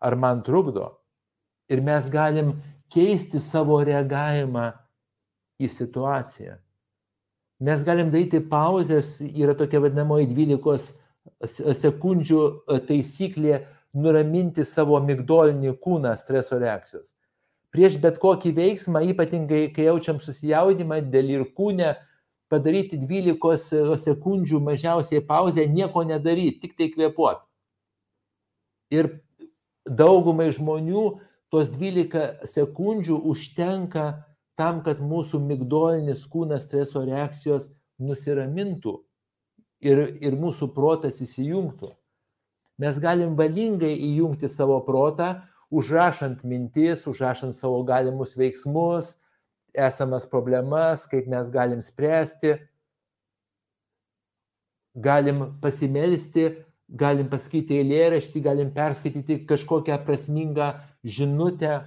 ar 0.02 0.16
man 0.18 0.42
trukdo. 0.46 0.90
Ir 1.70 1.82
mes 1.86 2.10
galim 2.12 2.58
keisti 2.92 3.40
savo 3.42 3.78
reagavimą 3.86 4.72
į 5.62 5.70
situaciją. 5.70 6.58
Mes 7.64 7.84
galim 7.86 8.10
daryti 8.12 8.42
pauzes, 8.50 9.20
yra 9.22 9.54
tokia 9.56 9.82
vadinamoji 9.84 10.28
12 10.32 10.94
sekundžių 11.80 12.40
e, 12.44 12.80
taisyklė 12.88 13.60
nuraminti 13.94 14.66
savo 14.68 14.98
migdolinį 15.04 15.76
kūną 15.84 16.16
streso 16.20 16.58
reakcijos. 16.60 17.14
Prieš 17.74 17.98
bet 18.02 18.20
kokį 18.22 18.52
veiksmą, 18.58 19.02
ypatingai 19.14 19.68
kai 19.74 19.88
jaučiam 19.88 20.20
susijaudimą 20.22 21.00
dėl 21.14 21.32
ir 21.38 21.46
kūne, 21.58 21.94
padaryti 22.52 23.00
12 23.02 23.80
e, 23.80 23.98
sekundžių 24.04 24.62
mažiausiai 24.68 25.24
pauzę, 25.26 25.66
nieko 25.70 26.04
nedaryti, 26.08 26.60
tik 26.66 26.76
tai 26.78 26.90
kvepuoti. 26.94 27.46
Ir 28.94 29.10
daugumai 29.88 30.52
žmonių 30.54 31.08
tos 31.54 31.72
12 31.74 32.46
sekundžių 32.50 33.18
užtenka 33.32 34.06
tam, 34.60 34.82
kad 34.86 35.02
mūsų 35.02 35.40
migdolinis 35.44 36.26
kūnas 36.30 36.68
streso 36.68 37.04
reakcijos 37.06 37.70
nusiramintų 38.02 38.98
ir, 39.84 40.04
ir 40.24 40.38
mūsų 40.40 40.70
protas 40.76 41.20
įsijungtų. 41.24 41.92
Mes 42.82 42.98
galim 43.02 43.36
valingai 43.38 43.94
įjungti 43.94 44.50
savo 44.50 44.80
protą, 44.86 45.44
užrašant 45.74 46.44
mintis, 46.46 47.06
užrašant 47.10 47.56
savo 47.56 47.84
galimus 47.86 48.34
veiksmus, 48.38 49.16
esamas 49.74 50.26
problemas, 50.30 51.08
kaip 51.10 51.28
mes 51.30 51.50
galim 51.54 51.82
spręsti, 51.82 52.58
galim 54.94 55.46
pasimelsti, 55.62 56.50
galim 56.90 57.30
pasakyti 57.30 57.80
eilėraštį, 57.82 58.44
galim 58.46 58.70
perskaityti 58.74 59.40
kažkokią 59.50 59.98
prasmingą 60.06 60.74
žinutę, 61.04 61.80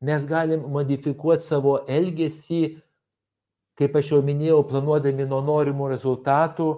mes 0.00 0.26
galim 0.26 0.66
modifikuoti 0.70 1.46
savo 1.46 1.78
elgesį, 1.90 2.62
kaip 3.78 3.96
aš 3.98 4.12
jau 4.12 4.22
minėjau, 4.26 4.62
planuodami 4.70 5.26
nuo 5.26 5.40
norimų 5.44 5.90
rezultatų, 5.92 6.68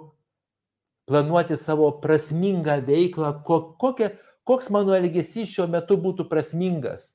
planuoti 1.10 1.56
savo 1.60 1.90
prasmingą 2.02 2.78
veiklą, 2.86 3.32
kokia, 3.46 4.12
koks 4.48 4.70
mano 4.72 4.94
elgesys 4.96 5.50
šiuo 5.52 5.68
metu 5.70 5.96
būtų 6.00 6.28
prasmingas. 6.30 7.10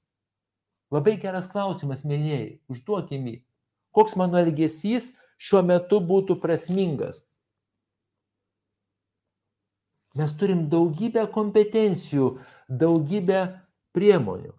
Labai 0.94 1.16
geras 1.22 1.48
klausimas, 1.50 2.04
mėlyjei, 2.06 2.60
užduokime. 2.70 3.40
Koks 3.96 4.18
mano 4.20 4.38
elgesys 4.42 5.14
šiuo 5.42 5.64
metu 5.66 6.02
būtų 6.04 6.38
prasmingas? 6.44 7.24
Mes 10.16 10.32
turim 10.40 10.68
daugybę 10.72 11.26
kompetencijų, 11.34 12.38
daugybę 12.70 13.42
priemonių. 13.96 14.54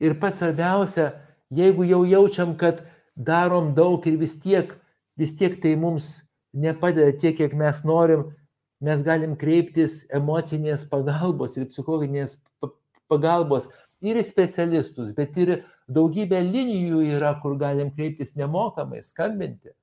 Ir 0.00 0.16
pats 0.20 0.40
svarbiausia, 0.40 1.10
jeigu 1.52 1.84
jau 1.84 2.04
jaučiam, 2.08 2.54
kad 2.56 2.84
darom 3.16 3.74
daug 3.76 4.06
ir 4.08 4.16
vis 4.20 4.38
tiek, 4.40 4.72
vis 5.18 5.34
tiek 5.36 5.58
tai 5.60 5.74
mums 5.76 6.22
nepadeda 6.56 7.12
tiek, 7.20 7.36
kiek 7.36 7.54
mes 7.54 7.82
norim, 7.84 8.30
mes 8.80 9.02
galim 9.04 9.36
kreiptis 9.36 10.06
emocinės 10.16 10.86
pagalbos 10.88 11.58
ir 11.58 11.68
psichologinės 11.68 12.38
pagalbos 13.10 13.68
ir 14.00 14.16
į 14.16 14.24
specialistus, 14.24 15.12
bet 15.16 15.36
ir 15.36 15.60
daugybė 15.90 16.40
linijų 16.46 17.02
yra, 17.18 17.34
kur 17.42 17.58
galim 17.60 17.90
kreiptis 17.92 18.32
nemokamai, 18.38 19.02
skambinti. 19.04 19.74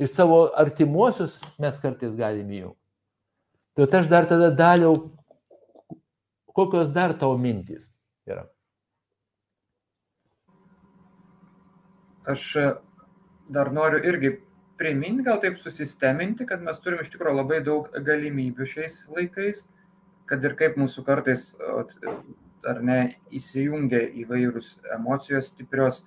Ir 0.00 0.08
savo 0.08 0.46
artimuosius 0.58 1.36
mes 1.60 1.76
kartais 1.82 2.16
galim 2.18 2.48
jų. 2.50 2.72
Tai 3.76 3.88
aš 4.00 4.08
dar 4.08 4.26
tada 4.28 4.50
daliau, 4.52 5.12
kokios 6.56 6.90
dar 6.92 7.14
tavo 7.18 7.36
mintys 7.40 7.90
yra. 8.28 8.46
Aš 12.28 12.56
e, 12.56 12.66
dar 13.52 13.72
noriu 13.72 14.00
irgi 14.04 14.36
priminti, 14.78 15.24
gal 15.26 15.40
taip 15.42 15.58
susisteminti, 15.60 16.46
kad 16.48 16.62
mes 16.64 16.78
turim 16.82 17.02
iš 17.02 17.12
tikrųjų 17.12 17.38
labai 17.38 17.60
daug 17.64 17.90
galimybių 18.06 18.66
šiais 18.66 19.02
laikais, 19.12 19.66
kad 20.30 20.44
ir 20.44 20.56
kaip 20.58 20.78
mūsų 20.80 21.04
kartais 21.06 21.50
ar 22.68 22.80
ne 22.86 22.98
įsijungia 23.34 24.04
įvairūs 24.22 24.76
emocijos 24.96 25.50
stiprios 25.52 26.02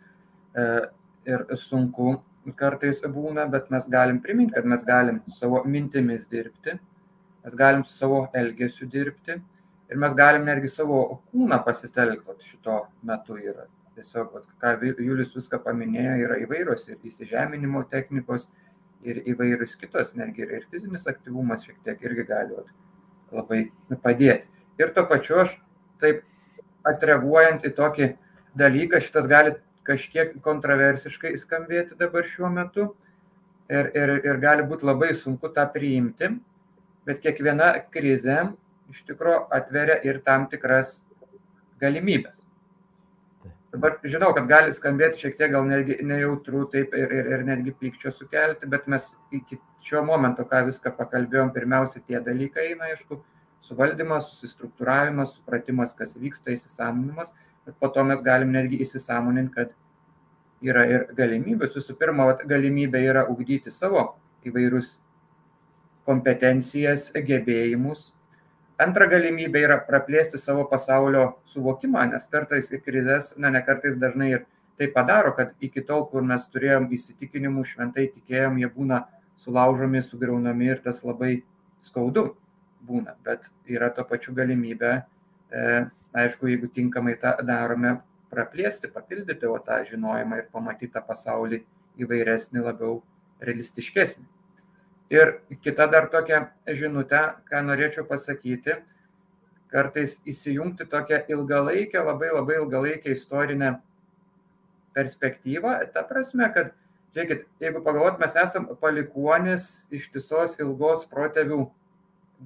e, 0.55 0.65
ir 1.27 1.45
sunku 1.59 2.17
kartais 2.59 3.01
būna, 3.09 3.47
bet 3.51 3.71
mes 3.73 3.87
galim 3.89 4.19
priminti, 4.21 4.53
kad 4.55 4.67
mes 4.69 4.83
galim 4.85 5.21
savo 5.33 5.63
mintimis 5.65 6.27
dirbti, 6.31 6.77
mes 7.45 7.57
galim 7.57 7.83
su 7.83 7.97
savo 7.97 8.25
elgesiu 8.33 8.87
dirbti 8.89 9.39
ir 9.89 10.01
mes 10.01 10.13
galim 10.17 10.45
netgi 10.45 10.69
savo 10.71 11.01
kūną 11.31 11.61
pasitelkti 11.65 12.37
šito 12.45 12.83
metu 13.05 13.37
yra 13.41 13.65
tiesiog, 13.95 14.33
vat, 14.35 14.47
ką 14.61 14.75
Julius 14.99 15.35
viską 15.35 15.59
paminėjo, 15.63 16.15
yra 16.25 16.39
įvairios 16.43 16.87
ir 16.89 16.99
įsižeminimo 17.07 17.83
technikos, 17.91 18.49
ir 19.05 19.21
įvairius 19.29 19.75
kitos, 19.79 20.13
netgi 20.17 20.45
ir, 20.45 20.53
ir 20.59 20.67
fizinis 20.71 21.05
aktyvumas 21.07 21.65
šiek 21.65 21.77
tiek 21.85 22.01
irgi 22.07 22.25
gali 22.27 22.57
vat, 22.57 22.71
labai 23.35 23.61
padėti. 24.03 24.49
Ir 24.81 24.91
to 24.95 25.05
pačiu 25.07 25.41
aš 25.43 25.55
taip 26.01 26.23
atreaguojant 26.85 27.65
į 27.65 27.71
tokį 27.77 28.09
dalyką, 28.57 29.01
šitas 29.03 29.29
gali 29.29 29.55
kažkiek 29.85 30.33
kontroversiškai 30.45 31.35
skambėti 31.37 31.97
dabar 31.99 32.25
šiuo 32.25 32.49
metu 32.53 32.89
ir, 33.69 33.91
ir, 33.93 34.15
ir 34.25 34.41
gali 34.41 34.65
būti 34.67 34.87
labai 34.87 35.13
sunku 35.17 35.51
tą 35.53 35.67
priimti, 35.71 36.31
bet 37.05 37.21
kiekviena 37.21 37.71
krize 37.93 38.39
iš 38.91 39.05
tikrųjų 39.05 39.45
atveria 39.53 39.99
ir 40.05 40.21
tam 40.25 40.49
tikras 40.49 40.99
galimybės. 41.81 42.44
Dabar 43.75 43.97
žinau, 44.07 44.29
kad 44.31 44.45
gali 44.47 44.71
skambėti 44.71 45.19
šiek 45.19 45.33
tiek 45.35 45.49
gal 45.51 45.65
netgi 45.67 45.97
nejautru 46.07 46.61
taip 46.71 46.93
ir, 46.95 47.11
ir, 47.11 47.25
ir 47.35 47.41
netgi 47.43 47.73
pykčio 47.75 48.13
sukelti, 48.15 48.69
bet 48.71 48.85
mes 48.87 49.09
iki 49.35 49.57
šio 49.83 49.99
momento, 50.07 50.45
ką 50.47 50.61
viską 50.69 50.93
pakalbėjom, 50.95 51.51
pirmiausia 51.51 51.99
tie 52.07 52.21
dalykai 52.23 52.69
eina, 52.69 52.87
aišku, 52.93 53.17
suvaldymas, 53.65 54.29
susistruktūravimas, 54.31 55.35
supratimas, 55.35 55.91
kas 55.97 56.15
vyksta, 56.21 56.55
įsisamonimas, 56.55 57.33
bet 57.67 57.75
po 57.81 57.91
to 57.91 58.05
mes 58.07 58.23
galim 58.23 58.55
netgi 58.55 58.79
įsisamoninti, 58.85 59.51
kad 59.57 59.75
yra 60.63 60.87
ir 60.87 61.07
galimybės. 61.19 61.75
Visų 61.75 61.97
pirma, 61.99 62.31
galimybė 62.47 63.03
yra 63.09 63.25
ugdyti 63.27 63.75
savo 63.75 64.07
įvairius 64.47 64.95
kompetencijas, 66.07 67.09
gebėjimus, 67.27 68.13
Antra 68.81 69.05
galimybė 69.07 69.61
yra 69.63 69.75
praplėsti 69.87 70.35
savo 70.35 70.65
pasaulio 70.67 71.37
suvokimą, 71.47 72.01
nes 72.11 72.25
kartais 72.31 72.67
į 72.75 72.81
krizės, 72.83 73.31
na 73.39 73.47
ne 73.53 73.61
kartais 73.63 73.95
dažnai 73.95 74.33
ir 74.33 74.41
tai 74.75 74.89
padaro, 74.91 75.31
kad 75.37 75.53
iki 75.63 75.83
tol, 75.87 76.03
kur 76.11 76.25
mes 76.27 76.43
turėjom 76.51 76.89
įsitikinimų, 76.97 77.63
šventai 77.69 78.09
tikėjom, 78.11 78.59
jie 78.59 78.69
būna 78.73 79.05
sulaužomi, 79.39 80.01
sugriaunami 80.03 80.67
ir 80.73 80.83
tas 80.83 80.99
labai 81.07 81.37
skaudu 81.79 82.25
būna. 82.83 83.15
Bet 83.23 83.47
yra 83.71 83.93
to 83.95 84.03
pačiu 84.09 84.35
galimybė, 84.35 84.91
e, 84.99 85.63
aišku, 86.25 86.51
jeigu 86.51 86.67
tinkamai 86.67 87.15
tą 87.21 87.37
darome, 87.47 88.01
praplėsti, 88.31 88.91
papildyti 88.91 89.47
o 89.47 89.55
tą 89.63 89.79
žinojimą 89.87 90.41
ir 90.41 90.51
pamatyti 90.51 90.91
tą 90.91 91.03
pasaulį 91.07 91.63
įvairesnį, 92.03 92.59
labiau 92.65 92.99
realistiškesnį. 93.39 94.27
Ir 95.13 95.39
kita 95.61 95.85
dar 95.91 96.09
tokia 96.09 96.47
žinutė, 96.65 97.21
ką 97.45 97.61
norėčiau 97.67 98.07
pasakyti, 98.09 98.79
kartais 99.69 100.17
įsijungti 100.25 100.87
tokią 100.89 101.21
ilgalaikę, 101.29 102.01
labai 102.01 102.31
labai 102.33 102.57
ilgalaikę 102.61 103.13
istorinę 103.13 103.75
perspektyvą, 104.95 105.77
ta 105.93 106.05
prasme, 106.07 106.47
kad, 106.55 106.71
žiūrėkit, 107.13 107.45
jeigu 107.61 107.83
pagalvot, 107.85 108.17
mes 108.21 108.37
esam 108.39 108.69
palikuonis 108.81 109.85
ištisos 109.93 110.57
ilgos 110.63 111.05
protėvių 111.11 111.59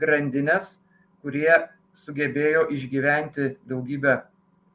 grandinės, 0.01 0.79
kurie 1.23 1.53
sugebėjo 1.95 2.67
išgyventi 2.75 3.53
daugybę 3.69 4.19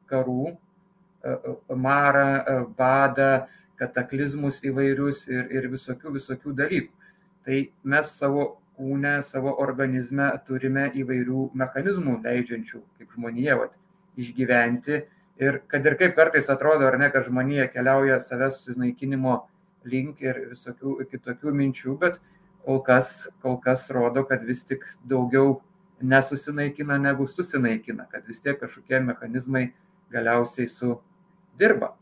karų, 0.09 0.55
e, 0.55 1.31
e, 1.31 1.75
marą, 1.75 2.27
e, 2.37 2.57
badą, 2.77 3.31
kataklizmus 3.79 4.61
įvairius 4.63 5.25
ir, 5.27 5.49
ir 5.51 5.67
visokių, 5.71 6.13
visokių 6.15 6.53
dalykų. 6.55 7.04
Tai 7.45 7.57
mes 7.85 8.11
savo 8.19 8.45
kūne, 8.75 9.19
savo 9.23 9.53
organizme 9.63 10.27
turime 10.47 10.87
įvairių 10.97 11.49
mechanizmų 11.57 12.19
leidžiančių, 12.23 12.81
kaip 12.99 13.11
žmonėje, 13.15 13.57
vat, 13.59 13.75
išgyventi. 14.19 15.03
Ir 15.41 15.59
kad 15.67 15.85
ir 15.85 15.97
kaip 15.99 16.15
kartais 16.15 16.47
atrodo, 16.51 16.87
ar 16.87 16.97
ne, 16.99 17.09
kad 17.11 17.27
žmonėje 17.27 17.67
keliauja 17.73 18.21
savęs 18.23 18.61
susinaikinimo 18.63 19.41
link 19.85 20.23
ir 20.23 20.41
visokių 20.51 20.97
kitokių 21.11 21.53
minčių, 21.59 21.95
bet 22.01 22.19
kol 22.65 22.81
kas, 22.85 23.27
kol 23.43 23.59
kas 23.61 23.89
rodo, 23.93 24.23
kad 24.25 24.43
vis 24.47 24.63
tik 24.65 24.85
daugiau 25.05 25.59
nesusinaikina 26.01 26.97
negu 26.99 27.27
susinaikina, 27.27 28.07
kad 28.11 28.25
vis 28.27 28.41
tiek 28.43 28.57
kažkokie 28.59 28.99
mechanizmai 29.05 29.67
galiausiai 30.11 30.71
sudirba. 30.71 31.93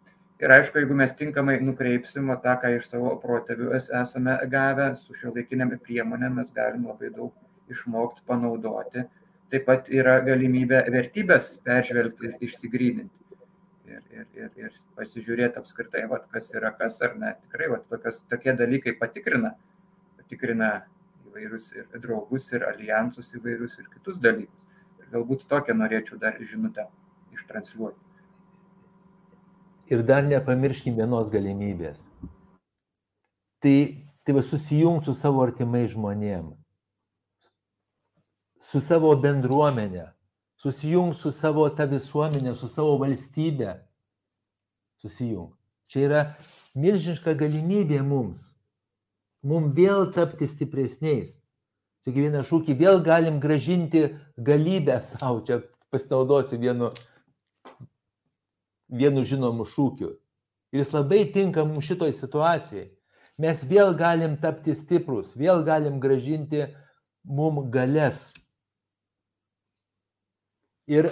Ir 0.42 0.52
aišku, 0.52 0.82
jeigu 0.82 0.96
mes 0.98 1.14
tinkamai 1.16 1.60
nukreipsim 1.62 2.32
tą, 2.44 2.56
ką 2.62 2.72
iš 2.78 2.88
savo 2.90 3.14
protėvių 3.22 3.74
esame 3.78 4.38
gavę, 4.52 4.88
su 5.00 5.16
šio 5.16 5.34
laikinėm 5.36 5.76
priemonėm 5.86 6.40
mes 6.42 6.50
galim 6.56 6.88
labai 6.90 7.12
daug 7.14 7.34
išmokti, 7.72 8.26
panaudoti. 8.28 9.06
Taip 9.54 9.68
pat 9.68 9.92
yra 9.94 10.18
galimybė 10.26 10.82
vertybės 10.92 11.52
peržvelgti 11.64 12.32
ir 12.32 12.48
išsigryninti. 12.48 13.22
Ir, 13.94 14.02
ir, 14.10 14.26
ir, 14.40 14.50
ir 14.58 14.78
pasižiūrėti 14.98 15.60
apskritai, 15.62 16.08
vat, 16.10 16.26
kas 16.34 16.50
yra 16.58 16.72
kas 16.80 16.98
ar 17.06 17.14
ne. 17.20 17.36
Tikrai 17.46 17.70
vat, 17.76 17.86
tokios, 17.92 18.24
tokie 18.32 18.56
dalykai 18.58 18.96
patikrina, 18.98 19.54
patikrina 20.18 20.72
įvairius 21.30 21.68
ir 21.78 22.02
draugus, 22.02 22.48
ir 22.56 22.66
alijansus 22.68 23.30
įvairius, 23.38 23.78
ir 23.82 23.92
kitus 23.94 24.18
dalykus. 24.24 24.66
Ir 25.02 25.12
galbūt 25.14 25.46
tokią 25.52 25.78
norėčiau 25.78 26.18
dar 26.22 26.40
žinutę 26.42 26.88
ištransliuoti. 27.38 28.13
Ir 29.94 30.02
dar 30.08 30.24
nepamirškim 30.26 30.96
vienos 30.98 31.30
galimybės. 31.30 32.02
Tai, 33.62 33.78
tai 34.26 34.34
va 34.34 34.42
susijungti 34.42 35.12
su 35.12 35.14
savo 35.20 35.44
artimai 35.46 35.84
žmonėm, 35.92 36.48
su 38.72 38.82
savo 38.82 39.12
bendruomenė, 39.22 40.08
susijungti 40.64 41.22
su 41.22 41.34
savo 41.36 41.68
ta 41.78 41.86
visuomenė, 41.92 42.56
su 42.58 42.72
savo 42.72 42.98
valstybė. 43.04 43.76
Susijungti. 45.04 45.60
Čia 45.92 46.04
yra 46.08 46.26
milžiniška 46.74 47.36
galimybė 47.38 48.02
mums. 48.08 48.50
Mums 49.46 49.76
vėl 49.78 50.08
tapti 50.16 50.48
stipresniais. 50.50 51.38
Čia 52.04 52.16
vieną 52.16 52.42
šūkį 52.48 52.80
vėl 52.80 53.02
galim 53.04 53.38
gražinti 53.44 54.08
galybę 54.42 54.98
savo. 55.06 55.44
Čia 55.46 55.62
pasinaudosiu 55.94 56.58
vienu 56.58 56.90
vienu 58.94 59.24
žinomu 59.26 59.66
šūkiu. 59.68 60.14
Ir 60.74 60.82
jis 60.82 60.94
labai 60.94 61.24
tinka 61.34 61.66
mums 61.66 61.88
šitoj 61.90 62.14
situacijai. 62.18 62.88
Mes 63.42 63.64
vėl 63.66 63.96
galim 63.98 64.38
tapti 64.38 64.76
stiprus, 64.78 65.34
vėl 65.34 65.64
galim 65.66 66.00
gražinti 66.02 66.68
mum 67.26 67.64
galės. 67.74 68.32
Ir 70.90 71.10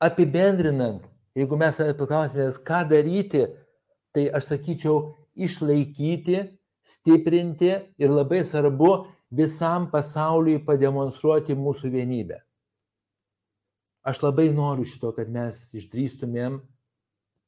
apibendrinant, 0.00 1.02
jeigu 1.36 1.58
mes 1.60 1.80
paklausimės, 1.98 2.60
ką 2.64 2.84
daryti, 2.88 3.44
tai 4.14 4.28
aš 4.32 4.54
sakyčiau, 4.54 5.12
išlaikyti, 5.38 6.40
stiprinti 6.82 7.72
ir 8.00 8.10
labai 8.10 8.40
svarbu 8.46 8.92
visam 9.30 9.90
pasauliui 9.92 10.62
pademonstruoti 10.64 11.56
mūsų 11.58 11.92
vienybę. 11.92 12.40
Aš 14.08 14.22
labai 14.24 14.48
noriu 14.56 14.86
šito, 14.88 15.12
kad 15.12 15.28
mes 15.28 15.58
išdrįstumėm 15.76 16.62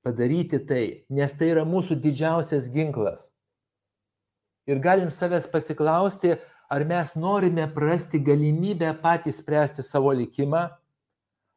padaryti 0.03 0.61
tai, 0.67 1.05
nes 1.13 1.33
tai 1.37 1.51
yra 1.55 1.65
mūsų 1.69 1.99
didžiausias 2.01 2.69
ginklas. 2.73 3.27
Ir 4.69 4.81
galim 4.81 5.11
savęs 5.13 5.49
pasiklausti, 5.51 6.37
ar 6.71 6.85
mes 6.87 7.15
norime 7.17 7.67
prasti 7.75 8.21
galimybę 8.23 8.93
patys 9.03 9.41
spręsti 9.43 9.83
savo 9.83 10.13
likimą, 10.15 10.69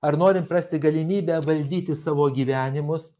ar 0.03 0.17
norim 0.17 0.47
prasti 0.47 0.79
galimybę 0.79 1.39
valdyti 1.45 1.95
savo 1.95 2.27
gyvenimus, 2.33 3.11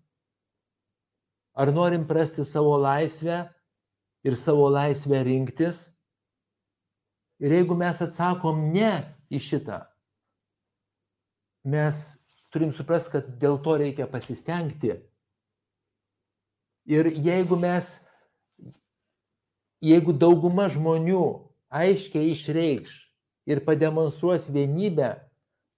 ar 1.53 1.71
norim 1.71 2.07
prasti 2.07 2.45
savo 2.45 2.75
laisvę 2.81 3.43
ir 4.23 4.35
savo 4.35 4.69
laisvę 4.69 5.23
rinktis. 5.23 5.85
Ir 7.43 7.51
jeigu 7.51 7.75
mes 7.75 7.99
atsakom 8.01 8.69
ne 8.71 8.91
į 9.31 9.39
šitą, 9.43 9.81
mes 11.67 12.03
turim 12.53 12.71
suprasti, 12.75 13.17
kad 13.17 13.33
dėl 13.41 13.57
to 13.63 13.75
reikia 13.81 14.07
pasistengti 14.07 14.93
Ir 16.85 17.07
jeigu 17.15 17.55
mes, 17.55 17.85
jeigu 19.83 20.11
dauguma 20.11 20.67
žmonių 20.71 21.23
aiškiai 21.71 22.33
išreikš 22.33 22.97
ir 23.47 23.63
pademonstruos 23.63 24.49
vienybę, 24.51 25.13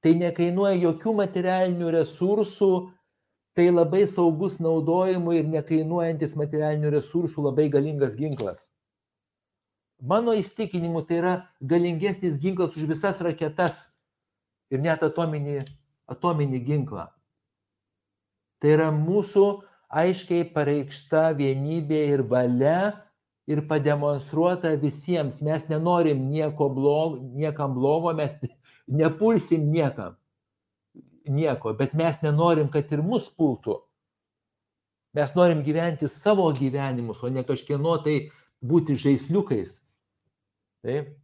tai 0.01 0.14
nekainuoja 0.18 0.78
jokių 0.82 1.14
materialinių 1.22 1.91
resursų, 1.93 2.72
tai 3.56 3.70
labai 3.72 4.03
saugus 4.10 4.58
naudojimui 4.60 5.39
ir 5.39 5.47
nekainuojantis 5.49 6.36
materialinių 6.38 6.91
resursų 6.97 7.45
labai 7.47 7.70
galingas 7.74 8.18
ginklas. 8.20 8.68
Mano 10.01 10.34
įstikinimu 10.36 11.06
tai 11.08 11.22
yra 11.22 11.36
galingesnis 11.62 12.36
ginklas 12.41 12.76
už 12.76 12.89
visas 12.89 13.22
raketas 13.24 13.86
ir 14.74 14.82
net 14.84 15.06
atominį, 15.06 15.62
atominį 16.12 16.60
ginklą. 16.66 17.08
Tai 18.60 18.74
yra 18.74 18.89
mūsų 18.91 19.45
aiškiai 19.96 20.46
pareikšta 20.56 21.30
vienybė 21.38 22.02
ir 22.14 22.24
valia 22.30 23.06
ir 23.48 23.62
pademonstruota 23.70 24.74
visiems. 24.82 25.41
Mes 25.46 25.68
nenorim 25.70 26.28
nieko 26.30 26.70
blogo, 26.74 27.22
niekam 27.34 27.76
blogo, 27.78 28.14
mes 28.18 28.36
nepulsim 29.02 29.70
niekam. 29.72 30.18
Nieko, 31.26 31.74
bet 31.74 31.96
mes 31.98 32.20
nenorim, 32.22 32.70
kad 32.70 32.91
ir 32.93 33.02
mus 33.02 33.32
pultų. 33.34 33.80
Mes 35.16 35.32
norim 35.34 35.64
gyventi 35.64 36.10
savo 36.12 36.46
gyvenimus, 36.54 37.24
o 37.24 37.32
ne 37.32 37.41
kažkieno 37.48 37.96
tai 38.04 38.18
būti 38.62 38.98
žaisliukais. 39.00 39.80
Taip. 40.86 41.16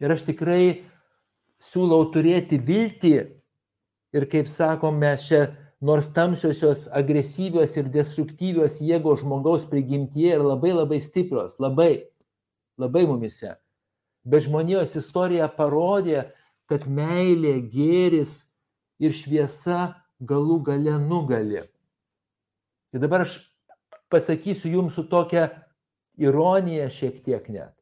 Ir 0.00 0.14
aš 0.14 0.22
tikrai 0.24 0.86
siūlau 1.60 2.06
turėti 2.14 2.60
viltį 2.62 3.16
ir 4.16 4.26
kaip 4.32 4.48
sakom, 4.48 4.96
mes 5.02 5.26
čia 5.28 5.42
nors 5.80 6.10
tamsiosios 6.12 6.86
agresyvios 6.92 7.76
ir 7.80 7.88
destruktyvios 7.88 8.78
jėgos 8.84 9.22
žmogaus 9.24 9.64
prigimtyje 9.68 10.36
yra 10.36 10.52
labai 10.52 10.74
labai 10.76 11.00
stiprios, 11.00 11.56
labai, 11.58 12.04
labai 12.80 13.06
mumise. 13.08 13.54
Bet 14.28 14.44
žmonijos 14.44 14.92
istorija 15.00 15.48
parodė, 15.48 16.28
kad 16.68 16.84
meilė, 16.84 17.56
gėris 17.72 18.50
ir 19.00 19.16
šviesa 19.16 19.96
galų 20.20 20.60
gale 20.68 20.98
nugali. 21.00 21.64
Ir 22.92 23.00
dabar 23.00 23.24
aš 23.24 23.38
pasakysiu 24.12 24.74
jums 24.76 24.98
su 24.98 25.06
tokia 25.08 25.48
ironija 26.20 26.90
šiek 26.92 27.22
tiek 27.24 27.48
net. 27.48 27.72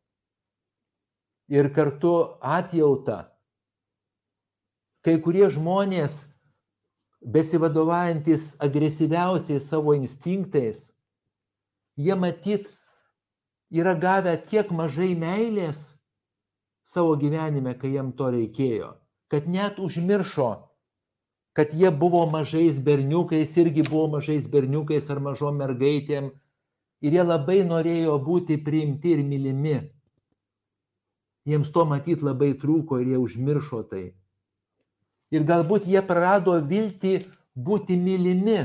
Ir 1.51 1.73
kartu 1.75 2.15
atjauta. 2.45 3.33
Kai 5.03 5.17
kurie 5.25 5.49
žmonės 5.51 6.27
besivadovaujantis 7.21 8.55
agresyviausiais 8.63 9.69
savo 9.69 9.95
instinktais, 9.95 10.93
jie 11.97 12.15
matyt 12.15 12.69
yra 13.71 13.95
gavę 13.99 14.37
tiek 14.47 14.71
mažai 14.71 15.15
meilės 15.19 15.95
savo 16.87 17.17
gyvenime, 17.21 17.75
kai 17.75 17.93
jiem 17.97 18.13
to 18.17 18.31
reikėjo, 18.33 18.95
kad 19.29 19.49
net 19.51 19.81
užmiršo, 19.83 20.53
kad 21.53 21.75
jie 21.75 21.91
buvo 21.91 22.23
mažais 22.31 22.79
berniukais, 22.81 23.57
irgi 23.59 23.83
buvo 23.89 24.07
mažais 24.17 24.47
berniukais 24.47 25.11
ar 25.11 25.21
mažom 25.21 25.59
mergaitėm 25.59 26.31
ir 27.03 27.17
jie 27.19 27.25
labai 27.25 27.65
norėjo 27.67 28.15
būti 28.23 28.61
priimti 28.63 29.17
ir 29.17 29.25
mylimi. 29.27 29.81
Jiems 31.49 31.73
to 31.75 31.85
matyti 31.89 32.25
labai 32.25 32.53
trūko 32.61 33.01
ir 33.03 33.13
jie 33.15 33.21
užmiršo 33.21 33.83
tai. 33.91 34.07
Ir 35.35 35.45
galbūt 35.49 35.89
jie 35.89 36.01
prarado 36.05 36.57
viltį 36.65 37.19
būti 37.55 37.97
mylimi. 38.01 38.63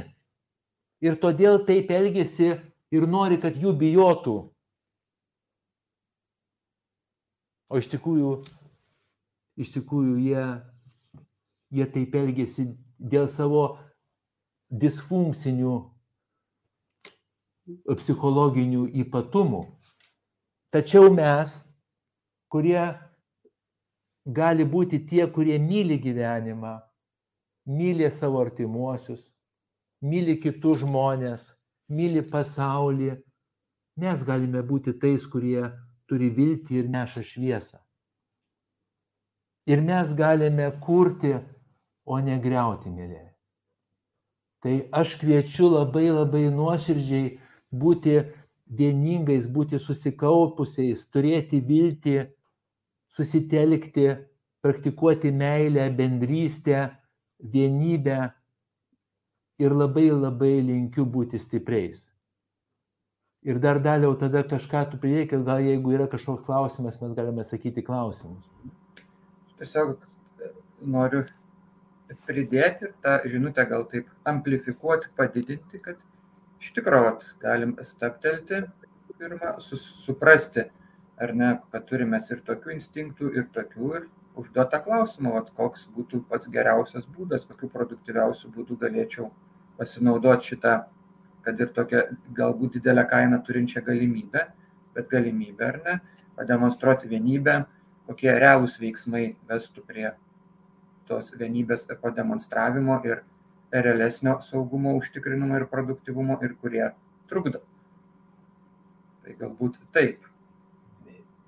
Ir 1.04 1.18
todėl 1.20 1.64
taip 1.68 1.92
elgesi 1.92 2.54
ir 2.94 3.08
nori, 3.10 3.40
kad 3.42 3.58
jų 3.60 3.74
bijotų. 3.76 4.36
O 7.74 7.80
iš 7.82 7.90
tikrųjų, 7.92 8.38
iš 9.60 9.74
tikrųjų 9.74 10.20
jie 10.24 10.46
jie 11.74 11.88
taip 11.90 12.14
elgesi 12.16 12.68
dėl 13.00 13.26
savo 13.30 13.64
disfunkcinių 14.70 15.74
psichologinių 17.98 18.86
ypatumų. 19.04 19.64
Tačiau 20.74 21.10
mes, 21.14 21.56
kurie 22.52 22.82
gali 24.26 24.66
būti 24.66 25.04
tie, 25.08 25.28
kurie 25.28 25.60
myli 25.60 26.00
gyvenimą, 26.00 26.80
myli 27.68 28.10
savo 28.12 28.42
artimuosius, 28.44 29.32
myli 30.02 30.38
kitus 30.40 30.84
žmonės, 30.84 31.54
myli 31.90 32.24
pasaulį, 32.24 33.14
mes 34.00 34.24
galime 34.24 34.64
būti 34.64 34.96
tais, 35.00 35.26
kurie 35.28 35.70
turi 36.08 36.30
viltį 36.30 36.80
ir 36.82 36.90
neša 36.92 37.24
šviesą. 37.24 37.80
Ir 39.68 39.82
mes 39.82 40.12
galime 40.16 40.72
kurti, 40.84 41.38
o 42.04 42.20
ne 42.20 42.36
greuti, 42.40 42.92
mėlyje. 42.92 43.30
Tai 44.64 44.74
aš 44.96 45.16
kviečiu 45.20 45.70
labai 45.72 46.10
labai 46.12 46.50
nuoširdžiai 46.52 47.38
būti 47.72 48.18
vieningais, 48.68 49.48
būti 49.48 49.80
susikaupusiais, 49.80 51.06
turėti 51.12 51.60
viltį, 51.64 52.18
susitelkti, 53.14 54.08
praktikuoti 54.64 55.32
meilę, 55.32 55.90
bendrystę, 55.92 56.90
vienybę 57.40 58.32
ir 59.60 59.76
labai 59.76 60.10
labai 60.12 60.56
linkiu 60.66 61.06
būti 61.06 61.40
stipriais. 61.40 62.08
Ir 63.44 63.60
dar 63.60 63.82
daliau 63.84 64.16
tada 64.16 64.42
kažką 64.48 64.86
tu 64.92 64.98
pridėk, 64.98 65.36
gal 65.46 65.60
jeigu 65.60 65.92
yra 65.98 66.08
kažkoks 66.08 66.46
klausimas, 66.48 67.00
mes 67.02 67.16
galime 67.18 67.44
sakyti 67.44 67.84
klausimus. 67.84 68.46
Tiesiog 69.60 69.98
e, 70.00 70.52
noriu 70.96 71.26
pridėti 72.28 72.94
tą 73.04 73.18
žinutę, 73.28 73.66
gal 73.68 73.84
taip 73.92 74.08
amplifikuoti, 74.32 75.12
padidinti, 75.20 75.82
kad 75.84 76.00
iš 76.64 76.72
tikrųjų 76.78 77.18
galim 77.44 77.76
staptelti 77.84 78.64
pirmą, 79.20 79.58
suprasti, 79.60 80.70
ar 81.22 81.34
ne, 81.36 81.50
kad 81.72 81.86
turime 81.90 82.20
ir 82.32 82.42
tokių 82.48 82.74
instinktų, 82.76 83.32
ir 83.38 83.48
tokių, 83.54 83.90
ir 84.00 84.08
užduotą 84.40 84.80
klausimą, 84.86 85.34
vat, 85.36 85.52
koks 85.58 85.86
būtų 85.94 86.24
pats 86.30 86.50
geriausias 86.54 87.06
būdas, 87.06 87.46
kokiu 87.50 87.70
produktyviausiu 87.70 88.50
būdu 88.54 88.78
galėčiau 88.82 89.30
pasinaudoti 89.78 90.54
šitą, 90.54 90.74
kad 91.44 91.60
ir 91.60 91.72
tokią 91.76 92.04
galbūt 92.38 92.80
didelę 92.80 93.06
kainą 93.10 93.42
turinčią 93.46 93.84
galimybę, 93.86 94.48
bet 94.96 95.10
galimybę 95.12 95.68
ar 95.68 95.80
ne, 95.86 96.00
pademonstruoti 96.38 97.10
vienybę, 97.12 97.64
kokie 98.08 98.32
realūs 98.32 98.80
veiksmai 98.82 99.36
vestų 99.50 99.86
prie 99.88 100.10
tos 101.08 101.34
vienybės 101.38 101.86
pademonstravimo 102.02 103.00
ir 103.08 103.24
realesnio 103.74 104.40
saugumo 104.42 104.96
užtikrinimo 104.98 105.58
ir 105.60 105.68
produktyvumo 105.70 106.40
ir 106.46 106.56
kurie 106.62 106.86
trukdo. 107.30 107.64
Tai 109.24 109.36
galbūt 109.40 109.80
taip. 109.96 110.33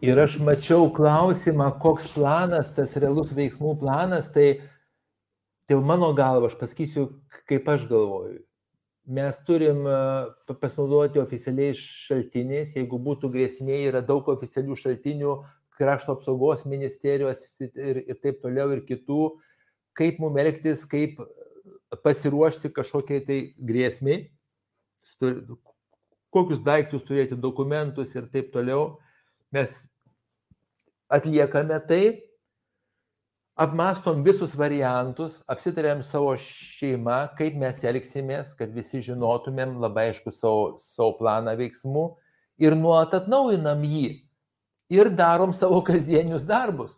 Ir 0.03 0.19
aš 0.19 0.39
mačiau 0.43 0.89
klausimą, 0.91 1.69
koks 1.79 2.09
planas, 2.17 2.67
tas 2.75 2.97
realus 2.99 3.29
veiksmų 3.31 3.77
planas, 3.79 4.27
tai, 4.33 4.59
tai 5.69 5.77
mano 5.79 6.09
galva, 6.17 6.49
aš 6.49 6.57
pasakysiu, 6.59 7.07
kaip 7.47 7.69
aš 7.71 7.87
galvoju. 7.87 8.41
Mes 9.05 9.37
turim 9.47 9.85
pasinaudoti 10.49 11.21
oficialiais 11.21 11.79
šaltiniais, 12.09 12.73
jeigu 12.75 12.99
būtų 12.99 13.29
grėsmė, 13.31 13.77
yra 13.87 14.01
daug 14.03 14.27
oficialių 14.33 14.75
šaltinių, 14.81 15.35
krašto 15.77 16.15
apsaugos 16.15 16.65
ministerijos 16.65 17.45
ir, 17.61 18.01
ir 18.03 18.19
taip 18.23 18.41
toliau 18.43 18.71
ir 18.73 18.83
kitų, 18.87 19.29
kaip 19.95 20.19
mums 20.19 20.41
elgtis, 20.41 20.83
kaip 20.89 21.21
pasiruošti 22.03 22.71
kažkokiai 22.75 23.23
tai 23.23 23.39
grėsmiai, 23.55 24.25
kokius 26.35 26.63
daiktus 26.65 27.05
turėti, 27.07 27.39
dokumentus 27.39 28.15
ir 28.17 28.27
taip 28.33 28.51
toliau. 28.55 28.97
Mes 29.53 29.75
atliekame 31.11 31.77
tai, 31.87 32.03
apmastom 33.55 34.23
visus 34.25 34.55
variantus, 34.57 35.39
apsitarėm 35.47 36.01
savo 36.03 36.33
šeimą, 36.39 37.19
kaip 37.37 37.55
mes 37.59 37.83
elgsimės, 37.87 38.55
kad 38.57 38.73
visi 38.75 39.03
žinotumėm 39.05 39.77
labai 39.83 40.09
aišku 40.11 40.33
savo, 40.35 40.75
savo 40.81 41.13
planą 41.19 41.55
veiksmų 41.59 42.07
ir 42.61 42.75
nuolat 42.75 43.13
atnaujinam 43.21 43.85
jį 43.85 44.09
ir 44.91 45.11
darom 45.13 45.53
savo 45.55 45.79
kasdienius 45.85 46.43
darbus, 46.47 46.97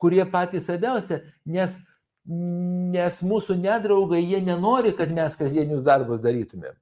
kurie 0.00 0.24
patys 0.26 0.66
svarbiausia, 0.66 1.22
nes 1.46 1.78
nes 2.30 3.20
mūsų 3.24 3.56
nedraugai, 3.58 4.20
jie 4.22 4.40
nenori, 4.44 4.92
kad 4.96 5.10
mes 5.12 5.36
kasdienius 5.36 5.82
darbus 5.82 6.20
darytumėm. 6.20 6.76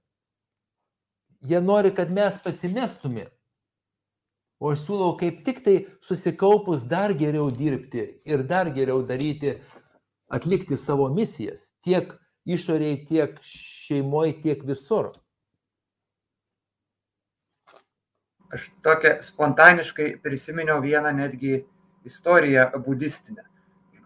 Jie 1.47 1.61
nori, 1.63 1.93
kad 1.95 2.11
mes 2.11 2.39
pasimestumėm. 2.43 3.29
O 4.59 4.73
aš 4.75 4.83
siūlau 4.87 5.15
kaip 5.21 5.45
tik 5.47 5.63
tai 5.65 5.77
susikaupus 6.03 6.83
dar 6.91 7.15
geriau 7.15 7.51
dirbti 7.55 8.05
ir 8.27 8.43
dar 8.43 8.71
geriau 8.75 9.05
daryti, 9.07 9.59
atlikti 10.29 10.77
savo 10.77 11.09
misijas. 11.15 11.71
Tiek 11.87 12.11
išoriai, 12.49 13.05
tiek 13.07 13.39
šeimoje, 13.43 14.35
tiek 14.43 14.65
visur. 14.67 15.13
Aš 18.53 18.71
tokia 18.83 19.19
spontaniškai 19.23 20.15
prisiminiau 20.25 20.81
vieną 20.83 21.13
netgi 21.15 21.61
istoriją 22.09 22.71
budistinę 22.87 23.49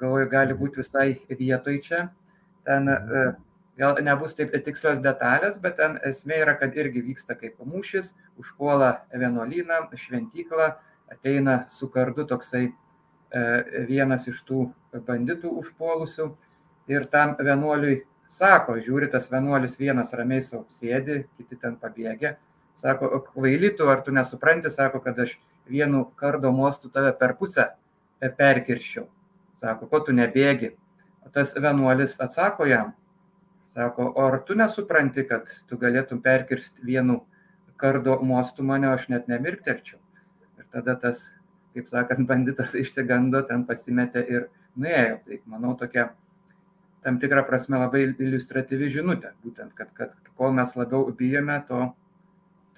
galvoju, 0.03 0.29
gali 0.31 0.57
būti 0.59 0.83
visai 0.83 1.09
vietoj 1.39 1.79
čia. 1.87 2.03
Ten 2.67 2.91
e, 2.91 3.25
gal 3.79 3.97
nebus 4.05 4.37
taip 4.37 4.53
tikslios 4.65 5.01
detalės, 5.05 5.59
bet 5.63 5.79
ten 5.81 5.99
esmė 6.09 6.43
yra, 6.45 6.55
kad 6.61 6.77
irgi 6.77 7.03
vyksta 7.05 7.37
kaip 7.39 7.61
mūšis, 7.65 8.13
užpuola 8.41 8.93
vienuolyną, 9.13 9.87
šventyklą, 9.97 10.73
ateina 11.13 11.65
su 11.73 11.89
kardu 11.93 12.27
toksai 12.29 12.65
e, 12.69 12.73
vienas 13.89 14.29
iš 14.29 14.43
tų 14.49 14.67
banditų 15.07 15.53
užpuolusių 15.63 16.29
ir 16.93 17.07
tam 17.13 17.37
vienuoliui 17.41 18.03
sako, 18.29 18.79
žiūri 18.81 19.11
tas 19.13 19.29
vienuolis 19.33 19.79
vienas 19.81 20.13
ramiai 20.17 20.43
savo 20.45 20.65
sėdi, 20.73 21.23
kiti 21.37 21.59
ten 21.61 21.77
pabėgė, 21.81 22.37
sako, 22.79 23.11
kvailytų, 23.33 23.89
ar 23.93 24.05
tu 24.05 24.15
nesupranti, 24.15 24.73
sako, 24.73 25.03
kad 25.05 25.19
aš 25.25 25.37
vienu 25.69 26.07
kardo 26.17 26.53
mostu 26.53 26.91
tave 26.93 27.13
per 27.17 27.37
pusę 27.39 27.71
perkirščiau. 28.21 29.07
Sako, 29.63 29.87
ko 29.91 30.01
tu 30.07 30.15
nebėgi? 30.17 30.73
O 31.23 31.31
tas 31.31 31.55
vienuolis 31.55 32.17
atsako 32.23 32.67
jam, 32.67 32.93
sako, 33.75 34.13
o 34.17 34.27
ar 34.29 34.41
tu 34.47 34.57
nesupranti, 34.59 35.25
kad 35.29 35.49
tu 35.69 35.79
galėtum 35.81 36.23
perkirsti 36.25 36.85
vienu 36.87 37.23
kardo 37.81 38.19
mostu 38.23 38.63
mane, 38.67 38.89
aš 38.93 39.09
net 39.11 39.29
nemirkterčiau. 39.31 39.99
Ir 40.61 40.67
tada 40.75 40.95
tas, 41.01 41.25
kaip 41.75 41.89
sakant, 41.91 42.27
banditas 42.31 42.77
išsigando, 42.79 43.43
ten 43.49 43.67
pasimetė 43.69 44.27
ir 44.29 44.51
nuėjo. 44.77 45.19
Tai 45.27 45.41
manau 45.55 45.75
tokia 45.79 46.11
tam 47.03 47.19
tikrą 47.23 47.43
prasme 47.49 47.81
labai 47.81 48.05
iliustratyvi 48.13 48.93
žinutė. 48.93 49.35
Būtent, 49.43 49.75
kad, 49.79 49.91
kad 49.97 50.15
kuo 50.39 50.53
mes 50.55 50.77
labiau 50.79 51.09
bijome, 51.19 51.59
to, 51.67 51.89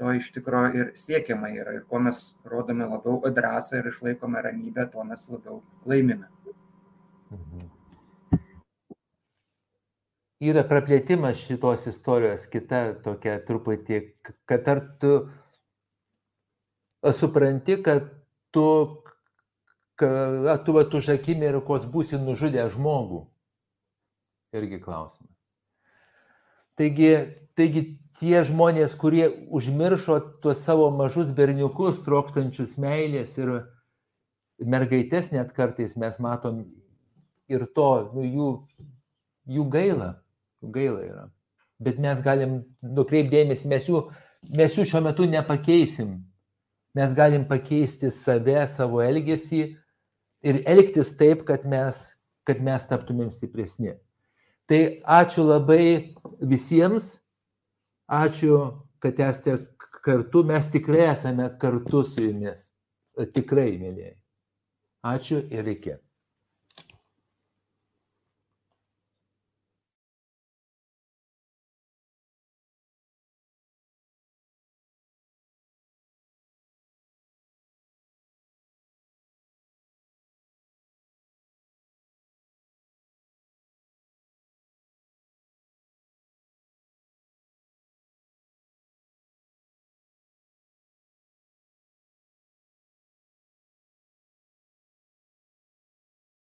to 0.00 0.14
iš 0.16 0.30
tikrųjų 0.38 0.80
ir 0.80 0.92
siekiama 0.98 1.52
yra. 1.52 1.76
Ir 1.76 1.84
kuo 1.90 2.00
mes 2.06 2.24
rodome 2.48 2.88
labiau 2.88 3.20
drąsą 3.28 3.82
ir 3.82 3.92
išlaikome 3.92 4.42
ramybę, 4.48 4.88
tuo 4.94 5.04
mes 5.04 5.28
labiau 5.28 5.60
laimime. 5.90 6.30
Mhm. 7.34 7.73
Yra 10.44 10.64
praplėtimas 10.68 11.38
šitos 11.46 11.86
istorijos, 11.88 12.44
kita 12.52 12.80
tokia 13.04 13.38
truputį, 13.46 14.00
kad 14.50 14.66
ar 14.68 14.82
tu 15.00 15.12
supranti, 17.16 17.78
kad 17.84 18.10
tu, 18.52 18.66
kad 20.00 20.64
tu, 20.66 20.74
tu 20.90 21.00
už 21.00 21.12
akimirkos 21.16 21.86
būsi 21.88 22.20
nužudę 22.20 22.66
žmogų. 22.74 23.24
Irgi 24.54 24.80
klausimas. 24.82 25.32
Taigi, 26.78 27.10
taigi 27.54 27.84
tie 28.18 28.42
žmonės, 28.46 28.94
kurie 28.98 29.28
užmiršo 29.54 30.18
tuos 30.42 30.62
savo 30.62 30.90
mažus 30.94 31.30
berniukus, 31.34 32.02
trokštančius 32.06 32.76
meilės 32.82 33.36
ir 33.38 33.52
mergaitės 34.58 35.32
net 35.34 35.52
kartais 35.54 35.96
mes 35.98 36.18
matom 36.22 36.64
ir 37.50 37.66
to, 37.76 37.90
nu, 38.14 38.24
jų, 38.26 38.50
jų 39.50 39.66
gaila, 39.70 40.10
gaila 40.72 41.02
yra. 41.04 41.24
Bet 41.82 41.98
mes 42.00 42.20
galim 42.22 42.60
nukreipdėmėsi, 42.82 43.68
mes 43.68 43.88
jų, 43.88 44.04
mes 44.56 44.76
jų 44.76 44.86
šiuo 44.88 45.02
metu 45.04 45.26
nepakeisim. 45.28 46.16
Mes 46.94 47.14
galim 47.16 47.44
pakeisti 47.48 48.10
save, 48.14 48.60
savo 48.70 49.02
elgesį 49.02 49.62
ir 50.46 50.60
elgtis 50.70 51.10
taip, 51.18 51.42
kad 51.48 51.66
mes, 51.66 52.14
kad 52.46 52.62
mes 52.62 52.86
taptumėm 52.86 53.32
stipresni. 53.34 53.96
Tai 54.70 54.80
ačiū 55.18 55.44
labai 55.44 56.14
visiems, 56.40 57.16
ačiū, 58.08 58.60
kad 59.02 59.18
esate 59.20 59.58
kartu, 60.04 60.44
mes 60.46 60.70
tikrai 60.70 61.10
esame 61.10 61.50
kartu 61.60 62.04
su 62.06 62.22
jumis. 62.22 62.70
Tikrai, 63.34 63.74
mėlyje. 63.80 64.14
Ačiū 65.04 65.42
ir 65.52 65.68
iki. 65.74 65.98